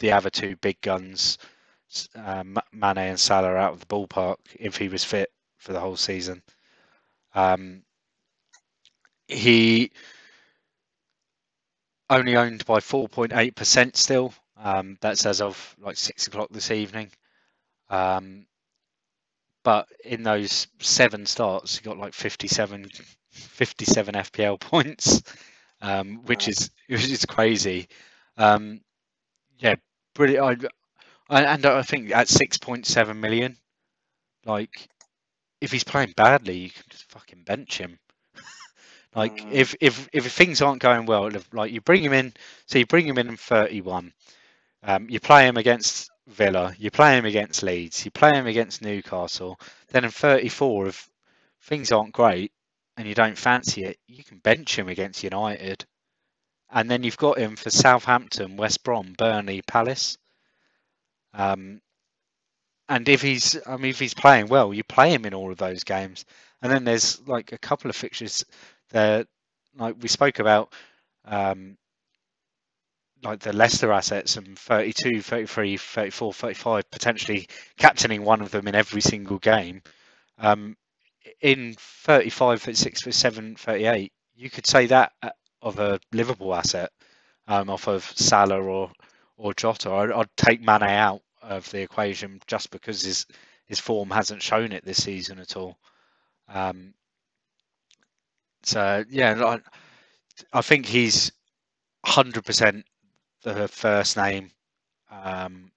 the 0.00 0.12
other 0.12 0.30
two 0.30 0.56
big 0.56 0.80
guns, 0.80 1.38
uh, 2.14 2.44
Mane 2.72 2.98
and 2.98 3.18
Salah, 3.20 3.54
out 3.56 3.72
of 3.74 3.80
the 3.80 3.86
ballpark 3.86 4.36
if 4.58 4.76
he 4.76 4.88
was 4.88 5.04
fit 5.04 5.30
for 5.56 5.72
the 5.72 5.80
whole 5.80 5.96
season. 5.96 6.42
Um, 7.34 7.82
he 9.26 9.90
only 12.10 12.36
owned 12.36 12.64
by 12.64 12.78
4.8% 12.80 13.96
still. 13.96 14.32
Um, 14.56 14.96
that's 15.00 15.26
as 15.26 15.40
of 15.40 15.76
like 15.80 15.96
six 15.96 16.26
o'clock 16.26 16.48
this 16.50 16.70
evening. 16.70 17.10
Um, 17.90 18.46
but 19.62 19.88
in 20.04 20.22
those 20.22 20.66
seven 20.80 21.26
starts, 21.26 21.78
he 21.78 21.84
got 21.84 21.98
like 21.98 22.14
57, 22.14 22.90
57 23.30 24.14
FPL 24.14 24.60
points, 24.60 25.22
um, 25.80 26.22
which 26.26 26.46
wow. 26.46 26.50
is 26.50 26.70
which 26.88 27.10
is 27.10 27.24
crazy. 27.24 27.88
Um, 28.36 28.80
yeah, 29.58 29.76
brilliant. 30.14 30.66
I, 31.30 31.42
and 31.42 31.66
I 31.66 31.82
think 31.82 32.10
at 32.10 32.28
6.7 32.28 33.16
million, 33.16 33.56
like 34.46 34.88
if 35.60 35.72
he's 35.72 35.84
playing 35.84 36.14
badly, 36.16 36.56
you 36.56 36.70
can 36.70 36.84
just 36.88 37.10
fucking 37.10 37.42
bench 37.42 37.78
him. 37.78 37.98
like 39.14 39.36
mm. 39.36 39.52
if 39.52 39.74
if 39.80 40.08
if 40.12 40.30
things 40.32 40.62
aren't 40.62 40.82
going 40.82 41.06
well, 41.06 41.30
like 41.52 41.72
you 41.72 41.80
bring 41.80 42.02
him 42.02 42.12
in, 42.12 42.32
so 42.66 42.78
you 42.78 42.86
bring 42.86 43.06
him 43.06 43.18
in 43.18 43.28
in 43.28 43.36
31. 43.36 44.12
Um, 44.84 45.10
you 45.10 45.18
play 45.18 45.46
him 45.46 45.56
against 45.56 46.08
Villa, 46.28 46.72
you 46.78 46.90
play 46.90 47.18
him 47.18 47.24
against 47.24 47.64
Leeds, 47.64 48.04
you 48.04 48.12
play 48.12 48.34
him 48.34 48.46
against 48.46 48.80
Newcastle. 48.80 49.58
Then 49.88 50.04
in 50.04 50.10
34, 50.10 50.86
if 50.86 51.08
things 51.62 51.90
aren't 51.90 52.12
great 52.12 52.52
and 52.98 53.06
you 53.06 53.14
don't 53.14 53.38
fancy 53.38 53.84
it, 53.84 53.96
you 54.08 54.24
can 54.24 54.38
bench 54.38 54.76
him 54.76 54.88
against 54.88 55.22
United. 55.22 55.86
And 56.68 56.90
then 56.90 57.04
you've 57.04 57.16
got 57.16 57.38
him 57.38 57.54
for 57.54 57.70
Southampton, 57.70 58.56
West 58.56 58.82
Brom, 58.82 59.14
Burnley, 59.16 59.62
Palace. 59.62 60.18
Um, 61.32 61.80
and 62.88 63.08
if 63.08 63.22
he's, 63.22 63.56
I 63.64 63.76
mean, 63.76 63.90
if 63.90 64.00
he's 64.00 64.14
playing 64.14 64.48
well, 64.48 64.74
you 64.74 64.82
play 64.82 65.14
him 65.14 65.26
in 65.26 65.32
all 65.32 65.52
of 65.52 65.58
those 65.58 65.84
games. 65.84 66.24
And 66.60 66.72
then 66.72 66.82
there's 66.82 67.24
like 67.28 67.52
a 67.52 67.58
couple 67.58 67.88
of 67.88 67.94
fixtures 67.94 68.44
that, 68.90 69.28
like 69.76 69.94
we 70.00 70.08
spoke 70.08 70.40
about, 70.40 70.72
um, 71.24 71.76
like 73.22 73.38
the 73.38 73.52
Leicester 73.52 73.92
assets 73.92 74.36
and 74.36 74.58
32, 74.58 75.22
33, 75.22 75.76
34, 75.76 76.32
35, 76.32 76.90
potentially 76.90 77.48
captaining 77.76 78.24
one 78.24 78.42
of 78.42 78.50
them 78.50 78.66
in 78.66 78.74
every 78.74 79.02
single 79.02 79.38
game. 79.38 79.82
Um, 80.38 80.76
in 81.40 81.74
35, 81.78 82.62
36, 82.62 83.02
37, 83.02 83.56
38, 83.56 84.12
you 84.36 84.50
could 84.50 84.66
say 84.66 84.86
that 84.86 85.12
uh, 85.22 85.30
of 85.62 85.78
a 85.78 86.00
Liverpool 86.12 86.54
asset 86.54 86.90
um, 87.46 87.70
off 87.70 87.88
of 87.88 88.04
Salah 88.04 88.62
or 88.62 88.92
or 89.36 89.54
Jota. 89.54 89.90
I'd, 89.90 90.10
I'd, 90.10 90.36
take 90.36 90.60
Mane 90.60 90.82
out 90.82 91.22
of 91.42 91.68
the 91.70 91.80
equation 91.80 92.40
just 92.46 92.70
because 92.70 93.02
his 93.02 93.26
his 93.66 93.80
form 93.80 94.10
hasn't 94.10 94.42
shown 94.42 94.72
it 94.72 94.84
this 94.84 95.02
season 95.02 95.38
at 95.38 95.56
all. 95.56 95.78
Um, 96.48 96.94
so 98.62 99.04
yeah, 99.08 99.44
I, 99.44 100.58
I 100.58 100.62
think 100.62 100.86
he's 100.86 101.32
hundred 102.04 102.44
percent 102.44 102.84
the 103.42 103.68
first 103.68 104.16
name 104.16 104.50
um, 105.10 105.70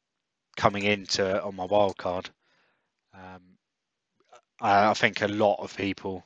coming 0.58 0.84
into 0.84 1.42
on 1.44 1.56
my 1.56 1.66
wild 1.66 1.98
card. 1.98 2.30
Um, 3.14 3.51
I, 4.62 4.92
I, 4.92 4.94
think 4.94 5.22
a 5.22 5.28
lot 5.28 5.56
of 5.60 5.76
people 5.76 6.26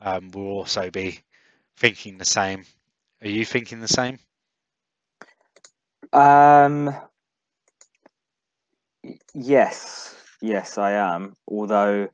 um, 0.00 0.30
will 0.32 0.48
also 0.48 0.90
be 0.90 1.20
thinking 1.76 2.18
the 2.18 2.24
same. 2.24 2.64
Are 3.22 3.28
you 3.28 3.44
thinking 3.44 3.80
the 3.80 3.88
same? 3.88 4.18
Um, 6.12 6.94
yes, 9.34 10.16
yes, 10.42 10.78
I 10.78 10.92
am. 10.92 11.34
Although 11.46 12.08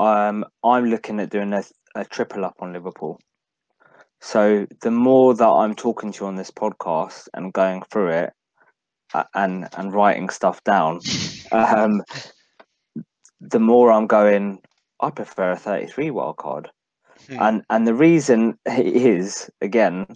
um, 0.00 0.44
I'm 0.64 0.86
looking 0.86 1.20
at 1.20 1.30
doing 1.30 1.52
a, 1.52 1.62
a 1.94 2.04
triple 2.04 2.44
up 2.44 2.56
on 2.60 2.72
Liverpool. 2.72 3.20
So 4.20 4.66
the 4.82 4.90
more 4.90 5.34
that 5.34 5.48
I'm 5.48 5.74
talking 5.74 6.12
to 6.12 6.20
you 6.20 6.26
on 6.26 6.36
this 6.36 6.50
podcast 6.50 7.28
and 7.34 7.52
going 7.52 7.82
through 7.90 8.10
it 8.10 8.32
and 9.34 9.68
and 9.76 9.92
writing 9.92 10.28
stuff 10.28 10.62
down, 10.64 11.00
um, 11.52 12.02
the 13.40 13.60
more 13.60 13.92
I'm 13.92 14.06
going. 14.06 14.60
I 15.02 15.10
prefer 15.10 15.52
a 15.52 15.56
33 15.56 16.10
wild 16.10 16.38
card, 16.38 16.70
hmm. 17.26 17.36
and 17.40 17.62
and 17.68 17.86
the 17.86 17.94
reason 17.94 18.58
is 18.66 19.50
again. 19.60 20.06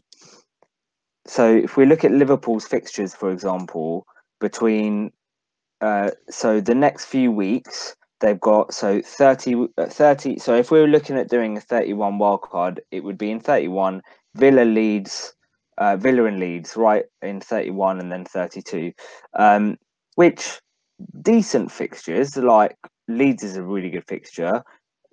So 1.27 1.55
if 1.57 1.77
we 1.77 1.87
look 1.87 2.05
at 2.05 2.13
Liverpool's 2.13 2.67
fixtures, 2.67 3.13
for 3.13 3.33
example, 3.33 4.07
between 4.41 5.11
uh, 5.81 6.11
so 6.31 6.61
the 6.61 6.75
next 6.75 7.07
few 7.07 7.31
weeks 7.31 7.97
they've 8.21 8.41
got 8.41 8.73
so 8.73 9.03
30, 9.03 9.67
uh, 9.77 9.87
30 9.87 10.39
so 10.39 10.55
if 10.55 10.71
we 10.71 10.81
were 10.81 10.87
looking 10.87 11.19
at 11.19 11.29
doing 11.29 11.57
a 11.57 11.61
31 11.61 12.19
wild 12.19 12.43
card 12.43 12.81
it 12.91 13.05
would 13.05 13.19
be 13.19 13.31
in 13.31 13.41
31 13.41 14.01
villa 14.35 14.63
Leeds 14.63 15.35
uh, 15.79 15.97
villa 15.97 16.25
and 16.25 16.41
Leeds 16.41 16.77
right 16.77 17.05
in 17.21 17.41
31 17.41 18.01
and 18.01 18.11
then 18.11 18.25
32 18.25 18.93
um, 19.39 19.77
which 20.15 20.61
decent 21.21 21.71
fixtures 21.71 22.37
like 22.39 22.77
leeds 23.07 23.43
is 23.43 23.57
a 23.57 23.63
really 23.63 23.91
good 23.91 24.07
fixture 24.09 24.63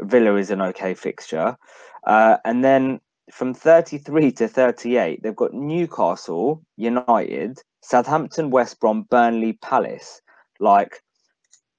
villa 0.02 0.36
is 0.36 0.52
an 0.52 0.62
okay 0.62 0.94
fixture 0.94 1.58
uh, 2.06 2.38
and 2.46 2.64
then 2.64 3.00
from 3.32 3.54
33 3.54 4.32
to 4.32 4.48
38 4.48 5.24
they've 5.24 5.36
got 5.36 5.54
newcastle 5.54 6.62
united 6.78 7.60
southampton 7.82 8.50
west 8.50 8.80
brom 8.80 9.04
burnley 9.04 9.54
palace 9.54 10.22
like 10.60 11.02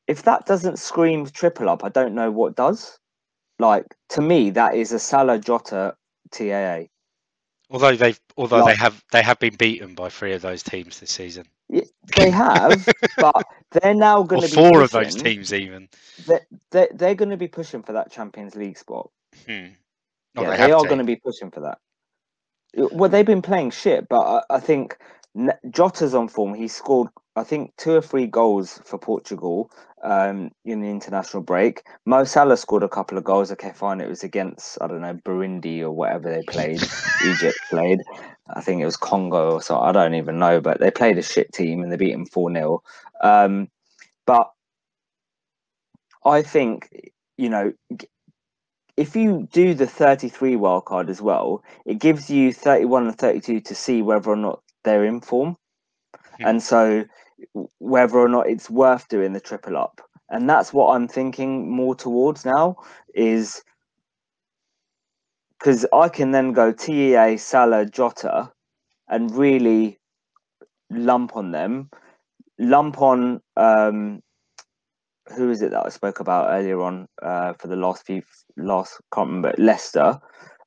if 0.06 0.22
that 0.24 0.46
doesn't 0.46 0.78
scream 0.78 1.26
triple 1.26 1.68
up, 1.68 1.84
I 1.84 1.88
don't 1.88 2.14
know 2.14 2.30
what 2.30 2.56
does. 2.56 2.98
Like 3.58 3.86
to 4.10 4.20
me, 4.20 4.50
that 4.50 4.74
is 4.74 4.92
a 4.92 4.98
Salah 4.98 5.38
Jota 5.38 5.96
TAA. 6.30 6.84
Although 7.70 7.96
they've, 7.96 8.20
although 8.36 8.60
like, 8.60 8.76
they 8.76 8.82
have, 8.82 9.04
they 9.12 9.22
have 9.22 9.38
been 9.38 9.54
beaten 9.54 9.94
by 9.94 10.08
three 10.08 10.32
of 10.32 10.42
those 10.42 10.62
teams 10.62 11.00
this 11.00 11.10
season. 11.10 11.46
They 12.16 12.30
have, 12.30 12.86
but 13.18 13.44
they're 13.72 13.94
now 13.94 14.22
going 14.22 14.42
to 14.42 14.48
be 14.48 14.54
four 14.54 14.80
pushing, 14.80 14.82
of 14.82 14.90
those 14.90 15.14
teams 15.14 15.52
even. 15.52 15.88
They're, 16.26 16.46
they're, 16.70 16.88
they're 16.94 17.14
going 17.14 17.30
to 17.30 17.36
be 17.36 17.48
pushing 17.48 17.82
for 17.82 17.92
that 17.92 18.12
Champions 18.12 18.54
League 18.54 18.78
spot. 18.78 19.10
Hmm. 19.46 19.66
yeah, 20.34 20.50
they, 20.50 20.66
they 20.66 20.72
are 20.72 20.84
going 20.84 20.98
to 20.98 21.04
be 21.04 21.16
pushing 21.16 21.50
for 21.50 21.60
that. 21.60 21.78
Well, 22.76 23.10
they've 23.10 23.26
been 23.26 23.42
playing 23.42 23.70
shit, 23.70 24.08
but 24.08 24.20
I, 24.50 24.56
I 24.56 24.60
think 24.60 24.96
Jota's 25.70 26.14
on 26.14 26.28
form. 26.28 26.54
He 26.54 26.68
scored, 26.68 27.08
I 27.36 27.44
think, 27.44 27.72
two 27.76 27.92
or 27.92 28.02
three 28.02 28.26
goals 28.26 28.80
for 28.84 28.98
Portugal 28.98 29.70
um, 30.02 30.50
in 30.64 30.80
the 30.80 30.88
international 30.88 31.42
break. 31.42 31.82
Mo 32.04 32.24
Salah 32.24 32.56
scored 32.56 32.82
a 32.82 32.88
couple 32.88 33.18
of 33.18 33.24
goals. 33.24 33.50
Okay, 33.52 33.72
fine. 33.74 34.00
It 34.00 34.08
was 34.08 34.22
against 34.22 34.78
I 34.80 34.86
don't 34.86 35.00
know 35.00 35.14
Burundi 35.14 35.80
or 35.80 35.90
whatever 35.90 36.30
they 36.30 36.42
played. 36.42 36.82
Egypt 37.26 37.58
played. 37.70 38.00
I 38.48 38.60
think 38.60 38.82
it 38.82 38.86
was 38.86 38.96
Congo 38.96 39.52
or 39.52 39.62
so. 39.62 39.78
I 39.78 39.92
don't 39.92 40.14
even 40.14 40.38
know. 40.38 40.60
But 40.60 40.80
they 40.80 40.90
played 40.90 41.18
a 41.18 41.22
shit 41.22 41.52
team 41.52 41.82
and 41.82 41.90
they 41.90 41.96
beat 41.96 42.12
them 42.12 42.26
four 42.26 42.52
0 42.52 42.82
um, 43.22 43.68
But 44.26 44.50
I 46.24 46.42
think 46.42 47.10
you 47.36 47.48
know 47.48 47.72
if 48.96 49.16
you 49.16 49.48
do 49.52 49.74
the 49.74 49.86
33 49.86 50.54
wildcard 50.54 51.08
as 51.08 51.20
well, 51.20 51.62
it 51.84 51.98
gives 51.98 52.30
you 52.30 52.52
31 52.52 53.08
and 53.08 53.18
32 53.18 53.60
to 53.60 53.74
see 53.74 54.02
whether 54.02 54.30
or 54.30 54.36
not 54.36 54.62
they're 54.84 55.04
in 55.04 55.20
form. 55.20 55.56
Hmm. 56.38 56.46
And 56.46 56.62
so 56.62 57.04
whether 57.78 58.18
or 58.18 58.28
not 58.28 58.48
it's 58.48 58.70
worth 58.70 59.08
doing 59.08 59.32
the 59.32 59.40
triple 59.40 59.76
up. 59.76 60.00
And 60.30 60.48
that's 60.48 60.72
what 60.72 60.94
I'm 60.94 61.08
thinking 61.08 61.70
more 61.70 61.94
towards 61.94 62.44
now 62.44 62.76
is 63.14 63.62
because 65.64 65.86
I 65.94 66.10
can 66.10 66.30
then 66.32 66.52
go 66.52 66.72
TAA, 66.72 67.38
Salah, 67.38 67.86
Jota 67.86 68.52
and 69.08 69.34
really 69.34 69.98
lump 70.90 71.36
on 71.36 71.52
them, 71.52 71.88
lump 72.58 73.00
on 73.00 73.40
um, 73.56 74.20
who 75.34 75.50
is 75.50 75.62
it 75.62 75.70
that 75.70 75.86
I 75.86 75.88
spoke 75.88 76.20
about 76.20 76.50
earlier 76.50 76.82
on 76.82 77.06
uh, 77.22 77.54
for 77.54 77.68
the 77.68 77.76
last 77.76 78.04
few 78.04 78.20
last 78.58 79.00
can't 79.14 79.28
remember 79.28 79.54
Leicester. 79.56 80.18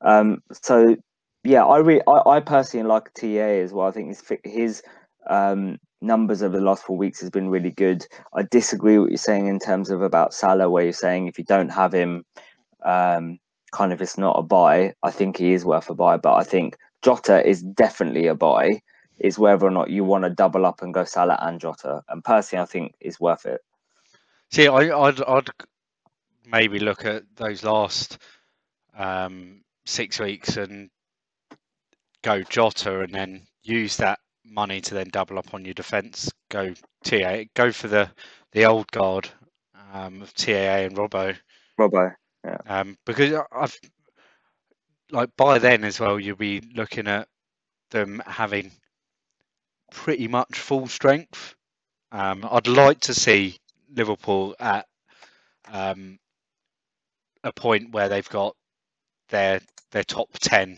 Um, 0.01 0.39
so 0.63 0.95
yeah, 1.43 1.63
I 1.63 1.77
re 1.77 2.01
I, 2.07 2.29
I 2.31 2.39
personally 2.39 2.87
like 2.87 3.13
TA 3.13 3.27
as 3.27 3.73
well. 3.73 3.87
I 3.87 3.91
think 3.91 4.07
his 4.07 4.23
his 4.43 4.81
um, 5.29 5.77
numbers 6.01 6.41
over 6.41 6.57
the 6.57 6.65
last 6.65 6.83
four 6.83 6.97
weeks 6.97 7.21
has 7.21 7.29
been 7.29 7.49
really 7.49 7.71
good. 7.71 8.03
I 8.33 8.45
disagree 8.49 8.97
with 8.97 9.03
what 9.03 9.11
you're 9.11 9.17
saying 9.17 9.45
in 9.45 9.59
terms 9.59 9.91
of 9.91 10.01
about 10.01 10.33
Salah, 10.33 10.71
where 10.71 10.85
you're 10.85 10.93
saying 10.93 11.27
if 11.27 11.37
you 11.37 11.43
don't 11.43 11.69
have 11.69 11.93
him, 11.93 12.23
um, 12.83 13.37
kind 13.71 13.93
of 13.93 14.01
it's 14.01 14.17
not 14.17 14.37
a 14.37 14.43
buy. 14.43 14.93
I 15.03 15.11
think 15.11 15.37
he 15.37 15.53
is 15.53 15.65
worth 15.65 15.89
a 15.89 15.95
buy, 15.95 16.17
but 16.17 16.35
I 16.35 16.43
think 16.43 16.77
Jota 17.01 17.45
is 17.47 17.61
definitely 17.61 18.27
a 18.27 18.35
buy. 18.35 18.81
Is 19.19 19.39
whether 19.39 19.65
or 19.65 19.71
not 19.71 19.89
you 19.89 20.03
want 20.03 20.25
to 20.25 20.29
double 20.29 20.63
up 20.65 20.83
and 20.83 20.93
go 20.93 21.03
Salah 21.03 21.39
and 21.41 21.59
Jota, 21.59 22.03
and 22.07 22.23
personally, 22.23 22.61
I 22.61 22.65
think 22.67 22.93
it's 22.99 23.19
worth 23.19 23.47
it. 23.47 23.61
See, 24.51 24.67
I, 24.67 24.95
would 24.95 25.23
I'd 25.23 25.49
maybe 26.45 26.79
look 26.79 27.03
at 27.03 27.23
those 27.35 27.63
last 27.63 28.19
um, 28.95 29.63
six 29.85 30.19
weeks 30.19 30.57
and 30.57 30.91
go 32.21 32.43
Jota, 32.43 32.99
and 32.99 33.13
then 33.13 33.47
use 33.63 33.97
that 33.97 34.19
money 34.45 34.81
to 34.81 34.93
then 34.93 35.09
double 35.11 35.39
up 35.39 35.53
on 35.55 35.65
your 35.65 35.73
defence. 35.73 36.31
Go 36.49 36.75
TA, 37.03 37.45
go 37.55 37.71
for 37.71 37.87
the 37.87 38.11
the 38.51 38.65
old 38.65 38.91
guard 38.91 39.29
um, 39.93 40.21
of 40.21 40.33
TAA 40.33 40.85
and 40.85 40.95
Robbo. 40.95 41.35
Robbo, 41.79 42.13
yeah. 42.43 42.57
Um, 42.67 42.97
because 43.05 43.39
I've 43.51 43.77
like 45.11 45.29
by 45.37 45.59
then 45.59 45.83
as 45.83 45.99
well, 45.99 46.19
you'll 46.19 46.35
be 46.35 46.61
looking 46.75 47.07
at 47.07 47.27
them 47.91 48.21
having 48.25 48.71
pretty 49.91 50.27
much 50.27 50.57
full 50.57 50.87
strength. 50.87 51.55
Um, 52.11 52.47
I'd 52.49 52.67
like 52.67 53.01
to 53.01 53.13
see 53.13 53.57
Liverpool 53.93 54.55
at 54.59 54.87
um, 55.71 56.19
a 57.43 57.51
point 57.51 57.91
where 57.91 58.09
they've 58.09 58.29
got 58.29 58.55
their 59.29 59.59
their 59.91 60.03
top 60.03 60.29
ten 60.39 60.77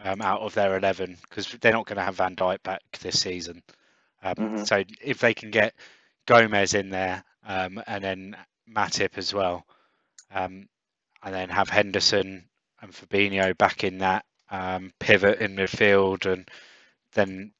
um, 0.00 0.20
out 0.22 0.40
of 0.40 0.54
their 0.54 0.76
eleven 0.76 1.16
because 1.22 1.46
they're 1.60 1.72
not 1.72 1.86
going 1.86 1.96
to 1.96 2.02
have 2.02 2.16
Van 2.16 2.36
Dijk 2.36 2.62
back 2.62 2.82
this 3.00 3.20
season. 3.20 3.62
Um, 4.22 4.34
mm-hmm. 4.34 4.64
So 4.64 4.82
if 5.02 5.18
they 5.18 5.34
can 5.34 5.50
get 5.50 5.74
Gomez 6.26 6.74
in 6.74 6.90
there 6.90 7.24
um, 7.46 7.82
and 7.86 8.02
then 8.02 8.36
Matip 8.68 9.18
as 9.18 9.32
well, 9.32 9.64
um, 10.32 10.68
and 11.22 11.34
then 11.34 11.48
have 11.48 11.68
Henderson 11.68 12.44
and 12.82 12.92
Fabinho 12.92 13.56
back 13.56 13.84
in 13.84 13.98
that 13.98 14.24
um, 14.50 14.92
pivot 15.00 15.40
in 15.40 15.56
midfield, 15.56 16.30
and 16.30 16.48
then 17.14 17.52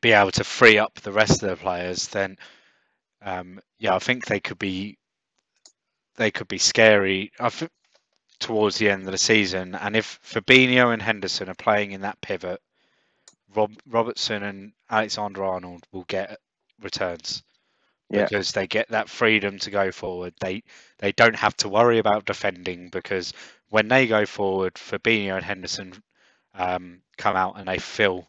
be 0.00 0.12
able 0.12 0.30
to 0.32 0.44
free 0.44 0.78
up 0.78 0.94
the 1.00 1.12
rest 1.12 1.42
of 1.42 1.50
the 1.50 1.56
players, 1.56 2.08
then 2.08 2.36
um, 3.22 3.60
yeah, 3.78 3.94
I 3.94 3.98
think 3.98 4.26
they 4.26 4.40
could 4.40 4.58
be 4.58 4.98
they 6.16 6.30
could 6.30 6.48
be 6.48 6.58
scary 6.58 7.32
th- 7.38 7.70
towards 8.40 8.78
the 8.78 8.90
end 8.90 9.06
of 9.06 9.12
the 9.12 9.18
season. 9.18 9.74
And 9.74 9.96
if 9.96 10.20
Fabinho 10.22 10.92
and 10.92 11.02
Henderson 11.02 11.48
are 11.48 11.54
playing 11.54 11.92
in 11.92 12.02
that 12.02 12.20
pivot, 12.20 12.60
Rob 13.54 13.72
Robertson 13.86 14.42
and 14.42 14.72
Alexander 14.90 15.44
Arnold 15.44 15.84
will 15.92 16.04
get 16.04 16.38
returns 16.80 17.42
yeah. 18.10 18.28
because 18.28 18.52
they 18.52 18.66
get 18.66 18.88
that 18.90 19.08
freedom 19.08 19.58
to 19.60 19.70
go 19.70 19.92
forward. 19.92 20.34
They 20.40 20.62
they 20.98 21.12
don't 21.12 21.36
have 21.36 21.56
to 21.58 21.68
worry 21.68 21.98
about 21.98 22.24
defending 22.26 22.88
because 22.90 23.32
when 23.70 23.88
they 23.88 24.06
go 24.06 24.26
forward, 24.26 24.74
Fabinho 24.74 25.36
and 25.36 25.44
Henderson 25.44 25.94
um, 26.54 27.02
come 27.18 27.36
out 27.36 27.58
and 27.58 27.68
they 27.68 27.78
fill 27.78 28.28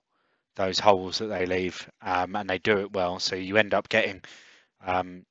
those 0.56 0.80
holes 0.80 1.20
that 1.20 1.28
they 1.28 1.46
leave, 1.46 1.90
um, 2.02 2.36
and 2.36 2.50
they 2.50 2.60
do 2.60 2.80
it 2.80 2.94
well. 2.94 3.20
So 3.20 3.36
you 3.36 3.58
end 3.58 3.74
up 3.74 3.90
getting 3.90 4.22
um, 4.86 5.26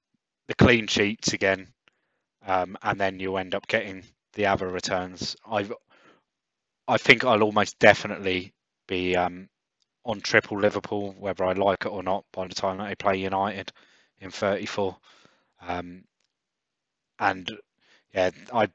the 0.49 0.55
clean 0.55 0.87
sheets 0.89 1.33
again, 1.35 1.69
um, 2.47 2.77
and 2.83 3.01
then 3.01 3.21
you 3.21 3.37
end 3.37 3.55
up 3.55 3.67
getting 3.69 4.05
the 4.35 4.47
other 4.47 4.69
returns. 4.69 5.37
I 5.47 5.69
I 6.89 6.99
think 6.99 7.25
I'll 7.25 7.43
almost 7.43 7.79
definitely 7.79 8.53
be 8.87 9.17
um, 9.17 9.49
on 10.05 10.21
triple 10.21 10.59
Liverpool, 10.61 11.13
whether 11.19 11.45
I 11.45 11.53
like 11.55 11.85
it 11.87 11.91
or 11.91 12.03
not, 12.03 12.25
by 12.33 12.49
the 12.49 12.55
time 12.55 12.79
they 12.79 12.95
play 12.97 13.17
United 13.19 13.73
in 14.21 14.31
34. 14.31 14.97
Um, 15.63 16.05
and 17.19 17.49
yeah, 18.15 18.31
I 18.53 18.69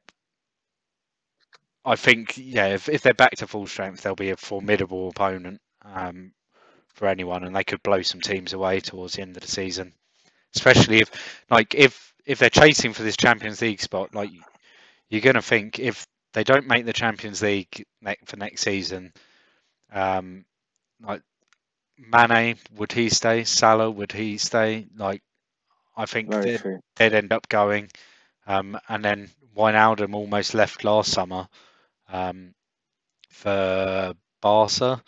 I 1.86 1.96
think 1.96 2.34
yeah, 2.38 2.68
if, 2.68 2.90
if 2.90 3.02
they're 3.02 3.14
back 3.14 3.36
to 3.38 3.48
full 3.48 3.68
strength, 3.68 4.02
they'll 4.02 4.16
be 4.16 4.32
a 4.32 4.38
formidable 4.38 5.10
opponent 5.10 5.62
um, 5.84 6.34
for 6.96 7.08
anyone, 7.08 7.44
and 7.46 7.56
they 7.56 7.64
could 7.66 7.84
blow 7.84 8.02
some 8.04 8.22
teams 8.22 8.54
away 8.54 8.80
towards 8.82 9.16
the 9.16 9.24
end 9.24 9.38
of 9.38 9.44
the 9.44 9.52
season 9.52 9.94
especially 10.56 11.00
if 11.02 11.12
like 11.50 11.76
if 11.76 12.14
if 12.26 12.40
they're 12.40 12.50
chasing 12.50 12.94
for 12.94 13.04
this 13.04 13.18
Champions 13.18 13.62
League 13.62 13.82
spot, 13.82 14.16
like 14.16 14.32
you're 15.10 15.22
to 15.36 15.42
think 15.44 15.80
if 15.80 16.08
they 16.34 16.44
don't 16.44 16.68
make 16.68 16.86
the 16.86 16.94
Champions 16.94 17.42
League 17.42 17.86
for 18.26 18.38
next 18.38 18.62
season, 18.62 19.14
um, 19.94 20.46
like 21.02 21.22
Mane 21.98 22.58
would 22.76 22.92
he 22.94 23.10
stay? 23.10 23.44
Salah 23.44 23.92
would 23.92 24.12
he 24.14 24.38
stay? 24.38 24.88
Like 24.96 25.24
I 25.98 26.06
think 26.06 26.30
they'd, 26.32 26.62
they'd, 26.96 27.14
end 27.14 27.32
up 27.32 27.48
going, 27.48 27.90
um, 28.48 28.78
and 28.90 29.04
then 29.04 29.30
Wijnaldum 29.56 30.14
almost 30.14 30.54
left 30.54 30.84
last 30.84 31.12
summer 31.12 31.48
um, 32.10 32.54
for 33.30 34.14
Barca. 34.42 35.02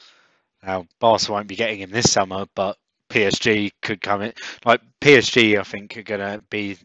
Now 0.63 0.85
Barca 0.99 1.31
won't 1.31 1.47
be 1.47 1.55
getting 1.55 1.79
him 1.79 1.91
this 1.91 2.11
summer, 2.11 2.45
but 2.55 2.77
PSG 3.09 3.71
could 3.81 4.01
come 4.01 4.21
in. 4.21 4.33
Like 4.65 4.81
PSG, 5.01 5.59
I 5.59 5.63
think 5.63 5.97
are 5.97 6.03
going 6.03 6.21
to 6.21 6.43
be 6.49 6.77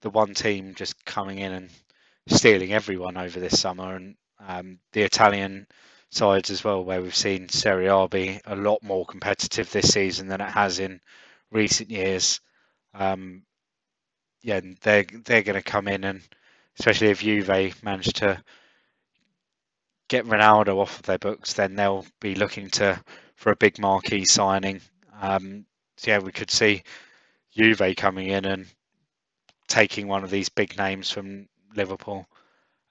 the 0.00 0.10
one 0.10 0.34
team 0.34 0.74
just 0.74 1.04
coming 1.04 1.38
in 1.38 1.52
and 1.52 1.70
stealing 2.28 2.72
everyone 2.72 3.16
over 3.16 3.40
this 3.40 3.58
summer, 3.58 3.96
and 3.96 4.14
um, 4.46 4.78
the 4.92 5.02
Italian 5.02 5.66
sides 6.10 6.50
as 6.50 6.62
well, 6.64 6.84
where 6.84 7.02
we've 7.02 7.16
seen 7.16 7.48
Serie 7.48 7.88
A 7.88 8.08
be 8.08 8.40
a 8.46 8.56
lot 8.56 8.82
more 8.82 9.04
competitive 9.04 9.70
this 9.70 9.92
season 9.92 10.28
than 10.28 10.40
it 10.40 10.50
has 10.50 10.78
in 10.78 11.00
recent 11.50 11.90
years. 11.90 12.40
Um, 12.94 13.42
yeah, 14.42 14.60
they're 14.82 15.04
they're 15.04 15.42
going 15.42 15.60
to 15.60 15.62
come 15.62 15.88
in, 15.88 16.04
and 16.04 16.22
especially 16.78 17.08
if 17.08 17.20
Juve 17.20 17.82
manage 17.82 18.12
to 18.14 18.42
get 20.08 20.26
Ronaldo 20.26 20.78
off 20.78 21.00
of 21.00 21.06
their 21.06 21.18
books, 21.18 21.54
then 21.54 21.74
they'll 21.74 22.06
be 22.20 22.34
looking 22.34 22.70
to 22.70 23.02
for 23.36 23.52
a 23.52 23.56
big 23.56 23.78
marquee 23.78 24.24
signing 24.24 24.80
um, 25.20 25.64
so 25.96 26.10
yeah, 26.10 26.18
we 26.18 26.32
could 26.32 26.50
see 26.50 26.82
Juve 27.56 27.96
coming 27.96 28.28
in 28.28 28.44
and 28.44 28.66
taking 29.66 30.06
one 30.08 30.24
of 30.24 30.30
these 30.30 30.48
big 30.48 30.78
names 30.78 31.10
from 31.10 31.48
Liverpool 31.74 32.26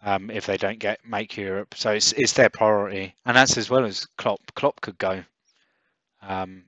um, 0.03 0.29
if 0.29 0.45
they 0.45 0.57
don't 0.57 0.79
get 0.79 0.99
make 1.05 1.37
Europe. 1.37 1.75
So 1.75 1.91
it's 1.91 2.11
it's 2.13 2.33
their 2.33 2.49
priority, 2.49 3.15
and 3.25 3.35
that's 3.35 3.57
as 3.57 3.69
well 3.69 3.85
as 3.85 4.05
Klopp. 4.17 4.41
Klopp 4.55 4.81
could 4.81 4.97
go. 4.97 5.23
Um, 6.21 6.65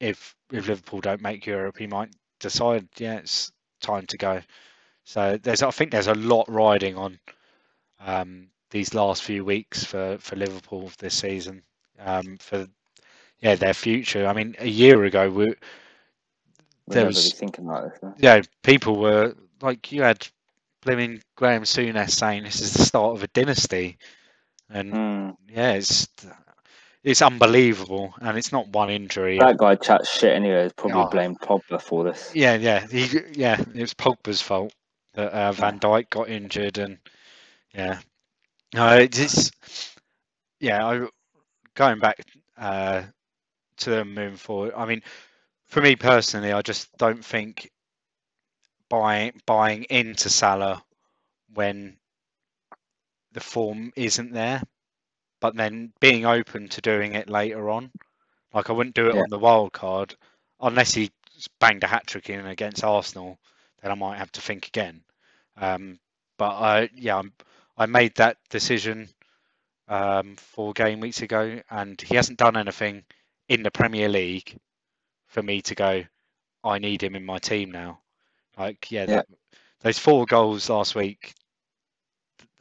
if 0.00 0.34
if 0.52 0.68
Liverpool 0.68 1.00
don't 1.00 1.22
make 1.22 1.46
Europe, 1.46 1.78
he 1.78 1.86
might 1.86 2.10
decide, 2.44 2.88
yeah, 2.96 3.16
it's 3.16 3.52
time 3.80 4.06
to 4.06 4.16
go. 4.16 4.40
So 5.04 5.38
there's 5.42 5.62
I 5.62 5.70
think 5.70 5.90
there's 5.90 6.06
a 6.06 6.14
lot 6.14 6.48
riding 6.48 6.96
on 6.96 7.18
um, 8.00 8.48
these 8.70 8.94
last 8.94 9.22
few 9.22 9.44
weeks 9.44 9.84
for 9.84 10.18
for 10.18 10.36
Liverpool 10.36 10.90
this 10.98 11.14
season. 11.14 11.62
Um, 11.98 12.36
for 12.38 12.66
yeah 13.40 13.54
their 13.54 13.74
future. 13.74 14.26
I 14.26 14.32
mean, 14.32 14.56
a 14.58 14.68
year 14.68 15.04
ago 15.04 15.28
we 15.28 15.54
there 16.86 17.06
was 17.06 17.32
thinking 17.32 17.66
like 17.66 18.00
this. 18.00 18.12
Yeah, 18.18 18.42
people 18.62 18.96
were 18.96 19.34
like 19.60 19.92
you 19.92 20.02
had 20.02 20.26
blaming 20.82 21.22
Graham 21.36 21.62
Souness 21.62 22.10
saying 22.10 22.44
this 22.44 22.60
is 22.60 22.72
the 22.72 22.84
start 22.84 23.16
of 23.16 23.22
a 23.22 23.28
dynasty, 23.28 23.98
and 24.68 24.92
mm. 24.92 25.36
yeah, 25.48 25.72
it's 25.72 26.08
it's 27.04 27.20
unbelievable, 27.20 28.14
and 28.20 28.38
it's 28.38 28.50
not 28.50 28.68
one 28.68 28.88
injury. 28.88 29.38
That 29.38 29.58
guy 29.58 29.74
chats 29.74 30.10
shit 30.10 30.34
anyway. 30.34 30.64
He's 30.64 30.72
probably 30.72 31.02
oh. 31.02 31.08
blamed 31.08 31.38
Pogba 31.38 31.80
for 31.80 32.02
this. 32.02 32.32
Yeah, 32.34 32.54
yeah, 32.54 32.86
he, 32.86 33.20
yeah. 33.32 33.60
It 33.60 33.80
was 33.80 33.92
Pogba's 33.92 34.40
fault 34.40 34.72
that 35.12 35.30
uh, 35.32 35.52
Van 35.52 35.78
Dijk 35.78 36.08
got 36.08 36.30
injured, 36.30 36.78
and 36.78 36.98
yeah, 37.74 38.00
no, 38.74 38.96
it's 38.96 39.52
yeah. 40.60 40.86
I 40.86 41.06
going 41.74 41.98
back 42.00 42.24
uh, 42.56 43.02
to 43.78 43.90
them 43.90 44.14
moving 44.14 44.38
forward. 44.38 44.72
I 44.74 44.86
mean, 44.86 45.02
for 45.68 45.82
me 45.82 45.96
personally, 45.96 46.52
I 46.52 46.62
just 46.62 46.88
don't 46.96 47.22
think 47.22 47.70
buying 48.88 49.32
buying 49.44 49.84
into 49.84 50.30
Salah 50.30 50.82
when 51.52 51.98
the 53.32 53.40
form 53.40 53.92
isn't 53.94 54.32
there, 54.32 54.62
but 55.44 55.56
then 55.56 55.92
being 56.00 56.24
open 56.24 56.68
to 56.68 56.80
doing 56.80 57.12
it 57.12 57.28
later 57.28 57.68
on. 57.68 57.90
Like 58.54 58.70
I 58.70 58.72
wouldn't 58.72 58.94
do 58.94 59.08
it 59.08 59.14
yeah. 59.14 59.20
on 59.20 59.28
the 59.28 59.38
wild 59.38 59.74
card 59.74 60.14
unless 60.58 60.94
he 60.94 61.10
banged 61.60 61.84
a 61.84 61.86
hat 61.86 62.06
trick 62.06 62.30
in 62.30 62.46
against 62.46 62.82
Arsenal. 62.82 63.38
Then 63.82 63.92
I 63.92 63.94
might 63.94 64.16
have 64.16 64.32
to 64.32 64.40
think 64.40 64.68
again. 64.68 65.02
Um, 65.58 65.98
but 66.38 66.48
I, 66.48 66.88
yeah, 66.94 67.18
I'm, 67.18 67.34
I 67.76 67.84
made 67.84 68.14
that 68.14 68.38
decision 68.48 69.10
um, 69.86 70.36
four 70.36 70.72
game 70.72 71.00
weeks 71.00 71.20
ago, 71.20 71.60
and 71.70 72.00
he 72.00 72.16
hasn't 72.16 72.38
done 72.38 72.56
anything 72.56 73.04
in 73.46 73.62
the 73.62 73.70
Premier 73.70 74.08
League 74.08 74.56
for 75.26 75.42
me 75.42 75.60
to 75.60 75.74
go, 75.74 76.04
I 76.64 76.78
need 76.78 77.02
him 77.02 77.16
in 77.16 77.26
my 77.26 77.38
team 77.38 77.70
now. 77.70 78.00
Like, 78.56 78.90
yeah, 78.90 79.00
Yeah. 79.02 79.16
That, 79.16 79.26
those 79.80 79.98
four 79.98 80.24
goals 80.24 80.70
last 80.70 80.94
week 80.94 81.34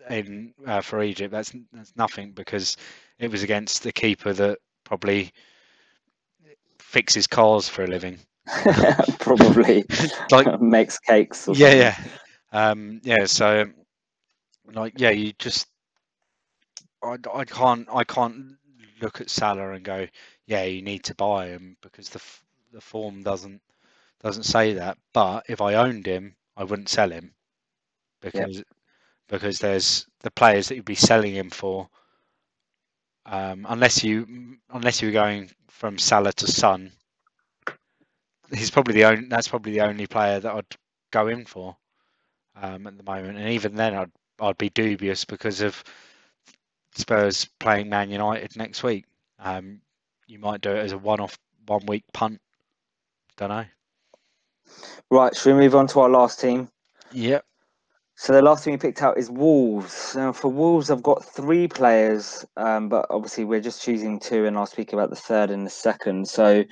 in 0.09 0.53
uh, 0.65 0.81
for 0.81 1.01
Egypt, 1.03 1.31
that's 1.31 1.53
that's 1.71 1.93
nothing 1.95 2.31
because 2.31 2.77
it 3.19 3.31
was 3.31 3.43
against 3.43 3.83
the 3.83 3.91
keeper 3.91 4.33
that 4.33 4.59
probably 4.83 5.31
fixes 6.79 7.27
cars 7.27 7.67
for 7.69 7.83
a 7.83 7.87
living. 7.87 8.19
Probably 9.19 9.85
like, 10.31 10.49
makes 10.59 10.99
cakes. 10.99 11.47
Or 11.47 11.55
yeah, 11.55 11.71
something. 11.71 11.91
yeah, 11.93 11.97
um, 12.51 13.01
yeah. 13.03 13.25
So, 13.25 13.65
like, 14.73 14.93
yeah, 14.97 15.09
you 15.11 15.33
just, 15.39 15.67
I, 17.03 17.17
I 17.33 17.45
can't, 17.45 17.87
I 17.91 18.03
can't 18.03 18.57
look 19.01 19.21
at 19.21 19.29
Salah 19.29 19.71
and 19.73 19.83
go, 19.83 20.07
yeah, 20.45 20.63
you 20.63 20.81
need 20.81 21.03
to 21.05 21.15
buy 21.15 21.47
him 21.47 21.77
because 21.81 22.09
the 22.09 22.21
the 22.71 22.81
form 22.81 23.23
doesn't 23.23 23.61
doesn't 24.21 24.43
say 24.43 24.73
that. 24.73 24.97
But 25.13 25.45
if 25.49 25.61
I 25.61 25.75
owned 25.75 26.05
him, 26.07 26.35
I 26.57 26.63
wouldn't 26.63 26.89
sell 26.89 27.11
him 27.11 27.33
because 28.21 28.63
because 29.29 29.59
there's 29.59 30.05
the 30.21 30.31
players 30.31 30.67
that 30.67 30.75
you'd 30.75 30.85
be 30.85 30.95
selling 30.95 31.33
him 31.33 31.49
for. 31.49 31.89
Um, 33.25 33.65
unless 33.69 34.03
you 34.03 34.57
unless 34.71 35.01
you 35.01 35.07
were 35.07 35.13
going 35.13 35.49
from 35.69 35.97
Salah 35.97 36.33
to 36.33 36.47
Son, 36.47 36.91
he's 38.53 38.71
probably 38.71 38.95
the 38.95 39.05
only 39.05 39.27
that's 39.27 39.47
probably 39.47 39.71
the 39.73 39.81
only 39.81 40.07
player 40.07 40.39
that 40.39 40.53
I'd 40.53 40.75
go 41.11 41.27
in 41.27 41.45
for 41.45 41.77
um, 42.61 42.87
at 42.87 42.97
the 42.97 43.03
moment. 43.03 43.37
And 43.37 43.49
even 43.49 43.75
then, 43.75 43.95
I'd 43.95 44.11
I'd 44.39 44.57
be 44.57 44.69
dubious 44.69 45.25
because 45.25 45.61
of 45.61 45.81
Spurs 46.95 47.47
playing 47.59 47.89
Man 47.89 48.09
United 48.09 48.55
next 48.57 48.83
week. 48.83 49.05
Um, 49.39 49.81
you 50.27 50.39
might 50.39 50.61
do 50.61 50.71
it 50.71 50.79
as 50.79 50.91
a 50.91 50.97
one-off, 50.97 51.37
one-week 51.65 52.03
punt. 52.13 52.39
Don't 53.37 53.49
know. 53.49 53.65
Right, 55.09 55.35
should 55.35 55.53
we 55.53 55.61
move 55.61 55.75
on 55.75 55.87
to 55.87 55.99
our 56.01 56.09
last 56.09 56.39
team? 56.39 56.69
Yep. 57.11 57.45
So 58.15 58.31
the 58.31 58.41
last 58.43 58.63
thing 58.63 58.73
we 58.73 58.77
picked 58.77 59.01
out 59.01 59.17
is 59.17 59.31
Wolves. 59.31 60.15
Now 60.15 60.31
for 60.31 60.47
Wolves, 60.49 60.91
I've 60.91 61.03
got 61.03 61.25
three 61.25 61.67
players, 61.67 62.45
um, 62.57 62.87
but 62.87 63.07
obviously 63.09 63.43
we're 63.43 63.59
just 63.59 63.81
choosing 63.81 64.19
two, 64.19 64.45
and 64.45 64.55
I'll 64.55 64.67
speak 64.67 64.93
about 64.93 65.09
the 65.09 65.15
third 65.15 65.49
in 65.49 65.65
a 65.65 65.69
second. 65.69 66.27
So 66.29 66.63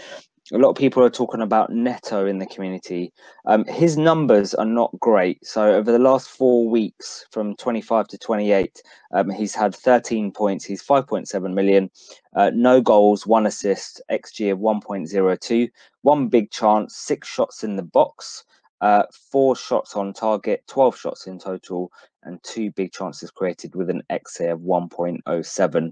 a 0.53 0.57
lot 0.57 0.69
of 0.69 0.75
people 0.75 1.03
are 1.03 1.09
talking 1.09 1.41
about 1.41 1.71
Neto 1.71 2.27
in 2.27 2.37
the 2.37 2.45
community. 2.45 3.11
Um, 3.47 3.65
his 3.65 3.97
numbers 3.97 4.53
are 4.53 4.65
not 4.65 4.91
great. 4.99 5.43
So 5.45 5.73
over 5.73 5.91
the 5.91 5.99
last 5.99 6.29
four 6.29 6.69
weeks, 6.69 7.25
from 7.31 7.55
25 7.55 8.07
to 8.09 8.17
28, 8.19 8.81
um, 9.13 9.29
he's 9.31 9.55
had 9.55 9.73
13 9.75 10.31
points. 10.31 10.63
He's 10.63 10.83
5.7 10.83 11.53
million, 11.53 11.89
uh, 12.35 12.51
no 12.53 12.81
goals, 12.81 13.25
one 13.25 13.47
assist, 13.47 13.99
xG 14.11 14.51
of 14.51 14.59
1.02, 14.59 15.69
one 16.03 16.27
big 16.27 16.51
chance, 16.51 16.95
six 16.97 17.27
shots 17.27 17.63
in 17.63 17.77
the 17.77 17.83
box. 17.83 18.43
Uh, 18.81 19.03
four 19.31 19.55
shots 19.55 19.95
on 19.95 20.11
target, 20.11 20.63
12 20.67 20.97
shots 20.97 21.27
in 21.27 21.37
total, 21.37 21.91
and 22.23 22.41
two 22.43 22.71
big 22.71 22.91
chances 22.91 23.31
created 23.31 23.75
with 23.75 23.89
an 23.89 24.01
XA 24.11 24.53
of 24.53 24.59
1.07. 24.59 25.91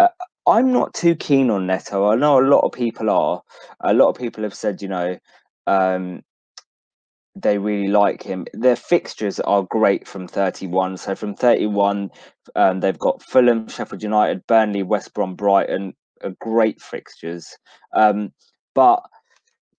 Uh, 0.00 0.08
I'm 0.46 0.72
not 0.72 0.92
too 0.92 1.14
keen 1.14 1.50
on 1.50 1.66
Neto. 1.66 2.06
I 2.10 2.16
know 2.16 2.40
a 2.40 2.42
lot 2.46 2.64
of 2.64 2.72
people 2.72 3.08
are. 3.10 3.42
A 3.80 3.94
lot 3.94 4.08
of 4.08 4.18
people 4.18 4.42
have 4.42 4.54
said, 4.54 4.82
you 4.82 4.88
know, 4.88 5.18
um, 5.66 6.22
they 7.36 7.58
really 7.58 7.88
like 7.88 8.22
him. 8.22 8.46
Their 8.52 8.76
fixtures 8.76 9.40
are 9.40 9.62
great 9.62 10.06
from 10.06 10.28
31. 10.28 10.96
So 10.98 11.14
from 11.14 11.34
31, 11.34 12.10
um, 12.54 12.80
they've 12.80 12.98
got 12.98 13.22
Fulham, 13.22 13.68
Sheffield 13.68 14.02
United, 14.02 14.46
Burnley, 14.46 14.82
West 14.82 15.14
Brom, 15.14 15.34
Brighton. 15.34 15.94
Great 16.40 16.80
fixtures, 16.80 17.46
um, 17.92 18.32
but 18.74 19.02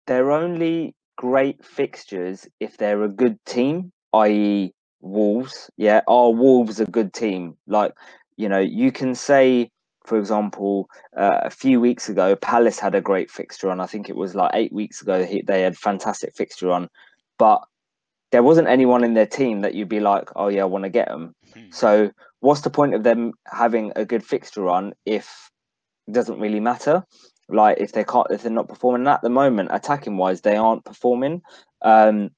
they're 0.06 0.32
only 0.32 0.94
great 1.16 1.64
fixtures 1.64 2.48
if 2.60 2.78
they're 2.78 3.04
a 3.04 3.10
good 3.10 3.38
team, 3.46 3.92
i.e., 4.14 4.74
Wolves. 5.02 5.70
Yeah, 5.78 6.02
are 6.08 6.32
Wolves 6.32 6.80
a 6.80 6.86
good 6.86 7.14
team? 7.14 7.56
Like, 7.68 7.94
you 8.38 8.50
know, 8.50 8.60
you 8.60 8.92
can 8.92 9.16
say, 9.16 9.70
for 10.06 10.18
example, 10.18 10.90
uh, 11.16 11.42
a 11.44 11.50
few 11.50 11.80
weeks 11.80 12.10
ago, 12.10 12.36
Palace 12.36 12.80
had 12.80 12.96
a 12.96 13.02
great 13.02 13.30
fixture 13.30 13.70
on. 13.70 13.80
I 13.80 13.86
think 13.86 14.10
it 14.10 14.16
was 14.16 14.36
like 14.36 14.52
eight 14.54 14.74
weeks 14.74 15.02
ago. 15.02 15.26
They 15.46 15.62
had 15.62 15.78
fantastic 15.78 16.36
fixture 16.36 16.72
on, 16.72 16.90
but 17.38 17.62
there 18.32 18.44
wasn't 18.44 18.68
anyone 18.68 19.04
in 19.04 19.14
their 19.14 19.28
team 19.28 19.62
that 19.62 19.76
you'd 19.76 19.90
be 19.90 20.00
like, 20.00 20.30
oh 20.36 20.48
yeah, 20.48 20.64
I 20.64 20.66
want 20.66 20.84
to 20.84 20.90
get 20.90 21.08
them. 21.08 21.36
Hmm. 21.54 21.72
So, 21.72 22.12
what's 22.40 22.62
the 22.62 22.70
point 22.70 22.94
of 22.94 23.04
them 23.04 23.34
having 23.48 23.92
a 23.96 24.06
good 24.06 24.26
fixture 24.26 24.68
on 24.68 24.94
if 25.06 25.50
it 26.08 26.14
doesn't 26.14 26.40
really 26.40 26.60
matter? 26.60 27.04
Like 27.50 27.78
if 27.80 27.92
they 27.92 28.04
can't 28.04 28.28
if 28.32 28.42
they're 28.44 28.52
not 28.52 28.68
performing. 28.70 29.08
At 29.08 29.22
the 29.22 29.30
moment 29.30 29.70
attacking 29.72 30.18
wise 30.18 30.42
they 30.42 30.56
aren't 30.56 30.86
performing. 30.86 31.42
Um 31.82 32.32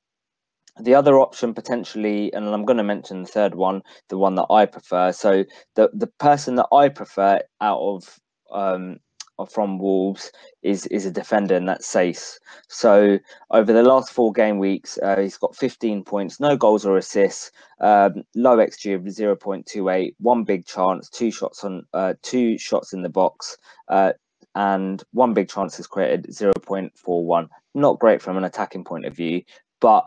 the 0.79 0.93
other 0.93 1.19
option 1.19 1.55
potentially 1.55 2.31
and 2.33 2.45
i'm 2.49 2.63
going 2.63 2.77
to 2.77 2.83
mention 2.83 3.23
the 3.23 3.27
third 3.27 3.55
one 3.55 3.81
the 4.09 4.17
one 4.17 4.35
that 4.35 4.47
i 4.51 4.65
prefer. 4.65 5.11
So 5.11 5.43
the 5.75 5.89
the 5.93 6.07
person 6.19 6.55
that 6.55 6.67
i 6.71 6.89
prefer 6.89 7.41
out 7.61 7.79
of 7.79 8.19
um 8.51 8.99
from 9.45 9.77
wolves 9.77 10.31
is 10.63 10.87
is 10.87 11.05
a 11.05 11.11
defender 11.11 11.55
and 11.55 11.69
that's 11.69 11.91
Saïss. 11.93 12.39
so 12.69 13.19
over 13.51 13.71
the 13.71 13.83
last 13.83 14.11
four 14.11 14.31
game 14.31 14.57
weeks 14.57 14.97
uh, 15.03 15.19
he's 15.19 15.37
got 15.37 15.55
15 15.55 16.03
points 16.03 16.39
no 16.39 16.57
goals 16.57 16.85
or 16.85 16.97
assists 16.97 17.51
um, 17.79 18.23
low 18.35 18.57
xg 18.57 18.95
of 18.95 19.01
0.28 19.03 20.15
one 20.19 20.43
big 20.43 20.65
chance 20.65 21.09
two 21.09 21.29
shots 21.29 21.63
on 21.63 21.85
uh, 21.93 22.15
two 22.23 22.57
shots 22.57 22.93
in 22.93 23.03
the 23.03 23.09
box 23.09 23.57
uh, 23.89 24.13
and 24.57 25.03
one 25.13 25.33
big 25.33 25.47
chance 25.47 25.79
is 25.79 25.87
created 25.87 26.25
0.41 26.27 27.47
not 27.75 27.99
great 27.99 28.21
from 28.21 28.37
an 28.37 28.43
attacking 28.43 28.83
point 28.83 29.05
of 29.05 29.15
view 29.15 29.41
but 29.79 30.05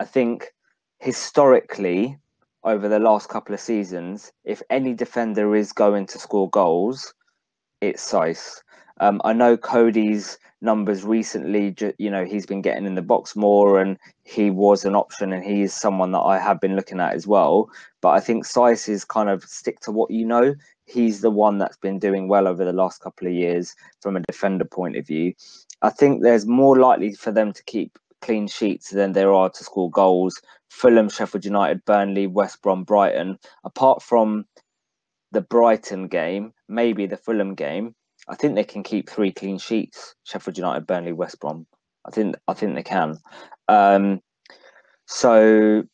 i 0.00 0.04
think 0.04 0.52
historically 0.98 2.18
over 2.64 2.88
the 2.88 2.98
last 2.98 3.28
couple 3.28 3.54
of 3.54 3.60
seasons 3.60 4.32
if 4.44 4.60
any 4.68 4.92
defender 4.92 5.54
is 5.54 5.72
going 5.72 6.04
to 6.04 6.18
score 6.18 6.50
goals 6.50 7.14
it's 7.80 8.10
Saïss. 8.10 8.62
Um, 9.00 9.20
I 9.24 9.32
know 9.32 9.56
Coady's 9.56 10.38
numbers 10.60 11.04
recently, 11.04 11.74
you 11.98 12.10
know, 12.10 12.24
he's 12.24 12.46
been 12.46 12.62
getting 12.62 12.86
in 12.86 12.96
the 12.96 13.02
box 13.02 13.36
more 13.36 13.80
and 13.80 13.96
he 14.24 14.50
was 14.50 14.84
an 14.84 14.96
option 14.96 15.32
and 15.32 15.44
he 15.44 15.62
is 15.62 15.72
someone 15.72 16.10
that 16.12 16.20
I 16.20 16.38
have 16.38 16.60
been 16.60 16.74
looking 16.74 16.98
at 16.98 17.14
as 17.14 17.26
well. 17.26 17.70
But 18.00 18.10
I 18.10 18.20
think 18.20 18.44
Saïss 18.44 18.88
is 18.88 19.04
kind 19.04 19.28
of 19.28 19.44
stick 19.44 19.78
to 19.80 19.92
what 19.92 20.10
you 20.10 20.26
know. 20.26 20.54
He's 20.88 21.20
the 21.20 21.30
one 21.30 21.58
that's 21.58 21.76
been 21.76 21.98
doing 21.98 22.28
well 22.28 22.48
over 22.48 22.64
the 22.64 22.72
last 22.72 23.02
couple 23.02 23.28
of 23.28 23.34
years 23.34 23.74
from 24.00 24.16
a 24.16 24.20
defender 24.20 24.64
point 24.64 24.96
of 24.96 25.06
view. 25.06 25.34
I 25.82 25.90
think 25.90 26.22
there's 26.22 26.46
more 26.46 26.78
likely 26.78 27.12
for 27.14 27.30
them 27.30 27.52
to 27.52 27.62
keep 27.64 27.98
clean 28.22 28.48
sheets 28.48 28.90
than 28.90 29.12
there 29.12 29.32
are 29.32 29.50
to 29.50 29.64
score 29.64 29.90
goals. 29.90 30.40
Fulham, 30.70 31.08
Sheffield 31.08 31.44
United, 31.44 31.84
Burnley, 31.84 32.26
West 32.26 32.62
Brom, 32.62 32.84
Brighton. 32.84 33.38
Apart 33.64 34.02
from 34.02 34.46
the 35.32 35.40
Brighton 35.40 36.08
game, 36.08 36.52
maybe 36.68 37.06
the 37.06 37.16
Fulham 37.16 37.54
game, 37.54 37.94
I 38.28 38.34
think 38.34 38.54
they 38.54 38.64
can 38.64 38.82
keep 38.82 39.08
three 39.08 39.32
clean 39.32 39.58
sheets. 39.58 40.14
Sheffield 40.24 40.58
United, 40.58 40.86
Burnley, 40.86 41.12
West 41.12 41.40
Brom. 41.40 41.66
I 42.06 42.10
think 42.10 42.36
I 42.48 42.54
think 42.54 42.74
they 42.74 42.82
can. 42.82 43.18
Um, 43.68 44.20
so 45.06 45.84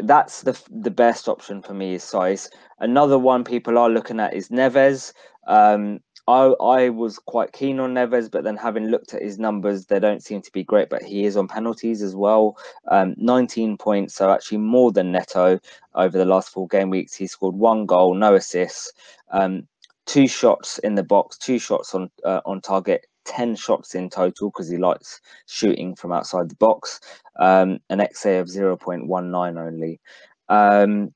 that's 0.00 0.42
the 0.42 0.60
the 0.70 0.90
best 0.90 1.28
option 1.28 1.62
for 1.62 1.74
me 1.74 1.94
is 1.94 2.02
Saïss. 2.02 2.48
Another 2.78 3.18
one 3.18 3.44
people 3.44 3.78
are 3.78 3.90
looking 3.90 4.20
at 4.20 4.34
is 4.34 4.48
Neves. 4.48 5.12
Um, 5.46 6.00
I 6.28 6.54
I 6.60 6.88
was 6.88 7.18
quite 7.18 7.52
keen 7.52 7.78
on 7.78 7.94
Neves, 7.94 8.30
but 8.30 8.44
then 8.44 8.56
having 8.56 8.88
looked 8.88 9.14
at 9.14 9.22
his 9.22 9.38
numbers, 9.38 9.86
they 9.86 10.00
don't 10.00 10.22
seem 10.22 10.42
to 10.42 10.52
be 10.52 10.64
great. 10.64 10.88
But 10.90 11.02
he 11.02 11.24
is 11.24 11.36
on 11.36 11.48
penalties 11.48 12.02
as 12.02 12.16
well. 12.16 12.56
Um, 12.90 13.14
19 13.16 13.78
points, 13.78 14.14
so 14.14 14.30
actually 14.30 14.58
more 14.58 14.92
than 14.92 15.12
Neto 15.12 15.58
over 15.94 16.18
the 16.18 16.24
last 16.24 16.50
four 16.50 16.66
game 16.68 16.90
weeks. 16.90 17.14
He 17.14 17.26
scored 17.26 17.54
one 17.54 17.86
goal, 17.86 18.14
no 18.14 18.34
assists, 18.34 18.92
um, 19.30 19.66
two 20.04 20.26
shots 20.26 20.78
in 20.78 20.94
the 20.96 21.04
box, 21.04 21.38
two 21.38 21.58
shots 21.58 21.94
on 21.94 22.10
uh, 22.24 22.40
on 22.44 22.60
target, 22.60 23.06
10 23.26 23.56
shots 23.56 23.94
in 23.94 24.08
total 24.08 24.50
because 24.50 24.68
he 24.68 24.78
likes 24.78 25.20
shooting 25.46 25.94
from 25.94 26.12
outside 26.12 26.48
the 26.48 26.56
box, 26.56 27.00
um, 27.38 27.78
an 27.90 27.98
XA 27.98 28.40
of 28.40 28.48
0.19 28.48 29.58
only. 29.58 30.00
Um, 30.48 31.12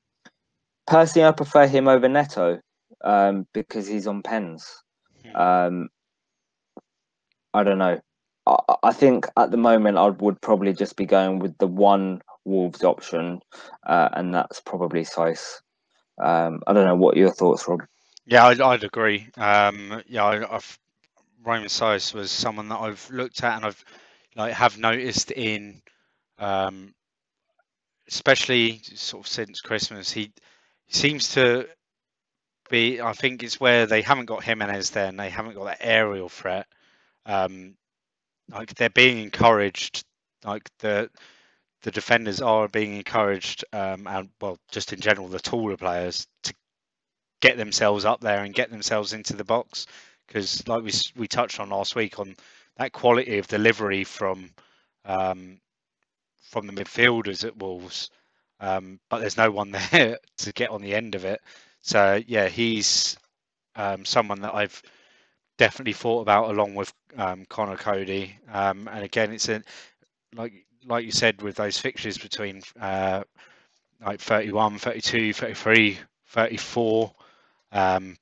personally, 0.87 1.27
I 1.27 1.31
prefer 1.31 1.67
him 1.67 1.87
over 1.87 2.07
Neto 2.07 2.59
um, 3.03 3.47
because 3.53 3.87
he's 3.87 4.07
on 4.07 4.21
pens. 4.21 4.83
Um, 5.35 5.89
I 7.53 7.63
don't 7.63 7.77
know. 7.77 7.99
I, 8.47 8.57
I, 8.83 8.93
think 8.93 9.27
at 9.37 9.51
the 9.51 9.57
moment 9.57 9.97
I 9.97 10.09
would 10.09 10.41
probably 10.41 10.73
just 10.73 10.95
be 10.95 11.05
going 11.05 11.39
with 11.39 11.57
the 11.57 11.67
one 11.67 12.21
Wolves 12.45 12.83
option, 12.83 13.39
uh, 13.85 14.09
and 14.13 14.33
that's 14.33 14.59
probably 14.61 15.03
Saïss. 15.03 15.61
Um, 16.21 16.61
I 16.67 16.73
don't 16.73 16.85
know 16.85 16.95
what 16.95 17.17
your 17.17 17.31
thoughts, 17.31 17.67
Rob. 17.67 17.81
Yeah, 18.25 18.47
I'd, 18.47 18.61
I'd 18.61 18.83
agree. 18.83 19.27
Um, 19.37 20.01
yeah, 20.07 20.25
I, 20.25 20.39
have 20.39 20.77
Romain 21.43 21.65
Saïss 21.65 22.13
was 22.13 22.31
someone 22.31 22.69
that 22.69 22.79
I've 22.79 23.09
looked 23.11 23.43
at 23.43 23.57
and 23.57 23.65
I've 23.65 23.83
like 24.35 24.53
have 24.53 24.77
noticed 24.77 25.31
in, 25.31 25.81
um, 26.39 26.93
especially 28.07 28.81
sort 28.83 29.25
of 29.25 29.31
since 29.31 29.61
Christmas, 29.61 30.11
he 30.11 30.31
seems 30.89 31.33
to 31.33 31.67
be. 32.69 33.01
I 33.01 33.13
think 33.13 33.43
it's 33.43 33.59
where 33.59 33.85
they 33.85 34.01
haven't 34.01 34.25
got 34.25 34.43
Jimenez 34.43 34.91
there 34.91 35.07
and 35.07 35.19
they 35.19 35.29
haven't 35.29 35.55
got 35.55 35.65
that 35.65 35.81
aerial 35.81 36.29
threat. 36.29 36.67
Um, 37.25 37.75
like 38.49 38.73
they're 38.75 38.89
being 38.89 39.19
encouraged, 39.19 40.03
like 40.43 40.69
the 40.79 41.09
the 41.83 41.91
defenders 41.91 42.41
are 42.41 42.67
being 42.67 42.95
encouraged, 42.95 43.65
um, 43.73 44.07
and 44.07 44.29
well, 44.39 44.57
just 44.71 44.93
in 44.93 44.99
general, 44.99 45.27
the 45.27 45.39
taller 45.39 45.77
players 45.77 46.27
to 46.43 46.53
get 47.41 47.57
themselves 47.57 48.05
up 48.05 48.21
there 48.21 48.43
and 48.43 48.53
get 48.53 48.69
themselves 48.69 49.13
into 49.13 49.35
the 49.35 49.43
box. 49.43 49.87
Because, 50.31 50.67
like 50.67 50.83
we 50.83 50.91
we 51.17 51.27
touched 51.27 51.59
on 51.59 51.69
last 51.69 51.95
week, 51.95 52.19
on 52.19 52.35
that 52.77 52.93
quality 52.93 53.37
of 53.37 53.47
delivery 53.47 54.03
from 54.03 54.51
um, 55.05 55.59
from 56.49 56.67
the 56.67 56.73
midfielders 56.73 57.45
at 57.45 57.57
Wolves, 57.57 58.09
um, 58.59 58.99
but 59.09 59.19
there's 59.19 59.37
no 59.37 59.51
one 59.51 59.71
there 59.91 60.17
to 60.37 60.53
get 60.53 60.69
on 60.69 60.81
the 60.81 60.95
end 60.95 61.15
of 61.15 61.25
it. 61.25 61.41
So 61.81 62.21
yeah, 62.27 62.47
he's 62.47 63.17
um, 63.75 64.05
someone 64.05 64.41
that 64.41 64.55
I've 64.55 64.81
definitely 65.57 65.93
thought 65.93 66.21
about 66.21 66.49
along 66.51 66.75
with 66.75 66.93
um, 67.17 67.45
Conor 67.49 67.77
Coady. 67.77 68.37
Um, 68.51 68.89
and 68.91 69.03
again, 69.03 69.31
it's 69.33 69.49
a 69.49 69.63
like 70.35 70.53
like 70.85 71.05
you 71.05 71.11
said 71.11 71.41
with 71.41 71.55
those 71.55 71.77
fixtures 71.77 72.17
between 72.17 72.61
uh, 72.79 73.23
like 74.05 74.19
31, 74.19 74.79
32, 74.79 75.33
33, 75.33 75.99
34, 76.27 77.13
um, 77.73 78.17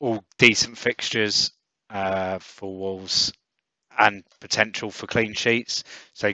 all 0.00 0.24
decent 0.38 0.78
fixtures 0.78 1.52
uh, 1.90 2.38
for 2.40 2.76
Wolves 2.76 3.32
and 3.98 4.24
potential 4.40 4.90
for 4.90 5.06
clean 5.06 5.34
sheets. 5.34 5.84
So, 6.14 6.32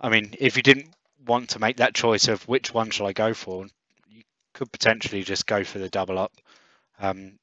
I 0.00 0.10
mean, 0.10 0.34
if 0.38 0.56
you 0.56 0.62
didn't 0.64 0.94
want 1.26 1.50
to 1.50 1.60
make 1.60 1.78
that 1.78 1.94
choice 1.94 2.28
of 2.28 2.46
which 2.48 2.74
one 2.74 2.90
shall 2.90 3.06
I 3.06 3.12
go 3.14 3.34
for, 3.34 3.66
you 4.08 4.22
could 4.54 4.72
potentially 4.72 5.24
just 5.24 5.46
go 5.46 5.64
for 5.64 5.78
the 5.78 5.90
double 5.90 6.18
up. 6.18 6.32
Um, 7.00 7.38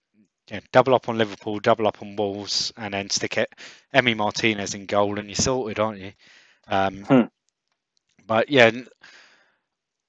yeah, 0.52 0.62
double 0.74 0.96
up 0.96 1.10
on 1.10 1.18
Liverpool, 1.18 1.60
double 1.60 1.88
up 1.88 2.02
on 2.02 2.16
Wolves, 2.18 2.74
and 2.78 2.94
then 2.94 3.10
stick 3.10 3.38
it 3.38 3.50
Emi 3.96 4.16
Martinez 4.18 4.76
in 4.76 4.86
goal, 4.88 5.20
and 5.20 5.30
you're 5.30 5.36
sorted, 5.36 5.80
aren't 5.80 6.00
you? 6.00 6.14
Um, 6.68 7.06
Hmm. 7.08 7.24
But 8.28 8.50
yeah, 8.50 8.72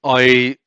I 0.03 0.57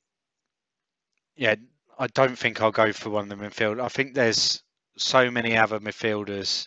yeah, 1.37 1.57
I 1.99 2.07
don't 2.09 2.39
think 2.39 2.61
I'll 2.61 2.71
go 2.73 2.93
for 2.93 3.11
one 3.11 3.31
of 3.31 3.39
the 3.39 3.45
midfield. 3.45 3.83
I 3.83 3.89
think 3.89 4.15
there's 4.15 4.63
so 4.99 5.31
many 5.31 5.57
other 5.57 5.81
midfielders 5.81 6.67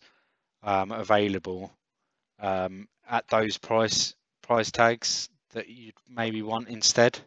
um, 0.64 0.92
available 0.92 1.72
um, 2.40 2.88
at 3.10 3.28
those 3.30 3.58
price 3.58 4.16
price 4.42 4.72
tags 4.72 5.30
that 5.52 5.70
you'd 5.70 5.96
maybe 6.10 6.42
want 6.42 6.70
instead. 6.70 7.20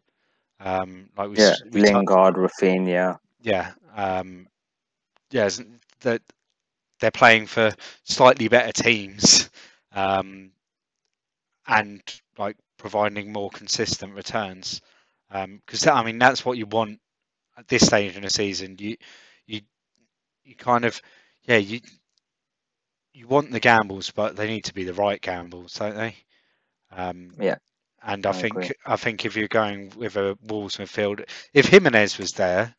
Um, 0.61 1.11
like 1.17 1.31
we, 1.31 1.37
Yeah, 1.37 1.55
we 1.71 1.83
touched- 1.83 1.95
Lingard, 1.95 2.37
Raphinha. 2.37 3.19
yeah, 3.43 3.73
um, 3.95 4.49
yeah, 5.31 5.49
that 6.01 6.23
they're 7.01 7.11
playing 7.11 7.47
for 7.47 7.73
slightly 8.05 8.49
better 8.49 8.73
teams, 8.73 9.51
um, 9.93 10.53
and 11.67 12.03
like 12.39 12.57
providing 12.79 13.33
more 13.33 13.51
consistent 13.51 14.15
returns. 14.15 14.81
Because 15.31 15.87
I 15.87 16.03
mean, 16.05 16.19
that's 16.19 16.45
what 16.45 16.59
you 16.59 16.67
want 16.67 17.01
at 17.57 17.69
this 17.69 17.87
stage 17.87 18.17
in 18.17 18.23
the 18.23 18.31
season. 18.31 18.77
You, 18.79 18.97
you, 20.45 20.55
kind 20.57 20.85
of, 20.85 21.01
yeah, 21.45 21.57
you, 21.57 21.81
you 23.15 23.27
want 23.29 23.51
the 23.51 23.61
gambles, 23.61 24.11
but 24.11 24.37
they 24.37 24.47
need 24.47 24.65
to 24.65 24.75
be 24.75 24.85
the 24.85 24.95
right 24.95 25.21
gambles, 25.21 25.75
don't 25.75 25.97
they? 25.97 26.17
Um, 26.91 27.39
Yeah, 27.39 27.57
And 28.03 28.27
I, 28.27 28.31
I 28.31 28.33
think 28.33 28.73
agree. 28.73 28.73
I 28.87 28.97
think 28.97 29.25
if 29.25 29.37
you're 29.37 29.49
going 29.49 29.91
with 29.97 30.17
a 30.17 30.37
Wolves 30.43 30.77
midfield, 30.79 31.25
if 31.53 31.67
Jimenez 31.69 32.19
was 32.19 32.33
there, 32.35 32.75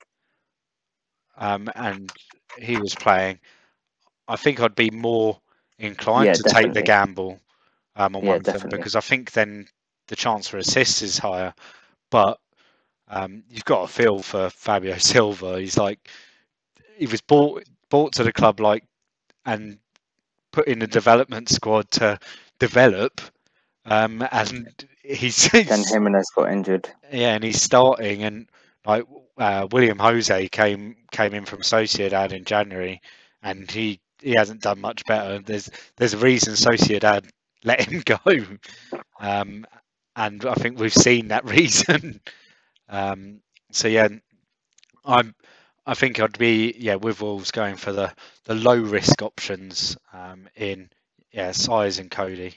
um, 1.38 1.70
and 1.76 2.11
he 2.57 2.78
was 2.78 2.95
playing, 2.95 3.39
I 4.28 4.36
think 4.36 4.59
I'd 4.59 4.76
be 4.76 4.91
more 4.91 5.39
inclined 5.78 6.34
Yeah, 6.34 6.36
to 6.36 6.43
take 6.43 6.74
the 6.74 6.84
gamble 6.84 7.39
um, 7.95 8.16
on 8.16 8.24
Yeah, 8.24 8.26
one 8.26 8.41
of 8.41 8.49
them 8.49 8.68
because 8.70 8.95
I 8.95 9.01
think 9.01 9.32
then 9.32 9.68
the 10.07 10.16
chance 10.16 10.47
for 10.47 10.57
assists 10.57 11.01
is 11.01 11.18
higher. 11.20 11.53
But 12.11 12.39
um, 13.07 13.43
you've 13.49 13.66
got 13.66 13.84
a 13.84 13.88
feel 13.88 14.20
for 14.22 14.49
Fabio 14.49 14.97
Silva. 14.99 15.59
He's 15.59 15.78
like 15.78 15.99
he 16.97 17.07
was 17.07 17.21
bought 17.21 17.63
bought 17.89 18.13
to 18.13 18.23
the 18.23 18.33
club 18.33 18.59
like 18.59 18.83
and 19.45 19.79
put 20.51 20.67
in 20.67 20.81
a 20.81 20.87
development 20.87 21.49
squad 21.49 21.89
to 21.91 22.19
develop. 22.59 23.21
Um, 23.85 24.25
and 24.31 24.67
he's, 25.03 25.45
Then 25.67 25.83
he's 25.83 25.87
Jimenez 25.87 26.29
got 26.35 26.51
injured. 26.51 26.89
yeah, 27.11 27.35
and 27.35 27.43
he's 27.43 27.61
starting, 27.61 28.23
and 28.23 28.49
like 28.85 29.05
uh, 29.37 29.67
Willian 29.71 29.97
José 29.97 30.49
came 30.51 30.95
came 31.11 31.33
in 31.33 31.45
from 31.45 31.61
Sociedad 31.61 32.31
in 32.31 32.45
January, 32.45 33.01
and 33.41 33.69
he 33.69 33.99
he 34.21 34.33
hasn't 34.37 34.61
done 34.61 34.79
much 34.81 35.03
better. 35.05 35.39
There's 35.39 35.69
there's 35.97 36.13
a 36.13 36.17
reason 36.17 36.53
Sociedad 36.53 37.29
let 37.63 37.81
him 37.81 38.01
go, 38.05 38.19
um, 39.19 39.65
and 40.15 40.45
I 40.45 40.55
think 40.55 40.79
we've 40.79 40.93
seen 40.93 41.29
that 41.29 41.45
reason. 41.49 42.21
um, 42.89 43.41
so 43.71 43.87
yeah, 43.87 44.09
I'm 45.05 45.35
I 45.86 45.93
think 45.93 46.19
I'd 46.19 46.38
be 46.38 46.75
yeah 46.77 46.95
with 46.95 47.21
Wolves 47.21 47.51
going 47.51 47.75
for 47.75 47.91
the 47.91 48.11
the 48.45 48.55
low 48.55 48.77
risk 48.77 49.21
options 49.21 49.97
um, 50.13 50.47
in 50.55 50.89
yeah 51.31 51.49
Saïss 51.49 51.99
and 51.99 52.09
Coady. 52.09 52.55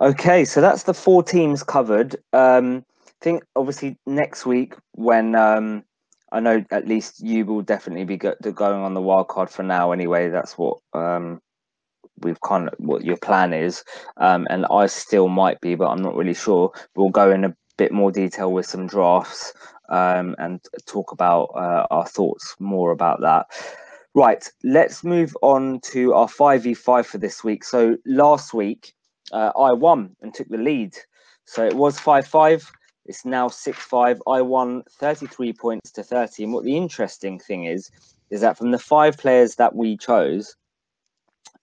Okay, 0.00 0.44
so 0.44 0.60
that's 0.60 0.84
the 0.84 0.94
four 0.94 1.22
teams 1.22 1.64
covered. 1.64 2.16
Um, 2.32 2.84
I 3.06 3.10
think 3.20 3.42
obviously 3.56 3.96
next 4.06 4.46
week 4.46 4.74
when 4.92 5.34
um, 5.34 5.82
I 6.30 6.38
know 6.38 6.64
at 6.70 6.86
least 6.86 7.20
you 7.20 7.44
will 7.44 7.62
definitely 7.62 8.04
be 8.04 8.16
go- 8.16 8.36
going 8.54 8.80
on 8.80 8.94
the 8.94 9.00
wild 9.00 9.26
card 9.26 9.50
for 9.50 9.64
now. 9.64 9.90
Anyway, 9.90 10.28
that's 10.28 10.56
what 10.56 10.78
um, 10.92 11.40
we've 12.20 12.40
kind 12.40 12.68
of 12.68 12.74
what 12.78 13.04
your 13.04 13.16
plan 13.16 13.52
is, 13.52 13.82
um, 14.18 14.46
and 14.50 14.66
I 14.70 14.86
still 14.86 15.26
might 15.26 15.60
be, 15.60 15.74
but 15.74 15.88
I'm 15.88 16.02
not 16.02 16.14
really 16.14 16.34
sure. 16.34 16.70
We'll 16.94 17.10
go 17.10 17.32
in 17.32 17.44
a 17.44 17.56
bit 17.76 17.90
more 17.90 18.12
detail 18.12 18.52
with 18.52 18.66
some 18.66 18.86
drafts 18.86 19.52
um, 19.88 20.34
and 20.38 20.60
talk 20.86 21.12
about 21.12 21.50
uh, 21.54 21.86
our 21.90 22.06
thoughts 22.06 22.54
more 22.58 22.90
about 22.92 23.20
that. 23.20 23.46
Right, 24.14 24.50
let's 24.64 25.04
move 25.04 25.36
on 25.42 25.80
to 25.92 26.14
our 26.14 26.26
5v5 26.26 27.06
for 27.06 27.18
this 27.18 27.44
week. 27.44 27.62
So 27.62 27.96
last 28.04 28.52
week, 28.52 28.94
uh, 29.32 29.52
I 29.58 29.72
won 29.72 30.16
and 30.22 30.34
took 30.34 30.48
the 30.48 30.58
lead. 30.58 30.96
So 31.44 31.64
it 31.64 31.74
was 31.74 31.98
5 31.98 32.26
5. 32.26 32.72
It's 33.06 33.24
now 33.24 33.48
6 33.48 33.78
5. 33.78 34.22
I 34.26 34.42
won 34.42 34.82
33 34.98 35.52
points 35.52 35.90
to 35.92 36.02
30. 36.02 36.44
And 36.44 36.52
what 36.52 36.64
the 36.64 36.76
interesting 36.76 37.38
thing 37.38 37.64
is, 37.64 37.90
is 38.30 38.40
that 38.40 38.58
from 38.58 38.70
the 38.70 38.78
five 38.78 39.16
players 39.16 39.54
that 39.56 39.74
we 39.74 39.96
chose, 39.96 40.56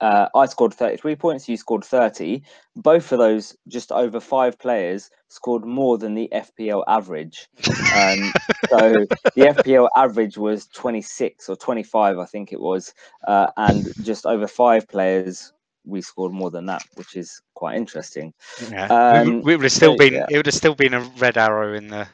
uh, 0.01 0.27
I 0.35 0.45
scored 0.45 0.73
33 0.73 1.15
points, 1.15 1.47
you 1.47 1.57
scored 1.57 1.83
30. 1.85 2.41
Both 2.75 3.11
of 3.11 3.19
those, 3.19 3.55
just 3.67 3.91
over 3.91 4.19
five 4.19 4.59
players, 4.59 5.09
scored 5.29 5.65
more 5.65 5.97
than 5.97 6.13
the 6.15 6.29
FPL 6.33 6.83
average. 6.87 7.47
Um, 7.95 8.31
so 8.69 9.05
the 9.35 9.53
FPL 9.55 9.89
average 9.95 10.37
was 10.37 10.67
26 10.67 11.49
or 11.49 11.55
25, 11.55 12.19
I 12.19 12.25
think 12.25 12.51
it 12.51 12.59
was. 12.59 12.93
Uh, 13.25 13.47
and 13.57 13.87
just 14.03 14.25
over 14.25 14.47
five 14.47 14.87
players, 14.87 15.53
we 15.85 16.01
scored 16.01 16.33
more 16.33 16.51
than 16.51 16.65
that, 16.65 16.83
which 16.95 17.15
is 17.15 17.41
quite 17.53 17.77
interesting. 17.77 18.33
Yeah, 18.69 18.87
Um, 18.87 19.27
we, 19.27 19.39
we 19.41 19.55
would 19.55 19.63
have 19.63 19.71
still 19.71 19.93
so, 19.93 19.97
been 19.97 20.13
yeah. 20.13 20.25
it 20.29 20.37
would 20.37 20.47
have 20.47 20.55
still 20.55 20.75
been 20.75 20.93
a 20.93 21.01
red 21.19 21.37
arrow 21.37 21.73
in 21.73 21.87
the 21.87 22.07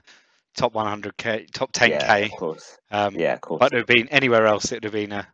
top 0.55 0.73
100k, 0.73 1.49
top 1.51 1.71
10k. 1.71 1.89
Yeah, 1.89 2.15
of 2.17 2.31
course. 2.31 2.77
um, 2.91 3.15
Yeah, 3.15 3.33
of 3.33 3.41
course. 3.41 3.59
but 3.59 3.73
it 3.73 3.77
would 3.77 3.89
have 3.89 3.97
been 3.97 4.09
anywhere 4.09 4.45
else. 4.45 4.71
It 4.71 4.75
would 4.75 4.83
have 4.83 4.93
been 4.93 5.13
a, 5.13 5.27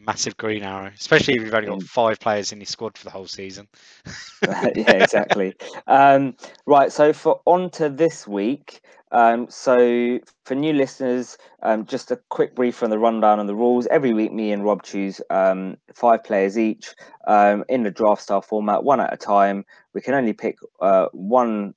a 0.00 0.04
massive 0.04 0.36
green 0.36 0.62
arrow, 0.62 0.90
especially 0.98 1.34
if 1.34 1.42
you've 1.42 1.54
only 1.54 1.68
got 1.68 1.82
five 1.82 2.18
players 2.20 2.52
in 2.52 2.58
your 2.60 2.66
squad 2.66 2.96
for 2.96 3.04
the 3.04 3.10
whole 3.10 3.26
season. 3.26 3.68
yeah, 4.42 4.92
exactly. 4.92 5.54
Um, 5.86 6.34
right, 6.66 6.92
so 6.92 7.12
for 7.12 7.40
on 7.46 7.70
to 7.70 7.88
this 7.88 8.26
week. 8.26 8.80
Um, 9.12 9.48
so 9.50 10.20
for 10.44 10.54
new 10.54 10.72
listeners, 10.72 11.36
um, 11.62 11.84
just 11.84 12.12
a 12.12 12.20
quick 12.28 12.54
brief 12.54 12.82
on 12.82 12.90
the 12.90 12.98
rundown 12.98 13.40
on 13.40 13.46
the 13.46 13.56
rules. 13.56 13.86
Every 13.88 14.14
week, 14.14 14.32
me 14.32 14.52
and 14.52 14.64
Rob 14.64 14.82
choose 14.84 15.20
um, 15.30 15.76
five 15.94 16.22
players 16.22 16.56
each 16.56 16.94
um, 17.26 17.64
in 17.68 17.82
the 17.82 17.90
draft 17.90 18.22
style 18.22 18.40
format, 18.40 18.84
one 18.84 19.00
at 19.00 19.12
a 19.12 19.16
time. 19.16 19.64
We 19.94 20.00
can 20.00 20.14
only 20.14 20.32
pick 20.32 20.58
uh, 20.80 21.06
one. 21.12 21.74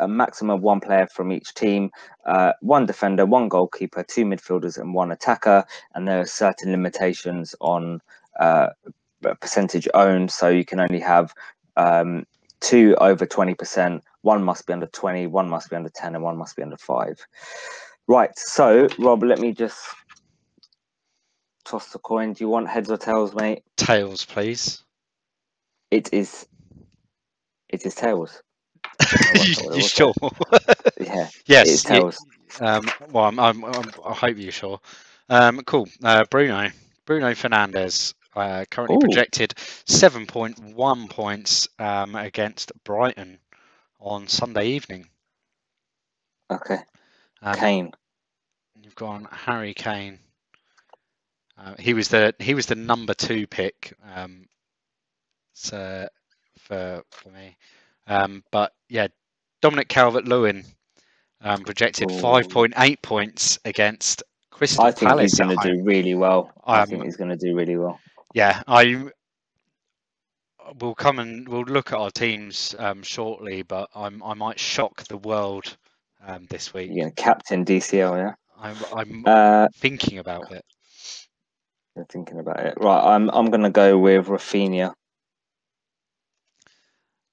A 0.00 0.08
maximum 0.08 0.56
of 0.56 0.62
one 0.62 0.80
player 0.80 1.06
from 1.06 1.32
each 1.32 1.54
team, 1.54 1.90
uh, 2.26 2.52
one 2.60 2.86
defender, 2.86 3.26
one 3.26 3.48
goalkeeper, 3.48 4.02
two 4.02 4.24
midfielders, 4.24 4.78
and 4.78 4.94
one 4.94 5.10
attacker. 5.10 5.64
And 5.94 6.06
there 6.06 6.20
are 6.20 6.26
certain 6.26 6.70
limitations 6.70 7.54
on 7.60 8.00
uh, 8.38 8.68
percentage 9.40 9.88
owned, 9.94 10.30
so 10.30 10.48
you 10.48 10.64
can 10.64 10.80
only 10.80 11.00
have 11.00 11.34
um, 11.76 12.24
two 12.60 12.96
over 13.00 13.26
20%. 13.26 14.00
One 14.22 14.42
must 14.42 14.66
be 14.66 14.72
under 14.72 14.86
20, 14.86 15.26
one 15.26 15.48
must 15.48 15.70
be 15.70 15.76
under 15.76 15.90
10, 15.90 16.14
and 16.14 16.24
one 16.24 16.36
must 16.36 16.56
be 16.56 16.62
under 16.62 16.76
5. 16.76 17.26
Right. 18.06 18.38
So, 18.38 18.88
Rob, 18.98 19.22
let 19.22 19.38
me 19.38 19.52
just 19.52 19.78
toss 21.64 21.90
the 21.90 21.98
coin. 21.98 22.32
Do 22.34 22.44
you 22.44 22.48
want 22.48 22.68
heads 22.68 22.90
or 22.90 22.96
tails, 22.96 23.34
mate? 23.34 23.62
Tails, 23.76 24.24
please. 24.24 24.82
It 25.90 26.12
is. 26.12 26.46
It 27.68 27.86
is 27.86 27.94
tails. 27.94 28.42
you, 29.34 29.54
what 29.54 29.74
it 29.74 29.76
you 29.76 29.82
was 29.82 29.90
sure? 29.90 30.14
Yeah. 31.00 31.28
yes. 31.46 31.82
Tails. 31.82 32.24
um, 32.60 32.90
well, 33.10 33.24
I'm, 33.24 33.38
I'm, 33.38 33.64
I'm, 33.64 33.90
I 34.04 34.12
hope 34.14 34.36
you're 34.38 34.52
sure. 34.52 34.80
Um, 35.28 35.60
cool. 35.62 35.88
Uh, 36.02 36.24
Bruno. 36.30 36.70
Bruno 37.06 37.30
Fernandes. 37.32 38.14
Uh, 38.34 38.64
currently 38.68 38.96
Ooh. 38.96 39.00
projected 39.00 39.50
7.1 39.86 41.10
points 41.10 41.68
um, 41.78 42.16
against 42.16 42.72
Brighton 42.82 43.38
on 44.00 44.26
Sunday 44.26 44.68
evening. 44.70 45.06
Okay. 46.50 46.78
Um, 47.42 47.54
Kane. 47.54 47.92
You've 48.82 48.96
gone 48.96 49.28
Harry 49.30 49.72
Kane. 49.72 50.18
Uh, 51.56 51.74
he 51.78 51.94
was 51.94 52.08
the 52.08 52.34
he 52.40 52.54
was 52.54 52.66
the 52.66 52.74
number 52.74 53.14
two 53.14 53.46
pick. 53.46 53.94
Um, 54.14 54.46
so 55.52 56.08
for 56.58 57.02
for 57.10 57.30
me, 57.30 57.56
um, 58.06 58.42
but 58.50 58.72
yeah, 58.88 59.08
Dominic 59.60 59.88
Calvert-Lewin 59.88 60.64
um, 61.40 61.64
projected 61.64 62.10
Ooh. 62.10 62.20
five 62.20 62.48
point 62.48 62.74
eight 62.78 63.02
points 63.02 63.58
against 63.64 64.22
Crystal 64.50 64.84
I 64.84 64.92
think 64.92 65.10
Palace. 65.10 65.32
he's 65.32 65.34
going 65.34 65.50
to 65.50 65.56
do 65.56 65.82
really 65.84 66.14
well. 66.14 66.50
I 66.64 66.80
Um, 66.80 66.88
think 66.88 67.04
he's 67.04 67.16
going 67.16 67.30
to 67.30 67.36
do 67.36 67.54
really 67.56 67.76
well. 67.76 67.98
Yeah, 68.34 68.62
I 68.66 69.10
we'll 70.80 70.94
come 70.94 71.18
and 71.18 71.48
we'll 71.48 71.62
look 71.64 71.92
at 71.92 71.98
our 71.98 72.10
teams 72.10 72.74
um, 72.78 73.02
shortly, 73.02 73.62
but 73.62 73.88
I'm 73.94 74.22
I 74.22 74.34
might 74.34 74.58
shock 74.58 75.04
the 75.04 75.16
world 75.18 75.76
um, 76.26 76.46
this 76.50 76.72
week. 76.72 76.90
You're 76.90 77.04
going 77.04 77.14
to 77.14 77.22
captain 77.22 77.64
DCL, 77.64 78.16
yeah? 78.16 78.34
I'm 78.58 78.84
I'm 78.94 79.26
Uh, 79.26 79.68
thinking 79.74 80.18
about 80.18 80.50
it. 80.52 80.64
you're 81.96 82.06
thinking 82.06 82.38
about 82.38 82.60
it. 82.60 82.74
Right, 82.80 83.14
I'm 83.14 83.30
I'm 83.30 83.46
going 83.50 83.62
to 83.62 83.70
go 83.70 83.98
with 83.98 84.26
Raphinha. 84.26 84.92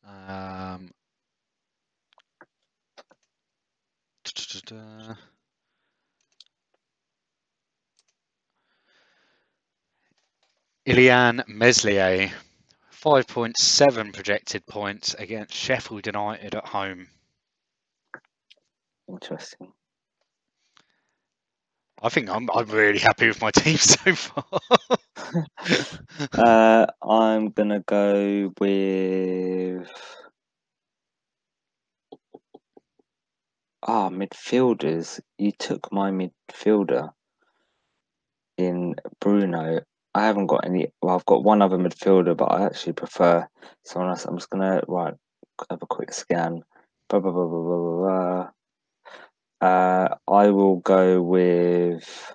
Um, 0.04 0.92
Meslier, 11.48 12.32
5.7 12.92 14.14
projected 14.14 14.66
points 14.66 15.14
against 15.16 15.54
Sheffield 15.54 16.06
United 16.06 16.56
at 16.56 16.66
home. 16.66 17.08
Interesting. 19.08 19.74
I 22.02 22.10
think 22.10 22.30
I'm 22.30 22.50
I'm 22.52 22.66
really 22.68 23.00
happy 23.00 23.28
with 23.28 23.42
my 23.42 23.52
team 23.56 23.78
so 23.78 24.16
far. 24.16 24.46
Uh, 26.34 26.86
I'm 27.08 27.52
to 27.70 27.84
go 27.86 28.52
with. 28.60 29.90
Ah, 33.84 34.10
midfielders. 34.10 35.20
You 35.38 35.52
took 35.52 35.92
my 35.92 36.12
midfielder 36.12 37.12
in 38.58 38.96
Bruno. 39.20 39.82
I 40.14 40.26
haven't 40.26 40.48
got 40.48 40.66
any. 40.66 40.88
Well, 41.02 41.16
I've 41.16 41.26
got 41.26 41.44
one 41.44 41.62
other 41.62 41.78
midfielder, 41.78 42.36
but 42.36 42.46
I 42.46 42.66
actually 42.66 42.94
prefer 42.94 43.48
someone 43.84 44.12
else. 44.12 44.26
I'm 44.26 44.38
just 44.38 44.50
gonna 44.50 44.82
right 44.88 45.14
have 45.70 45.82
a 45.82 45.88
quick 45.88 46.14
scan. 46.14 46.64
Blah, 47.10 47.20
blah, 47.20 47.32
blah, 47.32 47.48
blah, 47.48 47.62
blah, 47.62 47.78
blah, 47.78 47.98
blah. 47.98 48.50
Uh, 49.62 50.16
I 50.28 50.50
will 50.50 50.78
go 50.78 51.22
with. 51.22 52.34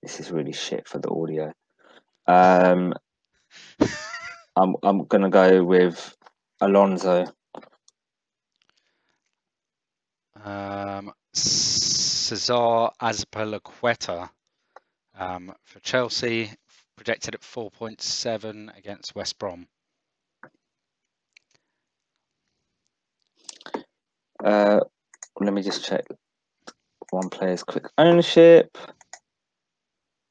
This 0.00 0.20
is 0.20 0.30
really 0.30 0.52
shit 0.52 0.88
for 0.88 0.98
the 0.98 1.10
audio. 1.10 1.52
Um, 2.26 2.94
I'm 4.56 4.76
I'm 4.82 5.04
gonna 5.06 5.28
go 5.28 5.64
with 5.64 6.16
Alonso. 6.60 7.26
Um, 10.42 11.12
Cesar 11.34 12.90
Azpilicueta 13.02 14.30
um, 15.18 15.52
for 15.64 15.80
Chelsea, 15.80 16.50
projected 16.96 17.34
at 17.34 17.42
4.7 17.42 18.76
against 18.78 19.14
West 19.14 19.38
Brom. 19.38 19.66
Uh, 24.42 24.80
let 25.38 25.52
me 25.52 25.62
just 25.62 25.84
check 25.84 26.04
one 27.10 27.28
player's 27.28 27.62
quick 27.62 27.86
ownership. 27.98 28.76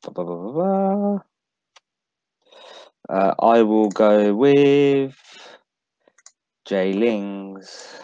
Ba, 0.04 0.12
ba, 0.12 0.24
ba. 0.24 1.24
Uh, 3.10 3.34
I 3.40 3.64
will 3.64 3.90
go 3.90 4.34
with 4.34 5.16
Jay 6.66 6.94
Lings. 6.94 8.00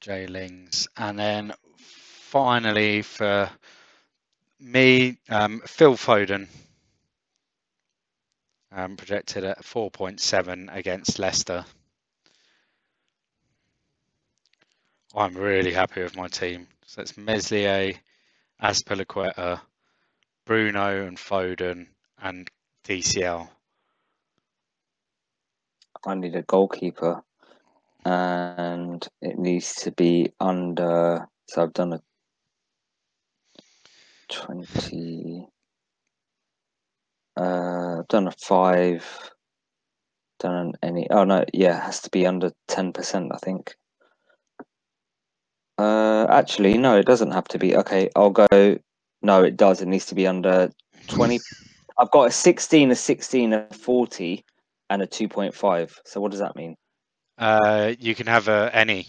Jay 0.00 0.26
Lings. 0.26 0.88
And 0.96 1.18
then 1.18 1.54
finally 1.78 3.02
for 3.02 3.50
me, 4.60 5.18
um, 5.28 5.62
Phil 5.66 5.94
Foden, 5.94 6.48
um, 8.72 8.96
projected 8.96 9.44
at 9.44 9.64
4.7 9.64 10.74
against 10.74 11.18
Leicester. 11.18 11.64
I'm 15.18 15.34
really 15.34 15.72
happy 15.72 16.00
with 16.00 16.16
my 16.16 16.28
team. 16.28 16.68
So 16.86 17.02
it's 17.02 17.16
Meslier, 17.16 17.94
Azpilicueta, 18.62 19.60
Bruno 20.46 21.06
and 21.06 21.16
Foden 21.18 21.88
and 22.22 22.48
DCL. 22.84 23.48
I 26.06 26.14
need 26.14 26.36
a 26.36 26.42
goalkeeper, 26.42 27.20
and 28.04 29.04
it 29.20 29.36
needs 29.36 29.74
to 29.82 29.90
be 29.90 30.30
under. 30.38 31.26
So 31.48 31.64
I've 31.64 31.72
done 31.72 31.94
a 31.94 32.00
twenty. 34.28 35.48
Uh, 37.36 37.98
I've 37.98 38.08
done 38.08 38.28
a 38.28 38.32
five. 38.40 39.04
Done 40.38 40.74
any? 40.80 41.10
Oh 41.10 41.24
no, 41.24 41.44
yeah, 41.52 41.78
it 41.78 41.82
has 41.82 42.02
to 42.02 42.10
be 42.10 42.24
under 42.24 42.52
ten 42.68 42.92
percent. 42.92 43.32
I 43.34 43.38
think. 43.38 43.74
Uh, 45.78 46.26
actually, 46.28 46.76
no, 46.76 46.98
it 46.98 47.06
doesn't 47.06 47.30
have 47.30 47.48
to 47.48 47.58
be. 47.58 47.76
Okay, 47.76 48.10
I'll 48.16 48.30
go. 48.30 48.78
No, 49.22 49.42
it 49.42 49.56
does. 49.56 49.80
It 49.80 49.88
needs 49.88 50.06
to 50.06 50.14
be 50.14 50.26
under 50.26 50.70
twenty. 51.06 51.38
I've 51.98 52.10
got 52.10 52.28
a 52.28 52.30
sixteen, 52.30 52.90
a 52.90 52.96
sixteen, 52.96 53.52
a 53.52 53.66
forty, 53.72 54.44
and 54.90 55.02
a 55.02 55.06
two 55.06 55.28
point 55.28 55.54
five. 55.54 55.96
So 56.04 56.20
what 56.20 56.30
does 56.30 56.40
that 56.40 56.56
mean? 56.56 56.76
Uh, 57.38 57.94
you 58.00 58.14
can 58.14 58.26
have 58.26 58.48
a, 58.48 58.70
any. 58.72 59.06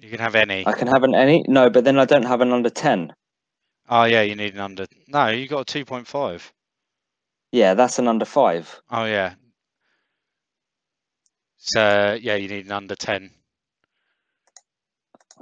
You 0.00 0.08
can 0.08 0.18
have 0.18 0.34
any. 0.34 0.66
I 0.66 0.72
can 0.72 0.88
have 0.88 1.04
an 1.04 1.14
any? 1.14 1.44
No, 1.46 1.70
but 1.70 1.84
then 1.84 1.98
I 1.98 2.06
don't 2.06 2.24
have 2.24 2.40
an 2.40 2.52
under 2.52 2.70
10. 2.70 3.12
Oh 3.88 4.04
yeah, 4.04 4.22
you 4.22 4.34
need 4.34 4.54
an 4.54 4.60
under. 4.60 4.86
No, 5.08 5.28
you 5.28 5.46
got 5.46 5.70
a 5.70 5.84
2.5. 5.84 6.50
Yeah, 7.52 7.74
that's 7.74 7.98
an 7.98 8.08
under 8.08 8.24
5. 8.24 8.80
Oh 8.90 9.04
yeah. 9.04 9.34
So 11.58 12.18
yeah, 12.20 12.36
you 12.36 12.48
need 12.48 12.64
an 12.64 12.72
under 12.72 12.94
10. 12.94 13.30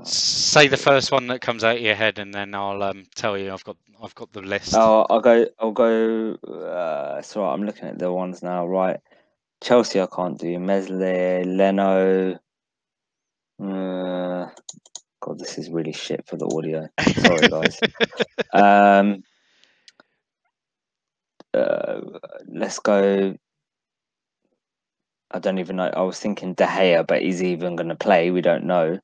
Say 0.05 0.69
the 0.69 0.77
first 0.77 1.13
one 1.13 1.27
that 1.29 1.41
comes 1.41 1.65
out 1.65 1.77
of 1.77 1.83
your 1.83 1.95
head, 1.95 2.19
and 2.19 2.33
then 2.33 2.55
I'll 2.55 2.83
um, 2.83 3.07
tell 3.15 3.37
you. 3.37 3.53
I've 3.53 3.65
got 3.65 3.77
I've 4.03 4.15
got 4.15 4.33
the 4.33 4.43
list. 4.43 4.75
Oh, 4.75 5.07
I'll 5.11 5.21
go. 5.21 5.47
I'll 5.59 5.73
go. 5.73 6.35
Uh, 6.35 7.17
it's. 7.19 7.37
I'm 7.37 7.65
looking 7.65 7.89
at 7.89 7.99
the 7.99 8.13
ones 8.13 8.43
now. 8.43 8.67
Right, 8.67 8.99
Chelsea. 9.63 10.01
I 10.01 10.07
can't 10.07 10.39
do. 10.39 10.59
Mesle, 10.59 11.45
Leno. 11.45 12.39
Uh, 13.61 14.51
God, 15.21 15.39
this 15.39 15.59
is 15.59 15.69
really 15.71 15.93
shit 15.93 16.27
for 16.27 16.37
the 16.37 16.47
audio. 16.47 16.89
Sorry, 17.17 17.49
guys. 17.51 17.83
um, 18.53 19.25
uh, 21.53 22.01
let's 22.47 22.79
go. 22.79 23.37
I 25.31 25.39
don't 25.41 25.59
even 25.59 25.77
know. 25.77 25.91
I 25.95 26.03
was 26.03 26.19
thinking 26.19 26.55
De 26.55 26.65
Gea, 26.65 27.07
but 27.07 27.21
he's 27.23 27.43
even 27.43 27.77
going 27.77 27.91
to 27.91 27.97
play. 27.97 28.31
We 28.31 28.41
don't 28.41 28.65
know. 28.65 28.99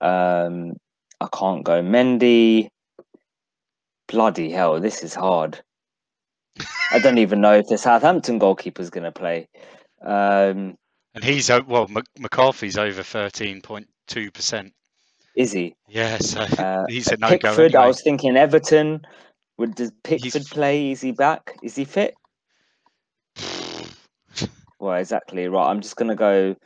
Um, 0.00 0.74
I 1.20 1.28
can't 1.32 1.64
go 1.64 1.82
Mendy. 1.82 2.68
Bloody 4.08 4.50
hell, 4.50 4.80
this 4.80 5.02
is 5.04 5.14
hard. 5.14 5.60
I 6.92 6.98
don't 6.98 7.18
even 7.18 7.40
know 7.40 7.54
if 7.54 7.66
the 7.68 7.78
Southampton 7.78 8.38
goalkeeper 8.38 8.82
is 8.82 8.90
going 8.90 9.04
to 9.04 9.12
play. 9.12 9.48
Um, 10.02 10.76
and 11.14 11.22
he's 11.22 11.48
well, 11.66 11.86
Mc- 11.88 12.06
McCarthy's 12.18 12.76
over 12.78 13.02
thirteen 13.02 13.60
point 13.60 13.88
two 14.08 14.30
percent. 14.32 14.72
is 15.36 15.52
he? 15.52 15.74
Yeah, 15.88 16.18
so 16.18 16.40
Uh, 16.40 16.84
he's 16.88 17.08
a 17.08 17.16
no 17.18 17.28
go 17.28 17.38
Pickford. 17.38 17.58
anyway. 17.74 17.84
I 17.84 17.86
was 17.86 18.02
thinking 18.02 18.36
Everton. 18.36 19.02
Would 19.58 19.74
does 19.76 19.92
Pickford 20.02 20.32
He's- 20.32 20.48
play? 20.48 20.90
Is 20.90 21.00
he 21.00 21.12
back? 21.12 21.54
Is 21.62 21.76
he 21.76 21.84
fit? 21.84 22.14
Well, 24.78 24.96
exactly 24.96 25.46
right. 25.46 25.68
I'm 25.68 25.82
just 25.82 25.96
going 25.96 26.08
to 26.08 26.14
go 26.14 26.56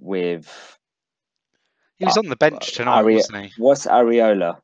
with 0.00 0.76
He 2.00 2.06
was 2.06 2.16
on 2.16 2.28
the 2.28 2.36
bench 2.36 2.72
tonight, 2.72 3.02
Ari- 3.02 3.14
wasn't 3.16 3.44
he? 3.44 3.52
what's 3.58 3.86
Areola? 3.86 4.58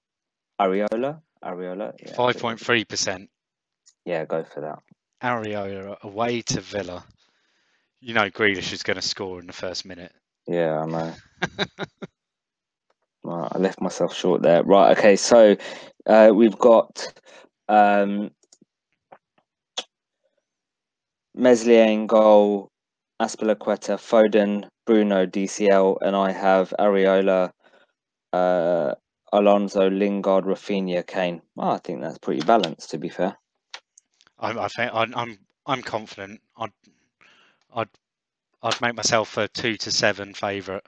Areola? 0.60 1.20
Areola? 1.44 1.92
Yeah, 2.02 2.14
Five 2.14 2.38
point 2.38 2.58
three 2.58 2.84
percent. 2.84 3.28
Yeah, 4.06 4.24
go 4.24 4.42
for 4.42 4.62
that. 4.62 4.78
Areola 5.22 6.00
away 6.00 6.40
to 6.42 6.60
Villa. 6.62 7.04
You 8.00 8.14
know 8.14 8.30
Grealish 8.30 8.72
is 8.72 8.82
going 8.82 8.96
to 8.96 9.02
score 9.02 9.38
in 9.38 9.46
the 9.46 9.52
first 9.52 9.84
minute. 9.84 10.12
Yeah, 10.48 10.80
I 10.80 10.86
know. 10.86 11.14
Right, 13.26 13.48
I 13.50 13.58
left 13.58 13.80
myself 13.80 14.14
short 14.14 14.42
there. 14.42 14.62
Right, 14.62 14.96
okay, 14.96 15.16
so 15.16 15.56
uh, 16.06 16.30
we've 16.32 16.56
got 16.56 17.12
um, 17.68 18.30
Meslier 21.34 21.86
in 21.86 22.06
goal, 22.06 22.70
Azpilicueta, 23.20 23.96
Foden, 23.96 24.68
Bruno, 24.84 25.26
DCL, 25.26 25.98
and 26.02 26.14
I 26.14 26.32
have 26.32 26.74
Areola, 26.78 27.50
uh, 28.32 28.94
Alonso, 29.32 29.88
Lingard, 29.90 30.44
Raphinha, 30.44 31.06
Kane. 31.06 31.42
Well, 31.54 31.70
I 31.70 31.78
think 31.78 32.00
that's 32.00 32.18
pretty 32.18 32.42
balanced, 32.42 32.90
to 32.90 32.98
be 32.98 33.08
fair. 33.08 33.36
I, 34.38 34.50
I 34.50 34.68
think 34.68 34.92
I, 34.92 35.06
I'm 35.14 35.38
I'm 35.64 35.82
confident. 35.82 36.40
I'd 36.58 36.72
I'd 37.74 37.88
I'd 38.62 38.80
make 38.80 38.94
myself 38.94 39.36
a 39.38 39.48
two 39.48 39.76
to 39.78 39.90
seven 39.90 40.34
favourite. 40.34 40.84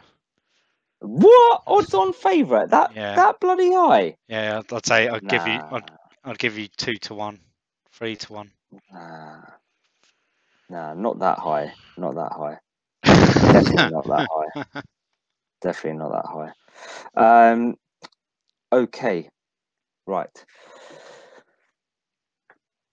What 1.00 1.62
odds 1.66 1.94
on 1.94 2.12
favourite? 2.12 2.70
That 2.70 2.94
Yeah. 2.94 3.14
that 3.14 3.40
bloody 3.40 3.72
high. 3.72 4.16
Yeah, 4.28 4.62
I'd, 4.70 4.86
say 4.86 5.08
I'd 5.08 5.26
give 5.28 5.46
you 5.46 5.60
I'd, 5.70 5.90
I'd 6.24 6.38
give 6.38 6.58
you 6.58 6.68
two 6.76 6.94
to 6.94 7.14
one, 7.14 7.40
three 7.92 8.16
to 8.16 8.32
one. 8.32 8.50
nah, 8.92 9.40
nah, 10.68 10.94
not 10.94 11.18
that 11.20 11.38
high. 11.38 11.72
Not 11.96 12.14
that 12.14 12.32
high. 12.32 12.58
Definitely 13.04 13.90
not 13.90 14.06
that 14.06 14.28
high. 14.64 14.82
Definitely 15.60 15.98
not 15.98 16.12
that 16.12 16.52
high. 17.16 17.50
Um, 17.50 17.76
okay, 18.72 19.28
right. 20.06 20.44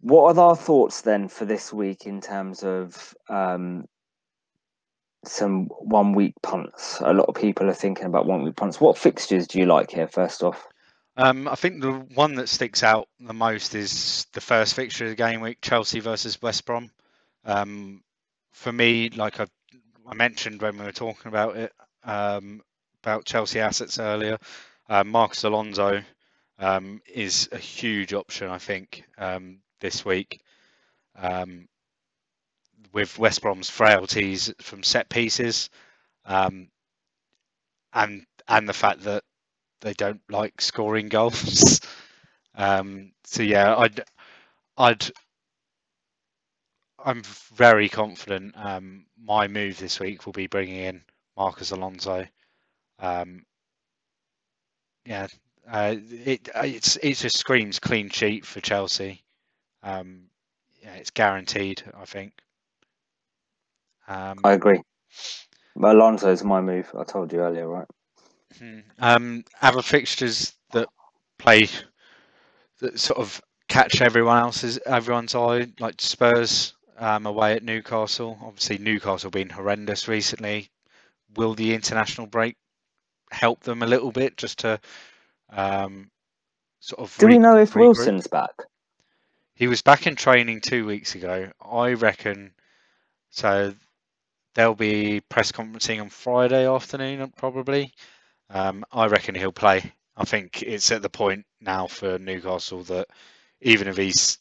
What 0.01 0.38
are 0.38 0.49
our 0.49 0.55
thoughts 0.55 1.01
then 1.01 1.28
for 1.28 1.45
this 1.45 1.73
week 1.73 2.05
in 2.05 2.21
terms 2.21 2.63
of 2.63 3.15
um, 3.28 3.86
some 5.26 5.65
one 5.65 6.13
week 6.13 6.36
punts? 6.43 7.01
A 7.01 7.13
lot 7.13 7.28
of 7.28 7.36
people 7.36 7.69
are 7.69 7.73
thinking 7.73 8.05
about 8.05 8.28
one 8.28 8.43
week 8.43 8.55
punts. 8.55 8.80
What 8.80 8.97
fixtures 8.97 9.47
do 9.47 9.59
you 9.59 9.65
like 9.65 9.91
here, 9.91 10.07
first 10.07 10.43
off? 10.43 10.67
Um, 11.17 11.47
I 11.47 11.55
think 11.55 11.82
the 11.82 11.93
one 12.13 12.36
that 12.36 12.49
sticks 12.49 12.84
out 12.84 13.07
the 13.19 13.34
most 13.34 13.73
is 13.73 14.28
the 14.34 14.41
first 14.41 14.76
fixture 14.76 15.05
of 15.05 15.11
the 15.11 15.15
game 15.15 15.41
week, 15.41 15.59
Chelsea 15.61 16.01
versus 16.01 16.41
West 16.41 16.65
Brom. 16.65 16.91
Um, 17.46 18.04
for 18.54 18.72
me, 18.74 19.10
like 19.12 19.39
I, 19.39 19.48
I 20.08 20.16
mentioned 20.16 20.62
when 20.62 20.78
we 20.78 20.86
were 20.86 20.91
talking 20.91 21.30
about 21.30 21.58
it, 21.58 21.74
um, 22.04 22.62
about 23.04 23.26
Chelsea 23.26 23.60
assets 23.60 24.00
earlier, 24.00 24.38
uh, 24.89 25.04
Marcos 25.04 25.43
Alonso 25.43 26.02
um, 26.60 27.02
is 27.14 27.50
a 27.52 27.58
huge 27.58 28.14
option, 28.14 28.50
I 28.50 28.60
think, 28.60 29.06
um, 29.18 29.60
this 29.82 30.06
week. 30.06 30.41
Um, 31.18 31.68
with 32.93 33.20
West 33.20 33.41
Brom's 33.41 33.70
frailties 33.70 34.54
from 34.62 34.84
set 34.84 35.10
pieces, 35.10 35.70
and 37.93 38.26
and 38.48 38.70
the 38.70 38.74
fact 38.74 39.02
that 39.02 39.24
they 39.82 39.93
don't 39.93 40.22
like 40.30 40.62
scoring 40.62 41.10
goals. 41.10 41.82
so 43.26 43.43
yeah, 43.43 43.76
I'd 43.76 44.02
I'd 44.78 45.12
I'm 47.06 47.22
very 47.53 47.88
confident. 47.88 48.56
Um, 48.58 49.06
my 49.22 49.47
move 49.47 49.78
this 49.78 49.99
week 49.99 50.26
will 50.26 50.34
be 50.34 50.47
bringing 50.47 50.78
in 50.78 51.01
Marcos 51.38 51.70
Alonso. 51.70 52.26
Um, 52.97 53.45
yeah, 55.06 55.28
uh, 55.72 55.95
it 55.99 56.49
it's 56.56 56.97
it 56.97 57.14
just 57.14 57.38
screams 57.38 57.78
clean 57.78 58.10
sheet 58.10 58.43
for 58.43 58.60
Chelsea. 58.60 59.24
Um, 59.84 60.24
yeah, 60.82 60.95
it's 60.95 61.12
guaranteed. 61.12 61.84
I 61.95 62.06
think. 62.06 62.34
Um, 64.08 64.39
I 64.43 64.53
agree. 64.53 64.82
Alonso 65.78 66.32
is 66.32 66.43
my 66.43 66.60
move. 66.60 66.89
I 66.97 67.03
told 67.03 67.32
you 67.32 67.39
earlier, 67.39 67.68
right? 67.68 67.88
Hmm. 68.58 68.80
Um, 68.97 69.43
other 69.62 69.84
fixtures 69.84 70.53
that 70.74 70.88
play 71.38 71.68
that 72.80 72.99
sort 72.99 73.20
of 73.20 73.39
catch 73.68 74.01
everyone 74.01 74.39
else's 74.39 74.80
everyone's 74.88 75.36
eye, 75.36 75.68
like 75.80 76.01
Spurs 76.01 76.74
um, 76.98 77.26
away 77.26 77.54
at 77.54 77.64
Newcastle. 77.64 78.38
Obviously, 78.41 78.78
Newcastle 78.78 79.32
been 79.32 79.50
horrendous 79.50 80.08
recently. 80.08 80.70
Will 81.36 81.54
the 81.54 81.74
international 81.74 82.28
break 82.28 82.56
help 83.32 83.62
them 83.62 83.84
a 83.84 83.88
little 83.88 84.12
bit, 84.12 84.38
just 84.38 84.60
to 84.60 84.80
um, 85.50 86.10
sort 86.80 87.02
of? 87.02 87.18
Do 87.18 87.28
we 87.28 87.38
know 87.38 87.58
if 87.58 87.74
regroup? 87.74 87.80
Wilson's 87.80 88.28
back? 88.28 88.52
He 89.56 89.68
was 89.68 89.82
back 89.82 90.08
in 90.08 90.16
training 90.16 90.62
two 90.62 90.86
weeks 90.86 91.16
ago. 91.16 91.50
I 91.62 91.93
reckon. 91.93 92.54
So 93.30 93.74
there'll 94.54 94.76
be 94.76 95.22
press 95.22 95.52
conferencing 95.52 96.02
on 96.02 96.10
Friday 96.10 96.68
afternoon, 96.68 97.32
probably. 97.38 97.93
Um, 98.50 98.86
I 98.91 99.08
reckon 99.08 99.36
he'll 99.36 99.52
play. 99.52 99.93
I 100.18 100.24
think 100.24 100.62
it's 100.62 100.91
at 100.91 101.02
the 101.02 101.10
point 101.10 101.46
now 101.60 101.88
for 101.88 102.18
Newcastle 102.18 102.84
that 102.84 103.08
even 103.62 103.88
if 103.88 103.98
he's 103.98 104.38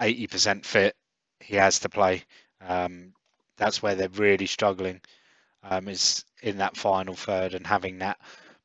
80% 0.00 0.64
fit, 0.64 0.94
he 1.40 1.56
has 1.56 1.80
to 1.80 1.88
play. 1.88 2.24
Um, 2.60 3.14
that's 3.56 3.82
where 3.82 3.94
they're 3.94 4.08
really 4.10 4.46
struggling, 4.46 5.00
um, 5.64 5.88
is 5.88 6.24
in 6.42 6.58
that 6.58 6.76
final 6.76 7.14
third 7.16 7.54
and 7.54 7.66
having 7.66 7.98
that 7.98 8.18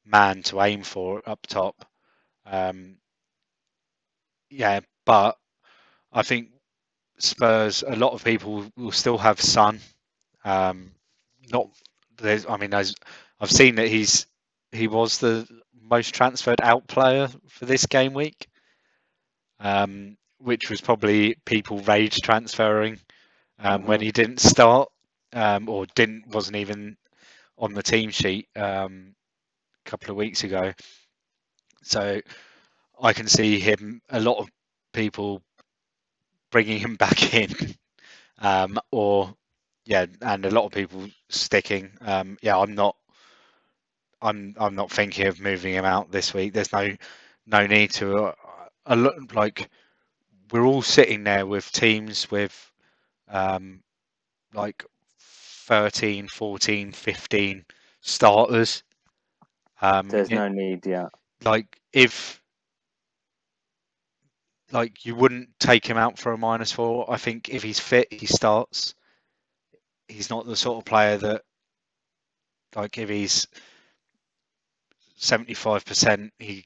man 0.05 0.43
to 0.43 0.61
aim 0.61 0.83
for 0.83 1.21
up 1.27 1.45
top. 1.47 1.85
Um, 2.45 2.97
yeah, 4.49 4.79
but 5.05 5.37
I 6.13 6.23
think 6.23 6.49
Spurs, 7.19 7.83
a 7.87 7.95
lot 7.97 8.13
of 8.13 8.23
people 8.23 8.65
will 8.77 8.91
still 8.91 9.19
have 9.19 9.41
Son. 9.41 9.79
Um, 10.45 10.93
not 11.51 11.69
there's, 12.17 12.45
I 12.47 12.57
mean, 12.57 12.73
I've 12.73 13.51
seen 13.51 13.75
that 13.75 13.87
he's 13.89 14.27
he 14.71 14.87
was 14.87 15.19
the 15.19 15.47
most 15.81 16.13
transferred 16.15 16.61
out 16.61 16.87
player 16.87 17.29
for 17.49 17.65
this 17.65 17.85
game 17.87 18.13
week, 18.13 18.47
um, 19.59 20.17
which 20.43 20.69
was 20.69 20.81
probably 20.81 21.35
people 21.45 21.79
rage 21.79 22.21
transferring 22.21 22.99
um, 23.59 23.85
when 23.85 24.01
he 24.01 24.11
didn't 24.11 24.39
start 24.39 24.89
um, 25.33 25.69
or 25.69 25.85
didn't 25.95 26.27
wasn't 26.27 26.57
even 26.57 26.97
on 27.57 27.73
the 27.73 27.83
team 27.83 28.11
sheet 28.11 28.49
um, 28.55 29.15
a 29.85 29.89
couple 29.89 30.11
of 30.11 30.17
weeks 30.17 30.43
ago. 30.43 30.73
So 31.83 32.21
I 33.01 33.13
can 33.13 33.27
see 33.27 33.59
him 33.59 34.01
a 34.09 34.19
lot 34.19 34.39
of 34.39 34.49
people 34.93 35.43
bringing 36.51 36.79
him 36.79 36.95
back 36.97 37.33
in, 37.33 37.49
um, 38.39 38.79
or 38.91 39.35
yeah, 39.85 40.05
and 40.21 40.45
a 40.45 40.51
lot 40.51 40.65
of 40.65 40.71
people 40.73 41.07
sticking. 41.29 41.91
Um, 42.01 42.37
yeah, 42.41 42.57
I'm 42.57 42.75
not. 42.75 42.95
I'm 44.21 44.55
I'm 44.57 44.75
not 44.75 44.91
thinking 44.91 45.27
of 45.27 45.39
moving 45.39 45.73
him 45.73 45.85
out 45.85 46.11
this 46.11 46.33
week. 46.33 46.53
There's 46.53 46.71
no 46.71 46.95
no 47.45 47.67
need 47.67 47.91
to. 47.93 48.17
Uh, 48.25 48.33
a 48.85 48.95
lot 48.97 49.33
like 49.33 49.69
we're 50.53 50.63
all 50.63 50.83
sitting 50.83 51.23
there 51.23 51.47
with 51.47 51.71
teams 51.71 52.29
with 52.29 52.71
um, 53.27 53.81
like 54.53 54.85
13, 55.19 56.27
14, 56.27 56.91
15 56.91 57.65
starters. 58.01 58.83
Um, 59.81 60.09
There's 60.09 60.29
in- 60.29 60.35
no 60.35 60.47
need, 60.49 60.85
yeah. 60.85 61.07
like 61.43 61.81
if 61.91 62.39
like 64.71 65.05
you 65.05 65.15
wouldn't 65.15 65.49
take 65.59 65.85
him 65.87 65.97
out 65.97 66.19
for 66.19 66.31
a 66.31 66.37
minus 66.37 66.71
four. 66.71 67.11
I 67.11 67.17
think 67.17 67.49
if 67.49 67.63
he's 67.63 67.79
fit, 67.79 68.13
he 68.13 68.27
starts. 68.27 68.93
He's 70.07 70.29
not 70.29 70.45
the 70.45 70.55
sort 70.55 70.77
of 70.77 70.85
player 70.85 71.17
that 71.17 71.41
like 72.75 72.99
if 72.99 73.09
he's 73.09 73.47
seventy 75.15 75.55
five 75.55 75.83
percent, 75.83 76.31
he 76.37 76.65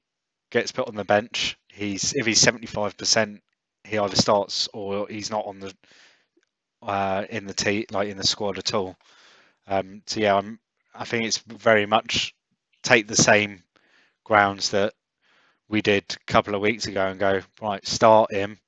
gets 0.52 0.74
put 0.74 0.90
on 0.90 0.96
the 0.96 1.06
bench. 1.06 1.58
He's 1.70 2.14
if 2.14 2.26
he's 2.26 2.42
seventy 2.42 2.68
five 2.68 2.98
percent, 2.98 3.42
he 3.88 3.98
either 3.98 4.16
starts 4.16 4.70
or 4.74 5.08
he's 5.10 5.32
not 5.32 5.46
on 5.48 5.60
the 5.60 5.74
uh, 6.82 7.26
in 7.30 7.46
the 7.46 7.54
team 7.54 7.86
like 7.92 8.10
in 8.10 8.18
the 8.18 8.24
squad 8.28 8.58
at 8.58 8.74
all. 8.74 8.96
Um, 9.68 10.02
so 10.06 10.20
yeah, 10.20 10.36
I'm, 10.36 10.60
I 10.96 11.06
think 11.06 11.26
it's 11.26 11.40
very 11.40 11.86
much 11.86 12.34
take 12.84 13.08
the 13.08 13.16
same 13.16 13.64
grounds 14.26 14.72
that 14.72 14.94
we 15.70 15.82
did 15.82 16.04
a 16.10 16.32
couple 16.32 16.56
of 16.56 16.62
weeks 16.62 16.88
ago 16.88 17.08
and 17.08 17.20
go 17.20 17.42
right 17.62 17.86
start 17.86 18.32
him 18.32 18.60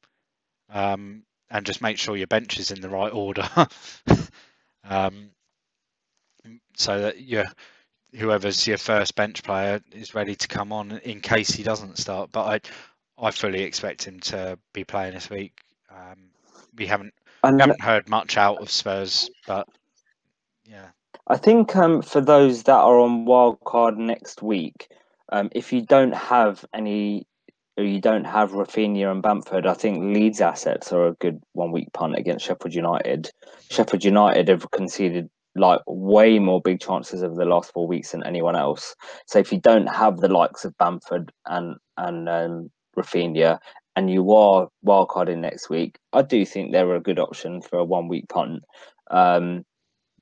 um, 0.72 1.24
and 1.50 1.66
just 1.66 1.82
make 1.82 1.98
sure 1.98 2.18
your 2.18 2.28
bench 2.28 2.60
is 2.60 2.72
in 2.72 2.82
the 2.82 2.90
right 2.90 3.14
order 3.14 3.48
um, 4.90 5.32
so 6.78 7.02
that 7.02 7.22
your 7.22 7.46
whoever's 8.16 8.68
your 8.68 8.78
first 8.78 9.16
bench 9.16 9.44
player 9.44 9.82
is 9.94 10.16
ready 10.16 10.36
to 10.36 10.48
come 10.48 10.72
on 10.74 10.92
in 11.00 11.22
case 11.22 11.50
he 11.50 11.64
doesn't 11.64 11.98
start 11.98 12.32
but 12.32 12.46
I 13.22 13.32
fully 13.32 13.64
expect 13.64 14.04
him 14.06 14.20
to 14.22 14.58
be 14.74 14.84
playing 14.84 15.14
this 15.14 15.30
week 15.30 15.54
um, 15.90 16.30
we 16.76 16.86
haven't 16.86 17.14
we 17.44 17.60
haven't 17.60 17.82
heard 17.82 18.10
much 18.10 18.38
out 18.38 18.62
of 18.62 18.70
Spurs 18.70 19.30
but 19.48 19.68
yeah 20.66 20.90
I 21.30 21.38
think 21.38 21.76
um, 21.76 22.02
for 22.02 22.22
those 22.22 22.64
that 22.64 22.76
are 22.76 23.00
on 23.00 23.26
wildcard 23.26 23.98
next 23.98 24.42
week, 24.42 24.88
um, 25.32 25.50
if 25.52 25.72
you 25.72 25.86
don't 25.86 26.14
have 26.16 26.66
any, 26.74 27.28
or 27.78 27.84
you 27.84 28.02
don't 28.02 28.24
have 28.26 28.52
Raphinha 28.52 29.12
and 29.12 29.22
Bamford, 29.22 29.68
I 29.68 29.76
think 29.76 30.04
Leeds 30.16 30.42
assets 30.42 30.92
are 30.92 31.06
a 31.06 31.14
good 31.14 31.40
one 31.54 31.72
week 31.72 31.94
punt 31.94 32.16
against 32.18 32.46
Sheffield 32.46 32.74
United. 32.74 33.30
Sheffield 33.70 34.04
United 34.04 34.48
have 34.48 34.72
conceded 34.72 35.30
like 35.56 35.82
way 35.86 36.40
more 36.40 36.62
big 36.62 36.80
chances 36.80 37.22
over 37.22 37.36
the 37.36 37.46
last 37.46 37.72
four 37.74 37.88
weeks 37.88 38.12
than 38.12 38.26
anyone 38.26 38.56
else. 38.56 38.96
So 39.28 39.38
if 39.38 39.52
you 39.52 39.60
don't 39.60 39.88
have 39.88 40.18
the 40.18 40.30
likes 40.30 40.66
of 40.66 40.76
Bamford 40.80 41.32
and 41.46 41.76
and 41.98 42.28
um, 42.28 42.72
Raphinha, 42.98 43.60
and 43.96 44.10
you 44.10 44.32
are 44.34 44.70
wildcarding 44.86 45.40
next 45.40 45.70
week, 45.70 45.98
I 46.14 46.22
do 46.22 46.46
think 46.46 46.72
they're 46.72 46.96
a 46.96 47.02
good 47.02 47.20
option 47.20 47.62
for 47.62 47.80
a 47.80 47.86
one 47.86 48.08
week 48.08 48.30
punt. 48.30 48.64
Um, 49.12 49.66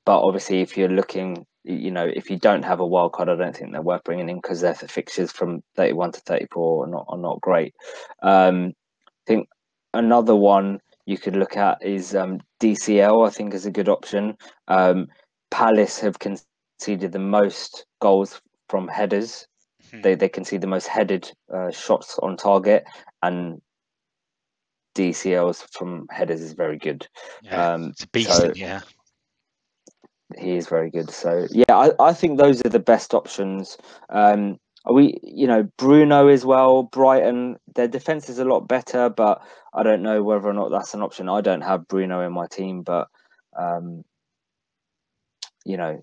but 0.04 0.20
obviously, 0.22 0.60
if 0.60 0.76
you're 0.76 0.88
looking, 0.88 1.46
you 1.64 1.90
know, 1.90 2.10
if 2.12 2.30
you 2.30 2.38
don't 2.38 2.64
have 2.64 2.80
a 2.80 2.86
wild 2.86 3.12
card, 3.12 3.28
I 3.28 3.36
don't 3.36 3.54
think 3.54 3.72
they're 3.72 3.82
worth 3.82 4.04
bringing 4.04 4.28
in 4.28 4.36
because 4.36 4.60
their 4.60 4.74
fixtures 4.74 5.30
from 5.30 5.62
31 5.76 6.12
to 6.12 6.20
34 6.20 6.84
are 6.84 6.86
not 6.88 7.04
are 7.08 7.18
not 7.18 7.40
great. 7.40 7.74
Um, 8.22 8.72
I 8.98 9.24
think 9.26 9.48
another 9.94 10.34
one 10.34 10.80
you 11.06 11.18
could 11.18 11.36
look 11.36 11.56
at 11.56 11.78
is 11.84 12.14
um, 12.14 12.40
DCL. 12.60 13.26
I 13.26 13.30
think 13.30 13.54
is 13.54 13.66
a 13.66 13.70
good 13.70 13.88
option. 13.88 14.36
Um, 14.66 15.08
Palace 15.50 16.00
have 16.00 16.18
conceded 16.18 17.12
the 17.12 17.18
most 17.18 17.86
goals 18.00 18.40
from 18.68 18.88
headers. 18.88 19.46
Hmm. 19.90 20.02
They 20.02 20.14
they 20.14 20.30
see 20.44 20.58
the 20.58 20.66
most 20.66 20.86
headed 20.86 21.30
uh, 21.52 21.70
shots 21.70 22.18
on 22.20 22.36
target, 22.36 22.84
and 23.22 23.60
DCLs 24.94 25.66
from 25.72 26.06
headers 26.10 26.40
is 26.40 26.52
very 26.52 26.78
good. 26.78 27.06
Yeah, 27.42 27.74
Um, 27.74 27.90
it's 27.90 28.02
a 28.04 28.08
beast. 28.08 28.30
so- 28.32 28.52
yeah, 28.54 28.80
he 30.36 30.56
is 30.56 30.68
very 30.68 30.90
good. 30.90 31.10
So 31.10 31.46
yeah, 31.50 31.64
I, 31.70 31.92
I 32.00 32.12
think 32.12 32.38
those 32.38 32.60
are 32.64 32.68
the 32.70 32.78
best 32.78 33.14
options. 33.14 33.78
Um, 34.10 34.58
we, 34.90 35.18
you 35.22 35.46
know, 35.46 35.64
Bruno 35.76 36.28
as 36.28 36.44
well. 36.44 36.84
Brighton, 36.84 37.56
their 37.74 37.88
defense 37.88 38.28
is 38.28 38.38
a 38.38 38.44
lot 38.44 38.68
better, 38.68 39.08
but 39.08 39.42
I 39.74 39.82
don't 39.82 40.02
know 40.02 40.22
whether 40.22 40.48
or 40.48 40.52
not 40.52 40.70
that's 40.70 40.94
an 40.94 41.02
option. 41.02 41.28
I 41.28 41.40
don't 41.40 41.60
have 41.62 41.88
Bruno 41.88 42.20
in 42.26 42.32
my 42.32 42.46
team, 42.46 42.82
but 42.82 43.08
um, 43.58 44.04
you 45.64 45.76
know, 45.76 46.02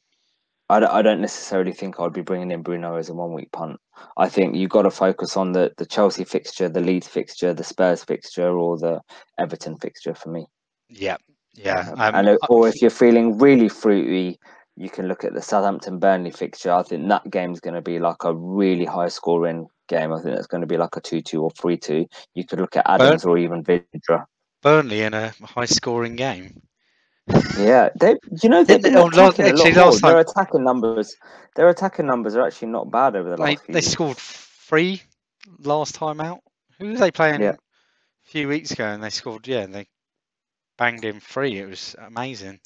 I 0.70 0.80
don't, 0.80 0.92
I 0.92 1.02
don't 1.02 1.22
necessarily 1.22 1.72
think 1.72 2.00
I'd 2.00 2.14
be 2.14 2.22
bringing 2.22 2.52
in 2.52 2.64
Bruno 2.64 2.96
as 2.96 3.10
a 3.10 3.14
one 3.14 3.34
week 3.34 3.52
punt. 3.52 3.80
I 4.18 4.30
think 4.30 4.56
you've 4.56 4.72
got 4.72 4.84
to 4.84 4.92
focus 4.92 5.38
on 5.38 5.52
the 5.52 5.72
the 5.78 5.86
Chelsea 5.86 6.24
fixture, 6.24 6.70
the 6.70 6.82
Leeds 6.82 7.08
fixture, 7.08 7.54
the 7.54 7.64
Spurs 7.64 8.04
fixture, 8.04 8.58
or 8.58 8.78
the 8.78 9.02
Everton 9.38 9.78
fixture 9.78 10.16
for 10.16 10.30
me. 10.30 10.48
yeah, 10.90 11.18
yeah. 11.54 11.94
Um, 11.98 12.16
and 12.16 12.30
uh, 12.30 12.38
or 12.50 12.68
if 12.68 12.82
you're 12.82 12.90
feeling 12.90 13.38
really 13.38 13.70
fruity, 13.70 14.40
you 14.76 14.90
can 14.90 15.08
look 15.08 15.24
at 15.24 15.34
the 15.34 15.42
Southampton 15.42 16.00
Burnley 16.00 16.32
fixture. 16.32 16.72
I 16.72 16.84
think 16.84 17.08
that 17.10 17.30
game's 17.30 17.60
going 17.60 17.76
to 17.76 17.82
be 17.82 18.00
like 18.00 18.24
a 18.24 18.34
really 18.34 18.86
high 18.86 19.10
scoring 19.10 19.68
game. 19.88 20.12
I 20.12 20.22
think 20.22 20.36
it's 20.36 20.48
going 20.48 20.62
to 20.62 20.68
be 20.68 20.78
like 20.78 20.96
a 20.96 21.02
2 21.02 21.22
2 21.22 21.42
or 21.42 21.52
3 21.52 21.78
2. 21.78 22.06
You 22.34 22.46
could 22.46 22.60
look 22.60 22.76
at 22.76 22.90
Adams 22.90 23.24
or 23.24 23.38
even 23.38 23.64
Vydra. 23.64 24.26
Burnley 24.62 25.04
in 25.04 25.14
a 25.14 25.32
high-scoring 25.44 26.16
game. 26.16 26.62
Yeah, 27.58 27.90
they, 28.00 28.18
you 28.44 28.50
know, 28.50 28.64
they've 28.64 28.82
Didn't 28.82 28.84
been 28.84 28.94
they- 28.94 29.00
last- 29.18 29.40
attacking 29.40 29.46
a 29.46 29.56
lot 29.58 29.68
actually, 29.68 29.82
last 29.82 30.02
Their 30.02 30.20
attacking 30.20 30.64
numbers, 30.64 31.16
their 31.56 31.70
attacking 31.70 32.06
numbers 32.06 32.36
are 32.36 32.46
actually 32.46 32.68
not 32.68 32.92
bad 32.92 33.16
over 33.16 33.32
the 33.32 33.36
They 33.38 33.56
last 33.56 33.64
they 33.68 33.82
scored 33.82 34.18
three 34.18 35.02
last 35.60 35.96
time 35.96 36.20
out. 36.22 36.42
Who 36.80 36.90
were 36.92 36.98
they 36.98 37.12
playing 37.12 37.42
Yeah. 37.42 37.52
a 37.52 37.58
few 38.26 38.48
weeks 38.48 38.72
ago? 38.72 38.86
And 38.86 39.04
they 39.04 39.10
scored. 39.10 39.48
Yeah, 39.48 39.62
and 39.62 39.74
they 39.74 39.88
banged 40.78 41.06
in 41.06 41.20
three. 41.20 41.60
It 41.60 41.70
was 41.70 41.96
amazing. 42.00 42.60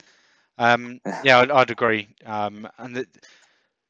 Um, 0.57 0.99
yeah, 1.23 1.39
I'd, 1.39 1.51
I'd 1.51 1.71
agree. 1.71 2.09
Um, 2.25 2.67
and 2.77 2.95
the, 2.97 3.05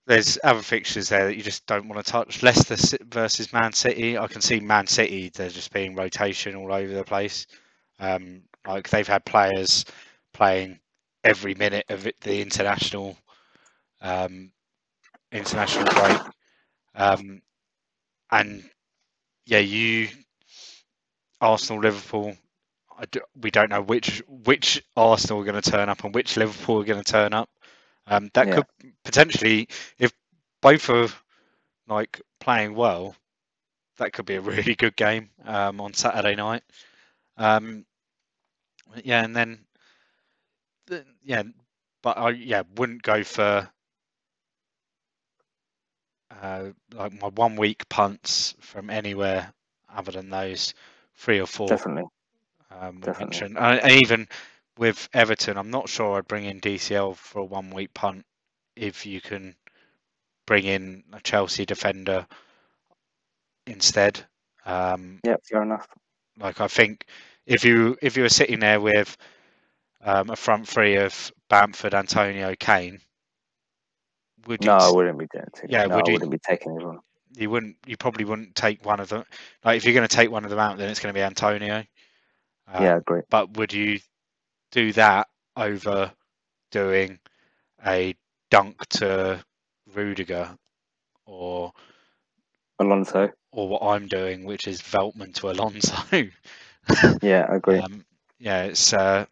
there's 0.05 0.37
other 0.43 0.61
fixtures 0.61 1.09
there 1.09 1.25
that 1.25 1.35
you 1.35 1.41
just 1.43 1.65
don't 1.65 1.87
want 1.87 2.03
to 2.05 2.11
touch. 2.11 2.43
Leicester 2.43 2.97
versus 3.09 3.53
Man 3.53 3.73
City. 3.73 4.17
I 4.17 4.27
can 4.27 4.41
see 4.41 4.59
Man 4.59 4.85
City. 4.87 5.31
They're 5.33 5.49
just 5.49 5.71
being 5.73 5.95
rotation 5.95 6.55
all 6.55 6.71
over 6.73 6.91
the 6.93 7.03
place. 7.03 7.47
Um, 7.99 8.41
like 8.67 8.89
they've 8.89 9.07
had 9.07 9.25
players 9.25 9.85
playing 10.39 10.81
every 11.25 11.55
minute 11.55 11.87
of 11.89 12.07
the 12.21 12.41
international 12.41 13.17
um, 14.01 14.51
international 15.31 15.89
break. 15.89 16.21
Um, 16.95 17.41
and 18.31 18.63
yeah, 19.45 19.59
you 19.59 20.09
Arsenal, 21.41 21.81
Liverpool. 21.81 22.35
I 22.97 23.05
d- 23.05 23.21
we 23.41 23.51
don't 23.51 23.69
know 23.69 23.81
which 23.81 24.21
which 24.27 24.83
Arsenal 24.95 25.41
are 25.41 25.45
going 25.45 25.61
to 25.61 25.71
turn 25.71 25.89
up 25.89 26.03
and 26.03 26.15
which 26.15 26.37
Liverpool 26.37 26.81
are 26.81 26.85
going 26.85 27.03
to 27.03 27.11
turn 27.11 27.33
up. 27.33 27.49
Um, 28.07 28.29
that 28.33 28.49
Yeah. 28.49 28.51
could 28.51 28.67
potentially, 29.03 29.67
if 29.99 30.11
both 30.61 30.89
are 30.89 31.09
like 31.87 32.21
playing 32.39 32.75
well, 32.75 33.15
that 33.97 34.13
could 34.13 34.25
be 34.25 34.35
a 34.35 34.41
really 34.41 34.75
good 34.75 34.95
game 34.95 35.29
um, 35.45 35.81
on 35.81 35.93
Saturday 35.93 36.35
night. 36.35 36.63
Um, 37.37 37.85
yeah, 39.03 39.23
and 39.23 39.35
then 39.35 39.59
the, 39.61 39.68
yeah, 41.23 41.43
but 42.01 42.17
I 42.17 42.29
yeah 42.31 42.63
wouldn't 42.75 43.03
go 43.03 43.23
for 43.23 43.69
uh, 46.41 46.69
like 46.93 47.13
my 47.13 47.27
one 47.29 47.55
week 47.55 47.87
punts 47.89 48.55
from 48.59 48.89
anywhere 48.89 49.53
other 49.93 50.11
than 50.11 50.29
those 50.29 50.73
three 51.15 51.39
or 51.39 51.47
four 51.47 51.79
Definitely. 51.79 52.09
um, 52.71 53.03
definitely. 53.03 53.45
And 53.57 53.91
even 53.91 54.27
with 54.77 55.09
Everton, 55.13 55.57
I'm 55.57 55.71
not 55.71 55.89
sure 55.89 56.17
I'd 56.17 56.27
bring 56.27 56.45
in 56.45 56.59
DCL 56.59 57.13
for 57.15 57.39
a 57.39 57.45
one 57.45 57.71
week 57.71 57.93
punt 57.93 58.25
if 58.75 59.05
you 59.05 59.21
can 59.21 59.55
bring 60.45 60.65
in 60.65 61.03
a 61.13 61.21
Chelsea 61.21 61.65
defender 61.65 62.27
instead. 63.67 64.25
Um, 64.65 65.21
Yeah, 65.23 65.35
fair 65.49 65.63
enough. 65.63 65.87
like 66.39 66.61
I 66.61 66.67
think 66.67 67.05
if 67.45 67.63
you 67.65 67.97
if 68.01 68.17
you 68.17 68.23
were 68.23 68.29
sitting 68.29 68.59
there 68.59 68.79
with 68.79 69.15
um, 70.03 70.29
a 70.29 70.35
front 70.35 70.67
three 70.67 70.95
of 70.97 71.31
Bamford, 71.49 71.93
Antonio, 71.93 72.55
Kane, 72.59 72.99
would 74.47 74.63
you 74.63 74.69
No, 74.71 74.77
I 74.77 74.89
wouldn't 74.91 75.19
be 75.19 75.27
doing 75.31 75.45
it. 75.45 75.69
Yeah, 75.69 75.85
no, 75.85 75.95
would 75.97 76.05
I 76.07 76.11
you- 76.11 76.13
wouldn't 76.13 76.31
be 76.31 76.39
taking 76.39 76.73
anyone. 76.75 76.99
you 77.35 77.49
wouldn't 77.49 77.77
you 77.85 77.97
probably 77.97 78.25
wouldn't 78.25 78.55
take 78.55 78.85
one 78.85 78.99
of 78.99 79.09
them. 79.09 79.23
Like 79.63 79.77
if 79.77 79.85
you're 79.85 79.93
going 79.93 80.07
to 80.07 80.15
take 80.15 80.31
one 80.31 80.43
of 80.43 80.49
them 80.49 80.59
out, 80.59 80.77
then 80.77 80.89
it's 80.89 80.99
going 80.99 81.13
to 81.13 81.17
be 81.17 81.23
Antonio. 81.23 81.83
Um, 82.67 82.83
yeah, 82.83 82.97
agree. 82.97 83.21
but 83.29 83.57
would 83.57 83.73
you 83.73 83.99
do 84.71 84.93
that 84.93 85.27
over 85.55 86.11
doing 86.71 87.19
a 87.85 88.15
dunk 88.51 88.85
to 88.89 89.43
Rudiger 89.93 90.55
or 91.25 91.71
Alonso. 92.79 93.29
or 93.51 93.67
what 93.67 93.81
I'm 93.83 94.07
doing, 94.07 94.45
which 94.45 94.67
is 94.67 94.81
Veltman 94.81 95.33
to 95.35 95.49
Alonso? 95.51 95.95
Yeah, 97.21 97.45
I 97.49 97.55
agree. 97.57 97.77
um, 97.77 98.03
yeah, 98.39 98.63
it's 98.63 98.93
uh, 98.93 99.25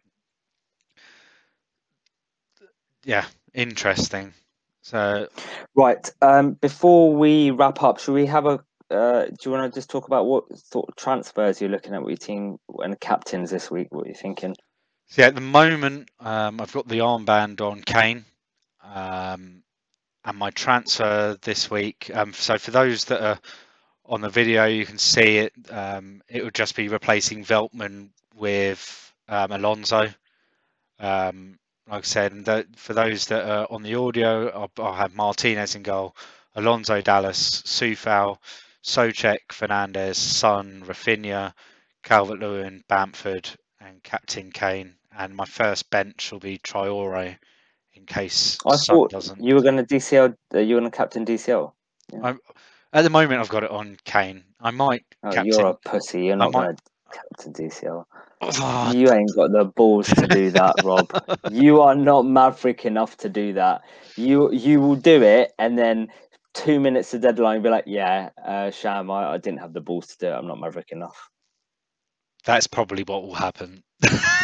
yeah, 3.08 3.24
interesting. 3.54 4.34
So 4.82 5.28
Right. 5.74 6.10
Um, 6.20 6.52
before 6.52 7.14
we 7.14 7.50
wrap 7.50 7.82
up, 7.82 7.98
should 7.98 8.12
we 8.12 8.26
have 8.26 8.44
a? 8.44 8.60
Uh, 8.90 9.24
do 9.24 9.36
you 9.44 9.50
want 9.50 9.72
to 9.72 9.78
just 9.78 9.90
talk 9.90 10.06
about 10.06 10.26
what 10.26 10.44
sort 10.56 10.88
of 10.88 10.96
transfers 10.96 11.60
you're 11.60 11.70
looking 11.70 11.94
at 11.94 12.02
with 12.02 12.10
your 12.10 12.16
team 12.18 12.58
and 12.78 13.00
captains 13.00 13.50
this 13.50 13.70
week? 13.70 13.88
What 13.90 14.06
you're 14.06 14.14
thinking? 14.14 14.54
So 15.06 15.22
yeah, 15.22 15.28
at 15.28 15.34
the 15.34 15.40
moment, 15.40 16.10
um, 16.20 16.60
I've 16.60 16.72
got 16.72 16.86
the 16.86 16.98
armband 16.98 17.62
on 17.62 17.80
Kane, 17.80 18.26
um, 18.82 19.62
and 20.24 20.36
my 20.36 20.50
transfer 20.50 21.38
this 21.40 21.70
week. 21.70 22.10
Um, 22.12 22.34
so 22.34 22.58
for 22.58 22.72
those 22.72 23.06
that 23.06 23.22
are 23.22 23.38
on 24.04 24.20
the 24.20 24.28
video, 24.28 24.66
you 24.66 24.84
can 24.84 24.98
see 24.98 25.38
it. 25.38 25.52
Um, 25.70 26.22
it 26.28 26.44
would 26.44 26.54
just 26.54 26.76
be 26.76 26.88
replacing 26.88 27.44
Veltman 27.44 28.10
with 28.34 29.14
um, 29.28 29.52
Alonso. 29.52 30.08
Um, 30.98 31.58
like 31.88 32.04
I 32.04 32.06
said, 32.06 32.44
that, 32.46 32.66
for 32.76 32.92
those 32.94 33.26
that 33.26 33.48
are 33.48 33.66
on 33.70 33.82
the 33.82 33.94
audio, 33.94 34.48
I'll, 34.50 34.70
I'll 34.78 34.94
have 34.94 35.14
Martinez 35.14 35.74
in 35.74 35.82
goal, 35.82 36.14
Alonso, 36.54 37.00
Dallas, 37.00 37.62
Coufal, 37.62 38.36
Soucek, 38.84 39.38
Fernandes, 39.50 40.16
Son, 40.16 40.82
Raphinha, 40.86 41.52
Calvert-Lewin, 42.02 42.82
Bamford, 42.88 43.48
and 43.80 44.02
Captain 44.02 44.50
Kane. 44.50 44.94
And 45.16 45.34
my 45.34 45.44
first 45.44 45.90
bench 45.90 46.30
will 46.30 46.40
be 46.40 46.58
Traore 46.58 47.36
in 47.94 48.06
case 48.06 48.58
I 48.66 48.76
Son 48.76 48.96
thought 48.96 49.10
doesn't. 49.10 49.42
you 49.42 49.54
were 49.54 49.62
going 49.62 49.76
to 49.76 49.84
DCL. 49.84 50.36
Uh, 50.54 50.58
you 50.58 50.74
were 50.74 50.80
going 50.80 50.90
to 50.90 50.96
captain 50.96 51.24
DCL. 51.24 51.72
At 52.92 53.02
the 53.02 53.10
moment, 53.10 53.40
I've 53.40 53.48
got 53.48 53.64
it 53.64 53.70
on 53.70 53.96
Kane. 54.04 54.44
I 54.60 54.70
might 54.70 55.04
Oh, 55.22 55.30
captain. 55.30 55.46
you're 55.46 55.66
a 55.66 55.74
pussy. 55.74 56.26
You're 56.26 56.36
not 56.36 56.52
going 56.52 56.76
to 56.76 56.82
captain 57.12 57.52
DCL. 57.52 58.04
Oh, 58.42 58.94
You 59.02 59.12
ain't 59.12 59.34
got 59.34 59.52
the 59.52 59.64
balls 59.64 60.12
to 60.14 60.26
do 60.28 60.50
that, 60.52 60.76
Rob. 60.80 61.12
You 61.46 61.80
are 61.82 61.94
not 61.96 62.24
maverick 62.26 62.84
enough 62.86 63.16
to 63.18 63.28
do 63.28 63.54
that. 63.54 63.82
You 64.16 64.52
you 64.52 64.80
will 64.80 64.96
do 64.96 65.22
it, 65.22 65.52
and 65.58 65.78
then 65.78 66.08
two 66.54 66.80
minutes 66.80 67.10
to 67.12 67.18
deadline, 67.18 67.62
be 67.62 67.70
like, 67.70 67.84
"Yeah, 67.86 68.30
uh, 68.44 68.70
Sham, 68.70 69.10
I, 69.10 69.32
I 69.34 69.38
didn't 69.38 69.60
have 69.60 69.72
the 69.74 69.80
balls 69.80 70.08
to 70.08 70.18
do 70.18 70.26
it. 70.28 70.32
I'm 70.36 70.46
not 70.48 70.60
maverick 70.60 70.92
enough." 70.92 71.30
that's 72.44 72.66
probably 72.66 73.02
what 73.04 73.22
will 73.22 73.34
happen. 73.34 73.82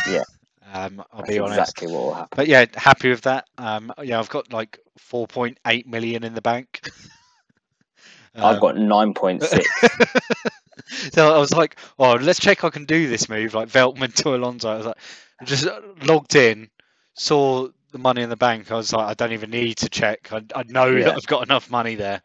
Yeah. 0.04 0.24
um, 0.72 1.02
I'll 1.12 1.22
That's 1.22 1.36
be 1.36 1.38
honest. 1.38 1.74
exactly 1.76 1.88
what 1.88 2.04
will 2.04 2.14
happen. 2.14 2.30
But 2.34 2.48
yeah, 2.48 2.66
happy 2.74 3.10
with 3.10 3.22
that. 3.22 3.46
Um, 3.58 3.92
yeah, 4.02 4.18
I've 4.18 4.30
got 4.30 4.52
like 4.52 4.78
4.8 4.98 5.86
million 5.86 6.24
in 6.24 6.34
the 6.34 6.42
bank. 6.42 6.82
I've 8.42 8.58
Um, 8.58 8.60
got 8.60 8.76
nine 8.76 9.14
point 9.14 9.42
six. 9.42 9.98
so 11.12 11.34
I 11.34 11.38
was 11.38 11.52
like, 11.52 11.76
oh, 11.98 12.14
let's 12.14 12.38
check 12.40 12.64
I 12.64 12.70
can 12.70 12.84
do 12.84 13.08
this 13.08 13.28
move, 13.28 13.54
like 13.54 13.68
Veltman 13.68 14.14
to 14.16 14.34
Alonso. 14.34 14.70
I 14.70 14.76
was 14.76 14.86
like, 14.86 14.98
I 15.40 15.44
just 15.44 15.66
logged 16.02 16.34
in, 16.34 16.70
saw 17.14 17.68
the 17.92 17.98
money 17.98 18.22
in 18.22 18.28
the 18.30 18.36
bank. 18.36 18.70
I 18.70 18.74
was 18.76 18.92
like, 18.92 19.06
I 19.06 19.14
don't 19.14 19.32
even 19.32 19.50
need 19.50 19.78
to 19.78 19.88
check. 19.88 20.32
I, 20.32 20.42
I 20.54 20.62
know 20.64 20.92
Yeah. 20.92 21.02
that 21.02 21.14
I've 21.16 21.26
got 21.26 21.44
enough 21.44 21.70
money 21.70 21.94
there. 21.94 22.22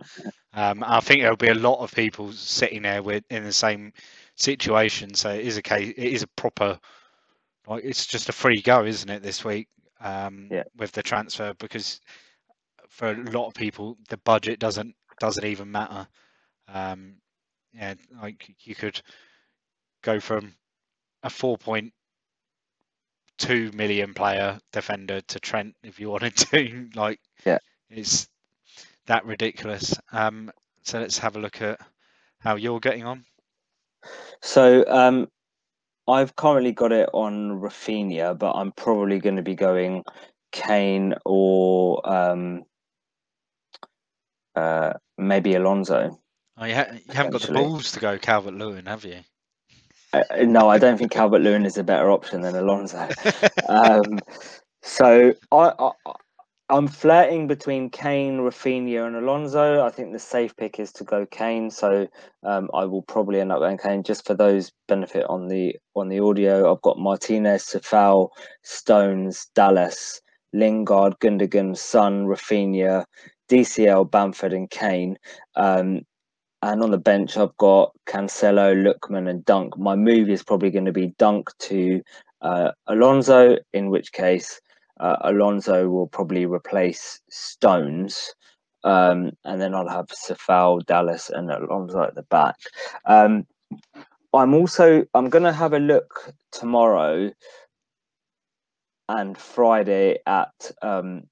Um, 0.53 0.83
I 0.85 0.99
think 0.99 1.21
there'll 1.21 1.35
be 1.37 1.49
a 1.49 1.53
lot 1.55 1.79
of 1.81 1.93
people 1.93 2.31
sitting 2.33 2.81
there 2.83 3.01
with 3.03 3.23
in 3.29 3.43
the 3.43 3.51
same 3.53 3.93
situation. 4.35 5.13
So 5.13 5.29
it 5.31 5.45
is 5.45 5.57
a 5.57 5.61
case, 5.61 5.89
it 5.95 6.13
is 6.13 6.23
a 6.23 6.27
proper, 6.27 6.79
like 7.67 7.83
it's 7.83 8.05
just 8.05 8.29
a 8.29 8.33
free 8.33 8.61
go, 8.61 8.85
isn't 8.85 9.09
it? 9.09 9.21
This 9.23 9.43
week. 9.43 9.67
um, 10.01 10.51
Yeah. 10.51 10.63
with 10.77 10.91
the 10.91 11.03
transfer 11.03 11.53
because 11.59 11.99
for 12.89 13.11
a 13.11 13.31
lot 13.31 13.47
of 13.47 13.53
people 13.53 13.97
the 14.09 14.17
budget 14.17 14.59
doesn't 14.59 14.95
doesn't 15.19 15.45
even 15.45 15.71
matter. 15.71 16.07
Um, 16.67 17.15
yeah, 17.73 17.93
like 18.21 18.55
you 18.63 18.75
could 18.75 19.01
go 20.01 20.19
from 20.19 20.53
a 21.23 21.29
four 21.29 21.57
point 21.57 21.93
two 23.37 23.71
million 23.73 24.13
player 24.13 24.59
defender 24.71 25.21
to 25.21 25.39
Trent 25.39 25.75
if 25.83 25.99
you 25.99 26.09
wanted 26.11 26.35
to. 26.37 26.89
Like, 26.95 27.19
Yeah. 27.45 27.59
it's 27.89 28.27
that 29.07 29.25
ridiculous. 29.25 29.95
Um, 30.11 30.51
so 30.83 30.99
let's 30.99 31.17
have 31.19 31.35
a 31.35 31.39
look 31.39 31.61
at 31.61 31.79
how 32.39 32.55
you're 32.55 32.79
getting 32.79 33.05
on. 33.05 33.25
So 34.41 34.85
um, 34.87 35.27
I've 36.07 36.35
currently 36.35 36.71
got 36.71 36.91
it 36.91 37.09
on 37.13 37.59
Raphinha, 37.59 38.37
but 38.37 38.53
I'm 38.53 38.71
probably 38.71 39.19
going 39.19 39.35
to 39.35 39.41
be 39.41 39.55
going 39.55 40.03
Kane 40.51 41.15
or 41.25 42.07
um, 42.09 42.63
uh, 44.55 44.93
maybe 45.17 45.55
Alonso. 45.55 46.19
Oh, 46.59 46.65
you, 46.65 46.75
ha- 46.75 46.87
you 46.91 47.13
haven't 47.13 47.31
got 47.31 47.41
the 47.41 47.53
balls 47.53 47.93
to 47.93 47.99
go 47.99 48.17
Calvert 48.17 48.53
Lewin, 48.53 48.85
have 48.85 49.05
you? 49.05 49.19
Uh, 50.11 50.23
no, 50.41 50.69
I 50.69 50.77
don't 50.77 50.97
think 50.97 51.11
Calvert 51.11 51.41
Lewin 51.41 51.65
is 51.65 51.77
a 51.77 51.83
better 51.83 52.11
option 52.11 52.41
than 52.41 52.55
Alonso. 52.55 53.07
um, 53.69 54.19
so 54.81 55.33
I, 55.51 55.71
I 55.79 55.91
I'm 56.71 56.87
flirting 56.87 57.47
between 57.47 57.89
Kane, 57.89 58.39
Raphinha, 58.39 59.07
and 59.07 59.15
Alonso. 59.15 59.83
I 59.83 59.89
think 59.89 60.11
the 60.11 60.19
safe 60.19 60.55
pick 60.55 60.79
is 60.79 60.91
to 60.93 61.03
go 61.03 61.25
Kane, 61.25 61.71
so 61.71 62.07
um, 62.43 62.69
I 62.73 62.85
will 62.85 63.01
probably 63.01 63.39
end 63.39 63.51
up 63.51 63.59
going 63.59 63.77
Kane 63.77 64.03
just 64.03 64.27
for 64.27 64.35
those 64.35 64.71
benefit 64.87 65.25
on 65.29 65.47
the 65.47 65.77
on 65.95 66.09
the 66.09 66.19
audio. 66.19 66.71
I've 66.71 66.81
got 66.81 66.99
Martinez, 66.99 67.63
Coufal, 67.63 68.29
Stones, 68.63 69.47
Dallas, 69.55 70.21
Lingard, 70.53 71.17
Gundogan, 71.19 71.75
Son, 71.75 72.27
Raphinha, 72.27 73.05
DCL, 73.49 74.11
Bamford, 74.11 74.53
and 74.53 74.69
Kane. 74.69 75.17
Um, 75.55 76.01
and 76.61 76.83
on 76.83 76.91
the 76.91 76.97
bench, 76.97 77.37
I've 77.37 77.55
got 77.57 77.91
Cancelo, 78.05 78.75
Lookman, 78.75 79.29
and 79.29 79.45
Dunk. 79.45 79.77
My 79.77 79.95
move 79.95 80.29
is 80.29 80.43
probably 80.43 80.71
going 80.71 80.85
to 80.85 80.91
be 80.91 81.13
Dunk 81.17 81.49
to 81.59 82.01
uh, 82.41 82.71
Alonso, 82.87 83.57
in 83.73 83.89
which 83.89 84.11
case 84.11 84.59
uh, 84.99 85.15
Alonso 85.21 85.87
will 85.87 86.07
probably 86.07 86.45
replace 86.45 87.21
Stones. 87.29 88.33
Um, 88.83 89.31
and 89.45 89.61
then 89.61 89.73
I'll 89.73 89.87
have 89.87 90.07
Coufal, 90.07 90.85
Dallas, 90.85 91.29
and 91.29 91.49
Alonso 91.49 92.01
at 92.01 92.15
the 92.15 92.23
back. 92.23 92.55
Um, 93.05 93.45
I'm 94.33 94.53
also 94.53 95.05
I'm 95.13 95.29
going 95.29 95.43
to 95.43 95.53
have 95.53 95.73
a 95.73 95.79
look 95.79 96.33
tomorrow 96.51 97.31
and 99.07 99.37
Friday 99.37 100.19
at 100.25 100.71
um, 100.81 101.23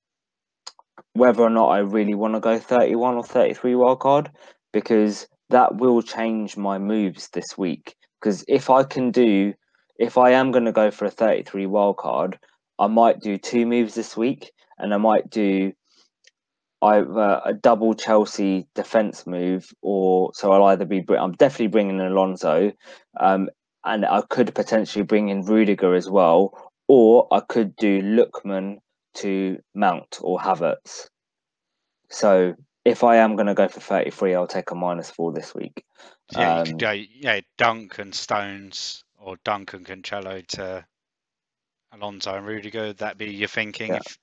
whether 1.14 1.44
or 1.44 1.50
not 1.50 1.68
I 1.68 1.80
really 1.80 2.16
want 2.16 2.34
to 2.34 2.40
go 2.40 2.58
31 2.58 3.16
or 3.16 3.24
33 3.24 3.74
wildcard 3.74 4.30
because 4.74 5.28
that 5.50 5.76
will 5.76 6.02
change 6.02 6.58
my 6.58 6.78
moves 6.78 7.30
this 7.30 7.58
week. 7.58 7.96
Because 8.20 8.44
if 8.48 8.70
I 8.70 8.84
can 8.84 9.12
do, 9.12 9.54
if 9.98 10.18
I 10.18 10.32
am 10.32 10.52
going 10.52 10.66
to 10.66 10.72
go 10.72 10.92
for 10.92 11.06
a 11.06 11.12
33 11.12 11.66
wildcard, 11.66 12.36
I 12.80 12.88
might 12.88 13.20
do 13.20 13.38
two 13.38 13.66
moves 13.66 13.96
this 13.96 14.16
week 14.16 14.52
and 14.78 14.94
I 14.94 14.98
might 14.98 15.30
do 15.30 15.74
either 16.82 17.42
a 17.44 17.54
double 17.54 17.96
Chelsea 17.96 18.68
defense 18.76 19.26
move 19.26 19.68
or 19.82 20.32
so 20.36 20.52
I'll 20.52 20.66
either 20.66 20.86
be, 20.86 21.04
I'm 21.18 21.32
definitely 21.34 21.68
bringing 21.68 22.00
Alonso 22.00 22.72
um, 23.20 23.50
and 23.84 24.06
I 24.06 24.22
could 24.30 24.54
potentially 24.54 25.04
bring 25.04 25.30
in 25.30 25.44
Rudiger 25.44 25.96
as 25.96 26.10
well, 26.10 26.72
or 26.88 27.28
I 27.32 27.40
could 27.40 27.76
do 27.78 28.02
Lookman 28.02 28.78
to 29.16 29.58
Mount 29.74 30.20
or 30.22 30.40
Havertz. 30.40 31.08
So 32.10 32.54
if 32.88 33.04
I 33.04 33.18
am 33.18 33.36
going 33.36 33.48
to 33.48 33.54
go 33.54 33.68
for 33.68 33.82
33, 33.82 34.34
I'll 34.34 34.48
take 34.48 34.72
a 34.72 34.76
minus 34.76 35.12
four 35.12 35.34
this 35.34 35.54
week. 35.54 35.84
Yeah, 36.32 36.62
Um, 36.62 36.78
yeah, 36.80 37.42
Dunk 37.58 38.00
and 38.00 38.16
Stones 38.16 39.04
or 39.20 39.38
Dunk 39.44 39.74
and 39.74 39.86
Cancelo 39.86 40.46
to 40.48 40.86
Alonso 41.92 42.36
and 42.36 42.46
Rudiger. 42.46 42.94
That 42.94 43.18
be 43.18 43.34
your 43.34 43.50
thinking? 43.50 43.90
Yeah. 43.90 43.98
If, 43.98 44.18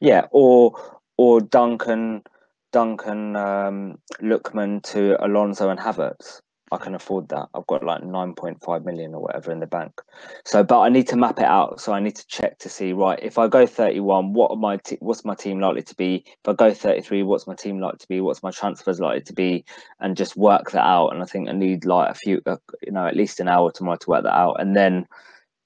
Yeah, 0.00 0.26
or 0.32 1.00
or 1.16 1.40
Duncan, 1.40 2.24
Duncan 2.72 3.36
um, 3.36 3.98
Lookman 4.20 4.82
to 4.84 5.24
Alonso 5.24 5.70
and 5.70 5.78
Havertz. 5.78 6.40
I 6.72 6.76
can 6.76 6.94
afford 6.94 7.28
that. 7.30 7.48
I've 7.54 7.66
got 7.66 7.84
like 7.84 8.04
nine 8.04 8.34
point 8.34 8.62
five 8.62 8.84
million 8.84 9.14
or 9.14 9.22
whatever 9.22 9.50
in 9.50 9.60
the 9.60 9.66
bank. 9.66 10.00
So, 10.44 10.62
but 10.62 10.80
I 10.80 10.88
need 10.88 11.08
to 11.08 11.16
map 11.16 11.38
it 11.40 11.46
out. 11.46 11.80
So 11.80 11.92
I 11.92 12.00
need 12.00 12.16
to 12.16 12.26
check 12.28 12.58
to 12.60 12.68
see 12.68 12.92
right. 12.92 13.18
If 13.22 13.38
I 13.38 13.48
go 13.48 13.66
thirty 13.66 14.00
one, 14.00 14.32
what 14.32 14.50
are 14.52 14.56
my 14.56 14.76
t- 14.76 14.98
what's 15.00 15.24
my 15.24 15.34
team 15.34 15.60
likely 15.60 15.82
to 15.82 15.94
be? 15.96 16.24
If 16.26 16.48
I 16.48 16.52
go 16.52 16.72
thirty 16.72 17.00
three, 17.02 17.22
what's 17.24 17.46
my 17.46 17.54
team 17.56 17.80
likely 17.80 17.98
to 17.98 18.08
be? 18.08 18.20
What's 18.20 18.42
my 18.42 18.52
transfers 18.52 19.00
likely 19.00 19.22
to 19.22 19.32
be? 19.32 19.64
And 20.00 20.16
just 20.16 20.36
work 20.36 20.70
that 20.72 20.84
out. 20.86 21.08
And 21.08 21.22
I 21.22 21.26
think 21.26 21.48
I 21.48 21.52
need 21.52 21.84
like 21.84 22.10
a 22.10 22.14
few, 22.14 22.40
uh, 22.46 22.56
you 22.82 22.92
know, 22.92 23.06
at 23.06 23.16
least 23.16 23.40
an 23.40 23.48
hour 23.48 23.72
tomorrow 23.72 23.98
to 23.98 24.10
work 24.10 24.22
that 24.24 24.36
out. 24.36 24.60
And 24.60 24.76
then 24.76 25.06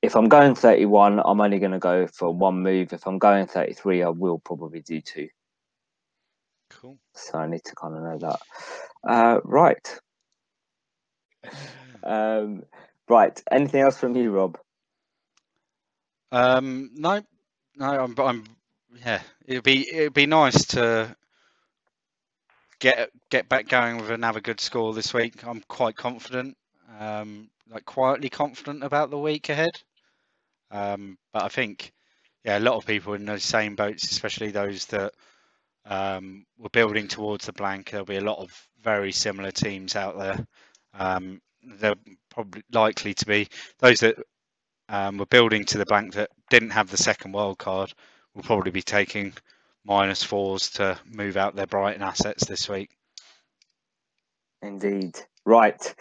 if 0.03 0.17
I'm 0.17 0.29
going 0.29 0.55
31, 0.55 1.21
I'm 1.25 1.41
only 1.41 1.59
going 1.59 1.73
to 1.73 1.79
go 1.79 2.07
for 2.07 2.31
one 2.35 2.63
move. 2.63 2.93
If 2.93 3.07
I'm 3.07 3.19
going 3.19 3.47
33, 3.47 4.03
I 4.03 4.09
will 4.11 4.39
probably 4.39 4.81
do 4.81 5.01
two. 5.01 5.29
cool. 6.71 6.99
So 7.15 7.39
I 7.39 7.47
need 7.47 7.65
to 7.65 7.75
kind 7.75 7.97
of 7.97 8.03
know 8.03 8.19
that. 8.19 8.41
Uh, 9.11 9.41
right. 9.45 10.01
Um, 12.07 12.65
right. 13.09 13.43
Anything 13.51 13.81
else 13.81 13.97
from 13.97 14.15
you, 14.15 14.31
Rob? 14.31 14.59
Um, 16.33 16.91
no, 16.95 17.23
no, 17.77 17.87
I'm, 17.87 18.15
I'm, 18.19 18.45
yeah, 19.05 19.23
it'd 19.47 19.65
be 19.65 19.89
it'd 19.91 20.13
be 20.13 20.27
nice 20.27 20.67
to 20.67 21.17
get 22.79 23.11
get 23.31 23.49
back 23.49 23.69
going 23.69 23.97
with 23.99 24.11
another 24.11 24.41
good 24.41 24.61
score 24.61 24.93
this 24.93 25.15
week. 25.15 25.47
I'm 25.47 25.63
quite 25.67 25.97
confident, 25.97 26.57
um, 26.99 27.49
like 27.71 27.85
quietly 27.85 28.29
confident 28.29 28.85
about 28.85 29.11
the 29.11 29.19
week 29.19 29.49
ahead. 29.49 29.81
Um, 30.71 31.19
but 31.33 31.45
I 31.45 31.49
think, 31.49 31.93
yeah, 32.45 32.59
a 32.59 32.61
lot 32.61 32.77
of 32.77 32.87
people 32.87 33.15
in 33.15 33.25
those 33.25 33.45
same 33.45 33.77
boats, 33.77 34.11
especially 34.11 34.51
those 34.51 34.87
that 34.87 35.15
um, 35.87 36.45
were 36.59 36.71
building 36.71 37.09
towards 37.09 37.47
the 37.47 37.53
blank. 37.53 37.91
There'll 37.91 38.07
be 38.07 38.17
a 38.17 38.21
lot 38.21 38.39
of 38.39 38.51
very 38.83 39.13
similar 39.13 39.51
teams 39.51 39.97
out 39.97 40.19
there. 40.19 40.47
Um, 40.99 41.41
they're 41.63 41.97
probably 42.31 42.63
likely 42.73 43.15
to 43.15 43.27
be 43.27 43.49
those 43.79 44.01
that 44.01 44.17
um, 44.89 45.19
were 45.19 45.27
building 45.27 45.65
to 45.67 45.79
the 45.79 45.87
bank 45.87 46.15
that 46.15 46.31
didn't 46.51 46.71
have 46.71 46.91
the 46.91 46.97
second 46.97 47.33
wild 47.33 47.59
card 47.59 47.93
will 48.35 48.43
probably 48.43 48.71
be 48.71 48.83
taking 48.83 49.33
minus 49.85 50.23
fours 50.23 50.71
to 50.71 50.99
move 51.07 51.37
out 51.37 51.55
their 51.55 51.67
Brighton 51.67 52.03
assets 52.03 52.47
this 52.47 52.69
week. 52.69 52.91
Indeed. 54.63 55.19
Right. 55.45 55.95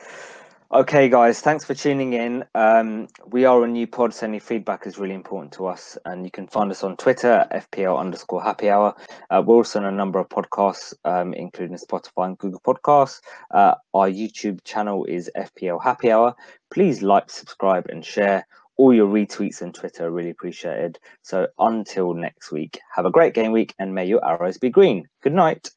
Okay, 0.72 1.08
guys, 1.08 1.40
thanks 1.40 1.64
for 1.64 1.76
tuning 1.76 2.14
in. 2.14 2.46
Um, 2.56 3.08
we 3.28 3.46
are 3.46 3.64
a 3.64 3.68
new 3.68 3.86
pod, 3.86 4.14
so 4.14 4.26
any 4.26 4.40
feedback 4.40 4.88
is 4.88 4.98
really 4.98 5.14
important 5.14 5.52
to 5.54 5.68
us. 5.68 5.98
And 6.06 6.26
you 6.26 6.32
can 6.32 6.48
find 6.48 6.72
us 6.72 6.84
on 6.84 6.98
Twitter, 6.98 7.46
FPL 7.52 8.00
underscore 8.00 8.42
happy 8.42 8.70
hour. 8.70 8.96
Uh, 9.30 9.44
we're 9.46 9.58
also 9.58 9.80
on 9.80 9.86
a 9.86 9.92
number 9.92 10.20
of 10.20 10.30
podcasts, 10.30 10.94
um, 11.06 11.34
including 11.34 11.78
Spotify 11.78 12.26
and 12.26 12.38
Google 12.38 12.62
Podcasts. 12.62 13.22
Uh, 13.52 13.76
our 13.94 14.10
YouTube 14.10 14.64
channel 14.64 15.06
is 15.06 15.30
FPL 15.38 15.84
Happy 15.84 16.12
Hour. 16.12 16.36
Please 16.72 17.04
like, 17.04 17.30
subscribe, 17.30 17.88
and 17.90 18.04
share. 18.04 18.48
All 18.78 18.94
your 18.94 19.08
retweets 19.08 19.62
and 19.62 19.76
Twitter 19.76 20.08
are 20.08 20.12
really 20.12 20.32
appreciated. 20.32 20.98
So 21.22 21.48
until 21.60 22.16
next 22.16 22.52
week, 22.52 22.80
have 22.96 23.06
a 23.06 23.12
great 23.12 23.36
game 23.36 23.52
week 23.52 23.76
and 23.78 23.94
may 23.94 24.06
your 24.06 24.26
arrows 24.26 24.58
be 24.58 24.70
green. 24.70 25.08
Good 25.22 25.34
night. 25.34 25.70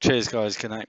Cheers, 0.00 0.26
guys. 0.26 0.56
Good 0.56 0.70
night. 0.70 0.88